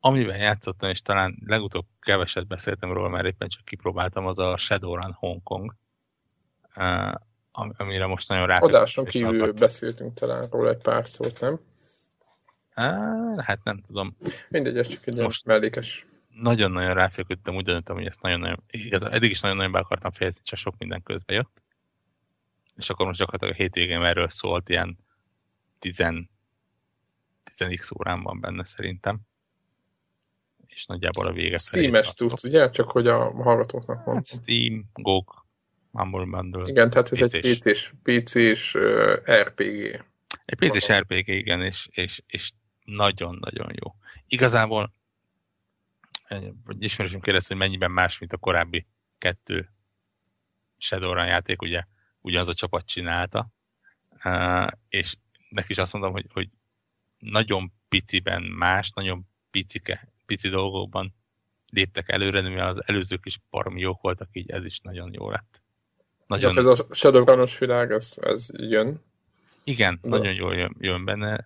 amivel 0.00 0.36
játszottam, 0.36 0.90
és 0.90 1.02
talán 1.02 1.38
legutóbb 1.46 1.86
keveset 2.00 2.46
beszéltem 2.46 2.92
róla, 2.92 3.08
mert 3.08 3.26
éppen 3.26 3.48
csak 3.48 3.64
kipróbáltam, 3.64 4.26
az 4.26 4.38
a 4.38 4.56
Shadowrun 4.56 5.12
Hong 5.12 5.42
Kong, 5.42 5.74
uh, 6.76 7.14
amire 7.52 8.06
most 8.06 8.28
nagyon 8.28 8.46
rá. 8.46 8.58
Adáson 8.58 9.04
kívül 9.04 9.40
akart. 9.40 9.58
beszéltünk 9.58 10.14
talán 10.14 10.48
róla 10.50 10.70
egy 10.70 10.82
pár 10.82 11.08
szót, 11.08 11.40
nem? 11.40 11.60
Uh, 12.76 13.42
hát 13.44 13.64
nem 13.64 13.80
tudom. 13.86 14.16
Mindegy, 14.48 14.78
ez 14.78 14.86
csak 14.86 15.06
egy 15.06 15.16
most 15.16 15.44
mellékes. 15.44 16.06
Nagyon-nagyon 16.28 16.94
ráfeküdtem, 16.94 17.54
úgy 17.54 17.64
döntöttem, 17.64 17.96
hogy 17.96 18.06
ezt 18.06 18.22
nagyon-nagyon, 18.22 18.62
eddig 19.10 19.30
is 19.30 19.40
nagyon-nagyon 19.40 19.72
be 19.72 19.78
akartam 19.78 20.10
fejezni, 20.10 20.40
csak 20.44 20.58
sok 20.58 20.74
minden 20.78 21.02
közbe 21.02 21.34
jött. 21.34 21.62
És 22.76 22.90
akkor 22.90 23.06
most 23.06 23.18
gyakorlatilag 23.18 23.54
a 23.54 23.62
hétvégén 23.62 24.02
erről 24.02 24.28
szólt, 24.28 24.68
ilyen 24.68 24.98
10 25.78 25.96
10x 27.58 27.98
órán 27.98 28.22
van 28.22 28.40
benne 28.40 28.64
szerintem 28.64 29.20
és 30.76 30.86
nagyjából 30.86 31.26
a 31.26 31.32
vége 31.32 31.58
Steam-es 31.58 32.14
tudsz, 32.14 32.44
ugye? 32.44 32.70
Csak 32.70 32.90
hogy 32.90 33.06
a 33.06 33.42
hallgatóknak 33.42 34.04
mondtam. 34.04 34.14
Hát 34.14 34.26
Steam, 34.26 34.90
GOG, 34.94 35.44
Humble 35.92 36.24
Bundle. 36.24 36.68
Igen, 36.68 36.90
tehát 36.90 37.12
ez 37.12 37.18
PC-s. 37.20 37.32
egy 37.32 37.58
PC-s, 37.58 37.92
PC-s 38.02 38.74
uh, 38.74 39.12
RPG. 39.26 40.04
Egy 40.44 40.58
PC-s 40.58 40.92
RPG, 40.92 41.28
igen, 41.28 41.62
és, 41.62 41.88
és, 41.90 42.22
és 42.26 42.50
nagyon-nagyon 42.84 43.70
jó. 43.82 43.94
Igazából 44.26 44.94
vagy 46.64 46.82
ismerősöm 46.82 47.20
kérdezte, 47.20 47.54
hogy 47.54 47.62
mennyiben 47.62 47.90
más, 47.90 48.18
mint 48.18 48.32
a 48.32 48.36
korábbi 48.36 48.86
kettő 49.18 49.70
Shadowrun 50.78 51.26
játék, 51.26 51.62
ugye 51.62 51.82
ugyanaz 52.26 52.48
a 52.48 52.54
csapat 52.54 52.86
csinálta, 52.86 53.48
és 54.88 55.16
neki 55.48 55.70
is 55.70 55.78
azt 55.78 55.92
mondom, 55.92 56.12
hogy, 56.12 56.26
hogy 56.32 56.48
nagyon 57.18 57.72
piciben 57.88 58.42
más, 58.42 58.90
nagyon 58.90 59.26
picike, 59.50 60.08
pici 60.26 60.48
dolgokban 60.48 61.14
léptek 61.70 62.08
előre, 62.08 62.40
mivel 62.40 62.66
az 62.66 62.88
előzők 62.88 63.26
is 63.26 63.40
baromi 63.50 63.80
jók 63.80 64.00
voltak, 64.00 64.28
így 64.32 64.50
ez 64.50 64.64
is 64.64 64.80
nagyon 64.80 65.12
jó 65.12 65.30
lett. 65.30 65.62
Nagyon... 66.26 66.58
Ez 66.58 66.66
a 66.66 66.86
Shadowrun-os 66.90 67.58
világ, 67.58 67.90
ez, 67.90 68.18
ez 68.20 68.48
jön? 68.52 69.02
Igen, 69.64 69.98
De... 70.02 70.08
nagyon 70.08 70.34
jól 70.34 70.54
jön, 70.54 70.76
jön 70.78 71.04
benne. 71.04 71.44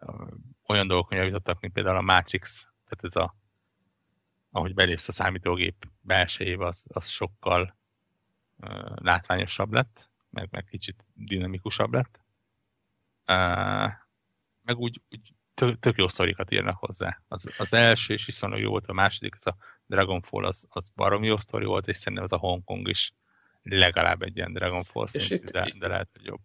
Olyan 0.67 0.87
dolgok 0.87 1.15
javítottak, 1.15 1.61
mint 1.61 1.73
például 1.73 1.97
a 1.97 2.01
Matrix, 2.03 2.69
tehát 2.89 3.05
ez 3.05 3.17
a 3.17 3.35
ahogy 4.51 4.75
belépsz 4.75 5.09
a 5.09 5.13
számítógép 5.13 5.87
belsejébe, 6.01 6.67
az, 6.67 6.87
az 6.93 7.09
sokkal 7.09 7.77
uh, 8.57 8.93
látványosabb 8.95 9.73
lett, 9.73 10.10
meg, 10.31 10.49
meg 10.51 10.65
kicsit 10.65 11.05
dinamikusabb 11.15 11.93
lett. 11.93 12.21
Uh, 13.27 13.93
meg 14.63 14.77
úgy, 14.77 15.01
úgy 15.11 15.33
tök, 15.55 15.79
tök 15.79 15.97
jó 15.97 16.09
szorikat 16.09 16.51
írnak 16.51 16.77
hozzá. 16.77 17.21
Az, 17.29 17.51
az 17.59 17.73
első 17.75 18.15
is 18.15 18.27
viszonylag 18.27 18.61
jó 18.61 18.71
volt, 18.71 18.87
a 18.87 18.93
második, 18.93 19.35
az 19.35 19.47
a 19.47 19.57
Dragonfall, 19.87 20.45
az, 20.45 20.67
az 20.69 20.91
baromi 20.97 21.27
jó 21.27 21.39
sztori 21.39 21.65
volt, 21.65 21.89
és 21.89 21.97
szerintem 21.97 22.25
az 22.25 22.33
a 22.33 22.37
Hongkong 22.39 22.89
is 22.89 23.15
legalább 23.63 24.23
egy 24.23 24.37
ilyen 24.37 24.53
Dragonfall 24.53 25.07
szintű, 25.07 25.35
itt, 25.35 25.51
de, 25.51 25.67
de 25.79 25.89
lehet, 25.89 26.09
hogy 26.13 26.25
jobb. 26.25 26.41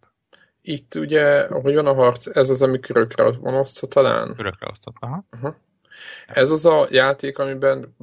Itt 0.60 0.94
ugye, 0.94 1.46
hogy 1.48 1.74
van 1.74 1.86
a 1.86 1.94
harc, 1.94 2.36
ez 2.36 2.50
az, 2.50 2.62
ami 2.62 2.80
körökre 2.80 3.30
van 3.30 3.54
osztva 3.54 3.86
talán? 3.86 4.34
Körökre 4.34 4.68
osztva, 4.70 4.92
aha. 5.00 5.26
aha. 5.30 5.56
Ez 6.26 6.50
az 6.50 6.64
a 6.64 6.86
játék, 6.90 7.38
amiben 7.38 7.96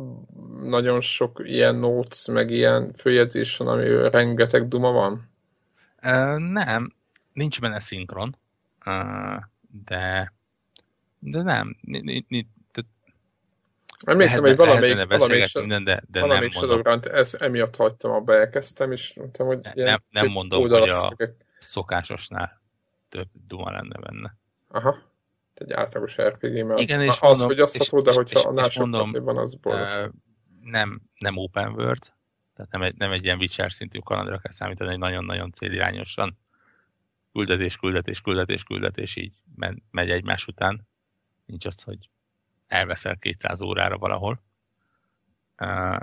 nagyon 0.64 1.02
sok 1.02 1.42
ilyen 1.44 1.76
notes, 1.76 2.28
meg 2.28 2.52
ilyen 2.52 2.94
följegyzés 2.94 3.58
van, 3.58 3.68
ami 3.68 4.10
rengeteg 4.10 4.68
duma 4.68 4.92
van? 4.92 5.33
Uh, 6.04 6.38
nem, 6.38 6.94
nincs 7.34 7.60
benne 7.60 7.80
szinkron, 7.80 8.38
uh, 8.86 9.38
de 9.86 10.34
de 11.24 11.42
nem. 11.42 11.78
Emlékszem, 14.06 14.42
hogy 14.42 14.56
valamelyik, 14.56 15.08
valamelyik, 15.08 15.54
minden, 15.54 15.84
de, 15.84 16.04
de 16.08 16.20
valamelyik 16.20 16.54
nem 16.54 16.68
mondom. 16.68 17.00
ez 17.12 17.34
emiatt 17.34 17.76
hagytam, 17.76 18.12
abba 18.12 18.34
elkezdtem, 18.36 18.92
és 18.92 19.14
mondtam, 19.14 19.48
hogy 19.48 19.60
ne, 19.74 19.84
nem, 19.84 20.04
nem 20.10 20.28
mondom, 20.28 20.62
hogy 20.62 20.90
a 20.90 21.16
szokásosnál 21.60 22.62
több 23.10 23.28
duma 23.48 23.72
lenne 23.72 23.98
benne. 24.00 24.38
Aha. 24.68 24.98
Egy 25.54 25.72
átlagos 25.72 26.22
RPG, 26.22 26.66
mert 26.66 26.80
Igen, 26.80 27.00
az, 27.00 27.06
és 27.06 27.20
az, 27.20 27.30
mondom, 27.30 27.48
hogy 27.48 27.60
azt 27.60 27.78
hatod, 27.78 28.04
de 28.04 28.14
hogyha 28.14 28.50
annál 28.50 28.70
sokkal 28.70 29.22
van, 29.22 29.38
az 29.38 29.56
borzasztó. 29.56 30.12
Nem, 30.62 31.02
nem 31.18 31.38
open 31.38 31.74
world, 31.74 32.14
tehát 32.56 32.72
nem 32.72 32.82
egy, 32.82 32.96
nem 32.96 33.12
egy 33.12 33.24
ilyen 33.24 33.38
Witcher 33.38 33.74
szintű 33.74 34.00
kalandra 34.00 34.40
kell 34.40 34.52
számítani, 34.52 34.90
hogy 34.90 35.00
nagyon-nagyon 35.00 35.52
célirányosan 35.52 36.38
küldetés, 37.32 37.78
küldetés, 37.78 38.22
küldetés, 38.22 38.64
küldetés 38.64 39.16
így 39.16 39.34
megy 39.92 40.10
egymás 40.10 40.48
után 40.48 40.88
nincs 41.46 41.66
az, 41.66 41.84
hogy 41.84 42.10
elveszel 42.68 43.18
200 43.18 43.62
órára 43.62 43.98
valahol. 43.98 44.42
Uh, 45.58 46.00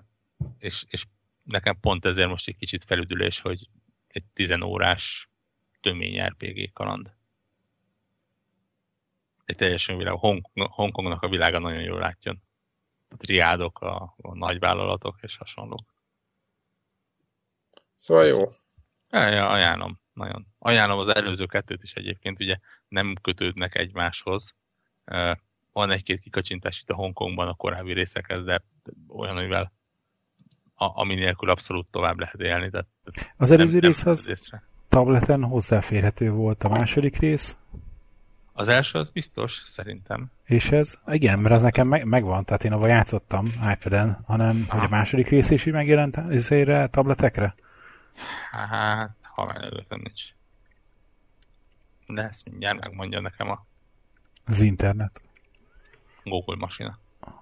és, 0.59 0.85
és 0.89 1.07
nekem 1.43 1.81
pont 1.81 2.05
ezért 2.05 2.29
most 2.29 2.49
egy 2.49 2.57
kicsit 2.57 2.85
felüdülés, 2.85 3.41
hogy 3.41 3.69
egy 4.07 4.25
10 4.33 4.61
órás 4.63 5.29
tömény 5.81 6.23
RPG 6.23 6.73
kaland. 6.73 7.13
Egy 9.45 9.57
teljesen 9.57 9.97
világ. 9.97 10.15
Hong, 10.15 10.47
Hongkongnak 10.55 11.23
a 11.23 11.29
világa 11.29 11.59
nagyon 11.59 11.83
jól 11.83 11.99
látjon. 11.99 12.43
A 13.09 13.17
triádok, 13.17 13.81
a, 13.81 14.15
a 14.17 14.35
nagyvállalatok 14.35 15.19
és 15.23 15.37
hasonlók. 15.37 16.00
Szóval 18.01 18.27
jó. 18.27 18.45
Ja, 19.11 19.49
ajánlom. 19.49 20.01
Nagyon. 20.13 20.47
Ajánlom 20.59 20.99
az 20.99 21.15
előző 21.15 21.47
kettőt 21.47 21.83
is 21.83 21.95
egyébként, 21.95 22.41
ugye 22.41 22.57
nem 22.89 23.15
kötődnek 23.23 23.75
egymáshoz, 23.75 24.55
van 25.73 25.91
egy-két 25.91 26.21
kikacsintás 26.21 26.81
itt 26.81 26.91
a 26.91 26.95
Hongkongban 26.95 27.49
a 27.49 27.55
korábbi 27.55 27.93
részekhez, 27.93 28.45
de 28.45 28.63
olyan, 29.09 29.37
amivel 29.37 29.73
a, 30.75 31.01
ami 31.01 31.15
nélkül 31.15 31.51
abszolút 31.51 31.87
tovább 31.91 32.19
lehet 32.19 32.41
élni. 32.41 32.71
Tehát 32.71 32.87
az 33.37 33.51
előző 33.51 33.79
nem, 33.79 33.91
rész 33.91 34.07
az 34.07 34.27
részre. 34.27 34.63
tableten 34.89 35.45
hozzáférhető 35.45 36.31
volt 36.31 36.65
a 36.65 36.69
második 36.69 37.19
rész? 37.19 37.57
Az 38.53 38.69
első 38.69 38.99
az 38.99 39.11
biztos, 39.11 39.63
szerintem. 39.67 40.31
És 40.45 40.71
ez? 40.71 40.99
Igen, 41.07 41.39
mert 41.39 41.55
az 41.55 41.63
nekem 41.63 41.89
meg, 41.89 42.05
megvan, 42.05 42.45
tehát 42.45 42.65
én 42.65 42.73
abban 42.73 42.89
játszottam 42.89 43.45
iPad-en, 43.73 44.23
hanem 44.27 44.67
ah. 44.69 44.75
hogy 44.75 44.85
a 44.87 44.91
második 44.91 45.29
rész 45.29 45.51
is 45.51 45.65
megjelent 45.65 46.17
ezére 46.17 46.87
tabletekre? 46.87 47.55
Hát, 48.51 49.17
ha 49.23 49.45
már 49.45 49.63
előttem 49.63 50.01
nincs. 50.01 50.25
De 52.07 52.23
ezt 52.23 52.51
mindjárt 52.51 52.81
megmondja 52.81 53.21
nekem 53.21 53.51
a 53.51 53.67
az 54.45 54.61
internet. 54.61 55.23
Google 56.25 56.57
masina. 56.57 56.99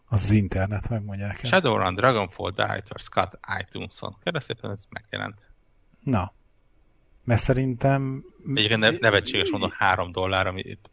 Az 0.08 0.30
internet, 0.30 0.88
megmondja 0.88 1.26
nekem. 1.26 1.50
Shadowrun, 1.50 1.94
Dragonfall, 1.94 2.50
Director 2.50 3.00
Scott 3.00 3.38
iTunes-on. 3.60 4.16
Kérlek 4.24 4.42
szépen, 4.42 4.70
ez 4.70 4.84
megjelent. 4.90 5.40
Na. 6.00 6.32
Mert 7.24 7.40
szerintem... 7.40 8.24
Egyébként 8.54 8.80
ne, 8.80 8.90
nevetséges 8.90 9.50
mondom, 9.50 9.70
három 9.74 10.12
dollár, 10.12 10.46
ami 10.46 10.60
itt 10.60 10.90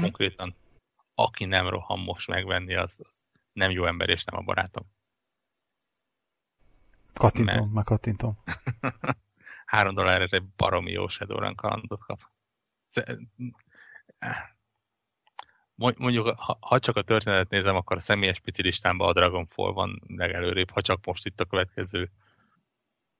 konkrétan 0.00 0.54
aki 1.14 1.44
nem 1.44 1.68
roham 1.68 2.00
most 2.00 2.28
megvenni, 2.28 2.74
az, 2.74 3.00
az 3.08 3.26
nem 3.52 3.70
jó 3.70 3.86
ember 3.86 4.08
és 4.08 4.24
nem 4.24 4.40
a 4.40 4.42
barátom. 4.42 4.84
Kattintom, 7.14 7.56
Mert... 7.56 7.72
meg 7.72 7.84
kattintom. 7.84 8.38
három 9.66 9.94
dollárra 9.94 10.24
egy 10.24 10.44
baromi 10.56 10.90
jó 10.90 11.08
Shadowrun 11.08 11.54
kalandot 11.54 12.00
kap 12.00 12.20
mondjuk, 15.74 16.28
ha, 16.40 16.58
ha 16.60 16.78
csak 16.78 16.96
a 16.96 17.02
történetet 17.02 17.50
nézem, 17.50 17.76
akkor 17.76 17.96
a 17.96 18.00
személyes 18.00 18.40
pici 18.40 18.62
listámban 18.62 19.08
a 19.08 19.12
Dragonfall 19.12 19.72
van 19.72 20.02
legelőrébb, 20.06 20.70
ha 20.70 20.80
csak 20.80 21.06
most 21.06 21.26
itt 21.26 21.40
a 21.40 21.44
következő 21.44 22.10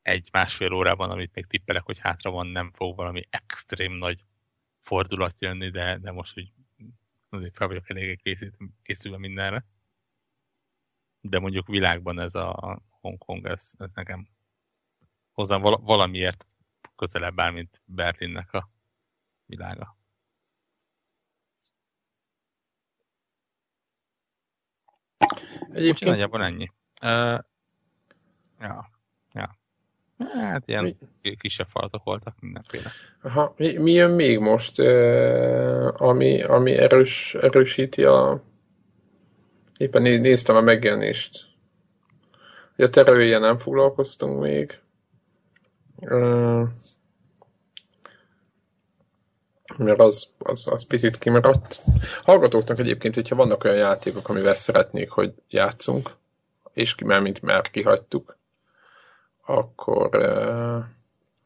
egy-másfél 0.03 0.73
órában, 0.73 1.11
amit 1.11 1.35
még 1.35 1.47
tippelek, 1.47 1.83
hogy 1.85 1.99
hátra 1.99 2.31
van, 2.31 2.47
nem 2.47 2.71
fog 2.73 2.97
valami 2.97 3.27
extrém 3.31 3.93
nagy 3.93 4.25
fordulat 4.81 5.35
jönni, 5.39 5.71
de, 5.71 5.99
de 5.99 6.13
most 6.13 6.39
úgy 6.39 6.53
azért 7.29 7.57
fel 7.57 7.67
vagyok 7.67 7.91
elég 7.91 8.21
készülve 8.83 9.19
mindenre. 9.19 9.65
De 11.21 11.39
mondjuk 11.39 11.67
világban 11.67 12.19
ez 12.19 12.35
a 12.35 12.81
Hongkong, 13.03 13.47
ez, 13.47 13.71
ez 13.79 13.93
nekem 13.95 14.29
hozzám 15.33 15.63
valamiért 15.63 16.45
közelebb 16.97 17.41
áll, 17.41 17.51
mint 17.51 17.81
Berlinnek 17.85 18.53
a 18.53 18.69
világa. 19.47 19.97
Egyébként... 25.73 26.11
nagyjából 26.11 26.45
ennyi. 26.45 26.71
Uh, 27.03 27.39
ja, 28.61 28.91
ja. 29.33 29.59
Hát 30.33 30.69
ilyen 30.69 30.97
mi? 31.23 31.37
kisebb 31.37 31.69
falatok 31.69 32.05
voltak 32.05 32.41
mindenféle. 32.41 32.91
Aha, 33.23 33.55
mi, 33.57 33.79
mi 33.79 33.93
jön 33.93 34.11
még 34.11 34.39
most, 34.39 34.79
ami, 35.93 36.43
ami 36.43 36.73
erős, 36.79 37.35
erősíti 37.35 38.05
a... 38.05 38.43
Éppen 39.77 40.03
néztem 40.03 40.57
a 40.57 40.61
megjelenést. 40.61 41.52
A 42.83 42.91
terője 42.91 43.39
nem 43.39 43.59
foglalkoztunk 43.59 44.41
még. 44.41 44.81
Mert 49.77 50.01
az, 50.01 50.33
az, 50.39 50.69
az 50.71 50.87
picit 50.87 51.19
kimaradt. 51.19 51.81
Hallgatóknak 52.23 52.79
egyébként, 52.79 53.15
hogyha 53.15 53.37
vannak 53.37 53.65
olyan 53.65 53.77
játékok, 53.77 54.29
amivel 54.29 54.55
szeretnék, 54.55 55.11
hogy 55.11 55.33
játszunk, 55.49 56.11
és 56.73 56.95
mert 56.95 57.23
mint 57.23 57.43
már 57.43 57.71
kihagytuk, 57.71 58.37
akkor, 59.41 60.15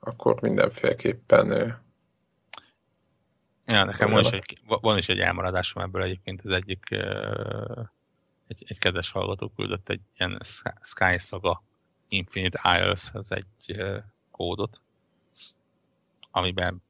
akkor 0.01 0.41
mindenféleképpen 0.41 1.81
Ja, 3.67 3.85
nekem 3.85 4.11
van 4.11 4.21
is, 4.21 4.31
egy, 4.31 4.59
van 4.67 4.99
is 4.99 5.09
egy 5.09 5.19
elmaradásom 5.19 5.83
ebből 5.83 6.03
egyébként, 6.03 6.41
az 6.45 6.51
egyik 6.51 6.89
uh, 6.91 7.87
egy, 8.47 8.65
egy 8.67 8.79
kedves 8.79 9.11
hallgató 9.11 9.49
küldött 9.49 9.89
egy 9.89 10.01
ilyen 10.17 10.39
Sky 10.83 11.19
Saga 11.19 11.63
Infinite 12.09 12.59
Isles, 12.59 13.11
az 13.13 13.33
egy 13.33 13.77
kódot, 14.31 14.81
amiben 16.31 16.83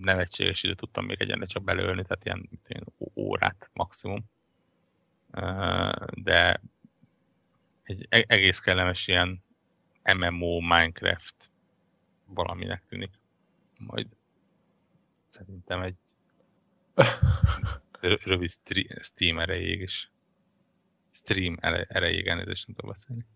nevetséges 0.00 0.62
időt 0.62 0.76
tudtam 0.76 1.04
még 1.04 1.20
egyenre 1.20 1.46
csak 1.46 1.64
belőlni, 1.64 2.02
tehát 2.02 2.24
ilyen, 2.24 2.48
ilyen 2.66 2.86
órát 3.14 3.70
maximum. 3.72 4.24
De 6.14 6.60
egy 7.82 8.06
e-, 8.08 8.24
egész 8.26 8.58
kellemes 8.58 9.06
ilyen 9.06 9.44
MMO 10.14 10.60
Minecraft 10.60 11.50
valaminek 12.26 12.84
tűnik. 12.88 13.10
Majd 13.78 14.06
szerintem 15.28 15.82
egy 15.82 15.96
rövid 18.24 18.50
stream 19.00 19.38
erejéig 19.38 19.80
is. 19.80 20.10
Stream 21.16 21.56
erejéig 21.88 22.26
elnézést 22.26 22.66
nem 22.66 22.76
tudok 22.76 22.90
beszélni. 22.90 23.26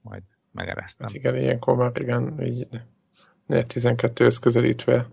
Majd 0.00 0.22
megereztem. 0.52 1.06
Hát 1.06 1.16
igen, 1.16 1.36
ilyenkor 1.36 1.76
már 1.76 1.92
igen, 1.94 2.42
így 2.42 2.66
4-12 3.48 4.36
közelítve 4.40 5.06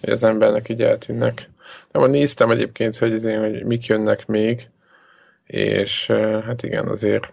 hogy 0.00 0.10
az 0.10 0.22
embernek 0.22 0.68
így 0.68 0.82
eltűnnek. 0.82 1.50
De 1.90 1.98
már 1.98 2.10
néztem 2.10 2.50
egyébként, 2.50 2.96
hogy, 2.96 3.12
azért, 3.12 3.40
hogy 3.40 3.64
mik 3.64 3.86
jönnek 3.86 4.26
még, 4.26 4.70
és 5.44 6.06
hát 6.44 6.62
igen, 6.62 6.88
azért 6.88 7.32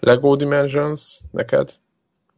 Lego 0.00 0.36
Dimensions 0.36 1.20
neked? 1.30 1.70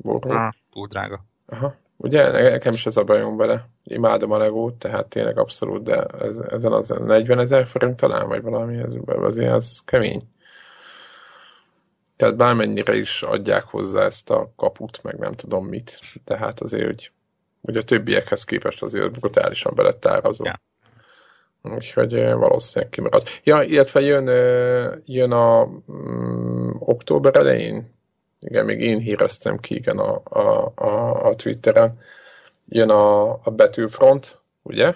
Ah, 0.05 0.53
túl 0.73 0.87
drága. 0.87 1.25
Aha. 1.47 1.75
Ugye, 1.97 2.31
nekem 2.51 2.73
is 2.73 2.87
ez 2.87 2.97
a 2.97 3.05
bajom 3.05 3.37
vele. 3.37 3.69
Imádom 3.85 4.31
a 4.31 4.39
Legót, 4.39 4.75
tehát 4.75 5.07
tényleg 5.07 5.39
abszolút, 5.39 5.83
de 5.83 6.05
ez, 6.05 6.37
ezen 6.37 6.73
az 6.73 6.89
40 6.89 7.39
ezer 7.39 7.67
forint 7.67 7.97
talán, 7.97 8.29
vagy 8.29 8.43
valami, 8.43 8.77
ez, 8.77 8.93
azért 9.07 9.53
az 9.53 9.83
kemény. 9.85 10.23
Tehát 12.17 12.37
bármennyire 12.37 12.97
is 12.97 13.23
adják 13.23 13.65
hozzá 13.65 14.05
ezt 14.05 14.31
a 14.31 14.53
kaput, 14.57 15.03
meg 15.03 15.19
nem 15.19 15.33
tudom 15.33 15.67
mit, 15.67 16.01
de 16.25 16.37
hát 16.37 16.61
azért, 16.61 16.85
hogy 16.85 17.11
hogy 17.67 17.77
a 17.77 17.83
többiekhez 17.83 18.45
képest 18.45 18.83
azért 18.83 19.11
brutálisan 19.11 19.73
belett 19.75 20.07
árazó. 20.07 20.45
Ja. 20.45 20.61
Úgyhogy 21.63 22.15
valószínűleg 22.15 22.91
kimarad. 22.91 23.23
Ja, 23.45 23.63
illetve 23.63 24.01
jön, 24.01 24.27
jön 25.05 25.33
a 25.33 25.63
um, 25.87 26.77
október 26.79 27.37
elején, 27.37 27.95
igen, 28.41 28.65
még 28.65 28.81
én 28.81 28.99
híreztem 28.99 29.59
ki, 29.59 29.75
igen, 29.75 29.99
a, 29.99 30.21
a, 30.25 30.73
a, 30.75 31.25
a 31.27 31.35
Twitteren, 31.35 31.99
jön 32.69 32.91
a, 32.91 33.33
a 33.33 33.51
Battlefront, 33.51 34.41
ugye? 34.63 34.95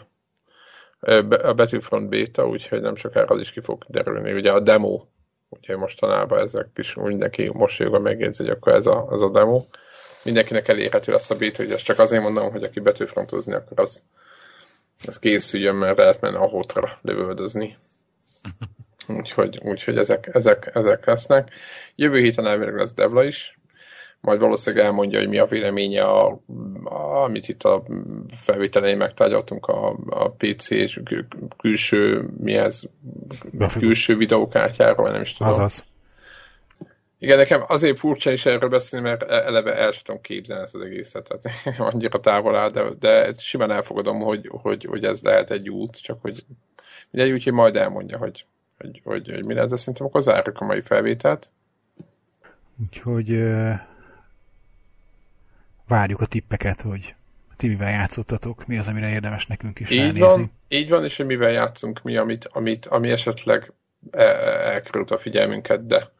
A 1.42 1.52
Battlefront 1.52 2.08
beta, 2.08 2.46
úgyhogy 2.46 2.80
nem 2.80 2.96
sokára 2.96 3.26
az 3.26 3.40
is 3.40 3.52
ki 3.52 3.60
fog 3.60 3.84
derülni. 3.88 4.32
Ugye 4.32 4.52
a 4.52 4.60
demo, 4.60 5.02
úgyhogy 5.50 5.76
mostanában 5.76 6.38
ezek 6.38 6.66
is 6.76 6.94
mindenki 6.94 7.50
mosolyogva 7.52 7.98
megjegyzi, 7.98 8.42
hogy 8.42 8.52
akkor 8.52 8.72
ez 8.72 8.86
a, 8.86 9.08
ez 9.12 9.20
a 9.20 9.30
demo 9.30 9.64
mindenkinek 10.24 10.68
elérhető 10.68 11.12
lesz 11.12 11.30
a 11.30 11.36
bét, 11.36 11.56
hogy 11.56 11.72
ezt 11.72 11.84
csak 11.84 11.98
azért 11.98 12.22
mondom, 12.22 12.50
hogy 12.50 12.64
aki 12.64 12.80
betűfrontozni, 12.80 13.54
akkor 13.54 13.80
az, 13.80 14.02
az 15.06 15.18
készüljön, 15.18 15.74
mert 15.74 15.98
lehet 15.98 16.20
menni 16.20 16.36
a 16.36 16.48
hotra 16.48 16.98
lövöldözni. 17.02 17.76
Úgyhogy, 19.18 19.60
úgyhogy 19.62 19.98
ezek, 19.98 20.28
ezek, 20.32 20.70
ezek 20.74 21.06
lesznek. 21.06 21.52
Jövő 21.94 22.18
héten 22.18 22.46
elvileg 22.46 22.76
lesz 22.76 22.94
Devla 22.94 23.24
is, 23.24 23.59
majd 24.20 24.40
valószínűleg 24.40 24.84
elmondja, 24.84 25.18
hogy 25.18 25.28
mi 25.28 25.38
a 25.38 25.46
véleménye, 25.46 26.02
a, 26.02 26.40
a, 26.84 27.22
amit 27.22 27.48
itt 27.48 27.62
a 27.62 27.82
felvételein 28.36 28.96
megtárgyaltunk, 28.96 29.66
a, 29.66 29.96
a 30.06 30.30
PC 30.30 30.70
és 30.70 31.00
külső, 31.56 32.30
mi 32.38 32.54
ez, 32.54 32.82
külső 33.78 34.16
videókártyáról, 34.16 35.10
nem 35.10 35.20
is 35.20 35.32
tudom. 35.32 35.52
Azaz. 35.52 35.84
Igen, 37.18 37.36
nekem 37.36 37.64
azért 37.66 37.98
furcsa 37.98 38.30
is 38.30 38.46
erről 38.46 38.68
beszélni, 38.68 39.08
mert 39.08 39.22
e- 39.22 39.44
eleve 39.44 39.74
el 39.74 39.90
sem 39.90 40.02
tudom 40.04 40.20
képzelni 40.20 40.62
ezt 40.62 40.74
az 40.74 40.80
egészet, 40.80 41.28
tehát 41.28 41.78
annyira 41.92 42.20
távol 42.20 42.56
áll, 42.56 42.70
de, 42.70 42.82
de 42.98 43.34
simán 43.38 43.70
elfogadom, 43.70 44.20
hogy, 44.20 44.48
hogy, 44.52 44.84
hogy 44.84 45.04
ez 45.04 45.22
lehet 45.22 45.50
egy 45.50 45.70
út, 45.70 46.02
csak 46.02 46.18
hogy 46.22 46.44
mindegy, 47.10 47.32
úgyhogy 47.32 47.52
majd 47.52 47.76
elmondja, 47.76 48.18
hogy, 48.18 48.46
hogy, 48.78 49.00
hogy, 49.04 49.30
hogy 49.34 49.44
mi 49.44 49.54
lesz, 49.54 49.70
de 49.70 49.76
szerintem 49.76 50.06
akkor 50.06 50.22
zárjuk 50.22 50.58
a 50.58 50.64
mai 50.64 50.80
felvételt. 50.80 51.52
Úgyhogy 52.82 53.28
várjuk 55.90 56.20
a 56.20 56.26
tippeket, 56.26 56.80
hogy 56.80 57.14
ti 57.56 57.68
mivel 57.68 57.90
játszottatok, 57.90 58.66
mi 58.66 58.78
az, 58.78 58.88
amire 58.88 59.10
érdemes 59.10 59.46
nekünk 59.46 59.80
is 59.80 59.90
így 59.90 59.98
ránézni. 59.98 60.20
Van, 60.20 60.52
így 60.68 60.88
van, 60.88 61.04
és 61.04 61.16
hogy 61.16 61.26
mivel 61.26 61.50
játszunk 61.50 62.02
mi, 62.02 62.16
amit, 62.16 62.48
amit, 62.52 62.86
ami 62.86 63.10
esetleg 63.10 63.72
elkerült 64.10 65.10
a 65.10 65.18
figyelmünket, 65.18 65.86
de 65.86 66.10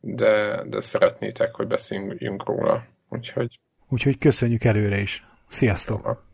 de, 0.00 0.62
de 0.64 0.80
szeretnétek, 0.80 1.54
hogy 1.54 1.66
beszéljünk 1.66 2.44
róla. 2.44 2.84
Úgyhogy... 3.08 3.60
Úgyhogy 3.88 4.18
köszönjük 4.18 4.64
előre 4.64 5.00
is. 5.00 5.26
Sziasztok! 5.48 6.00
Sziasztok! 6.02 6.24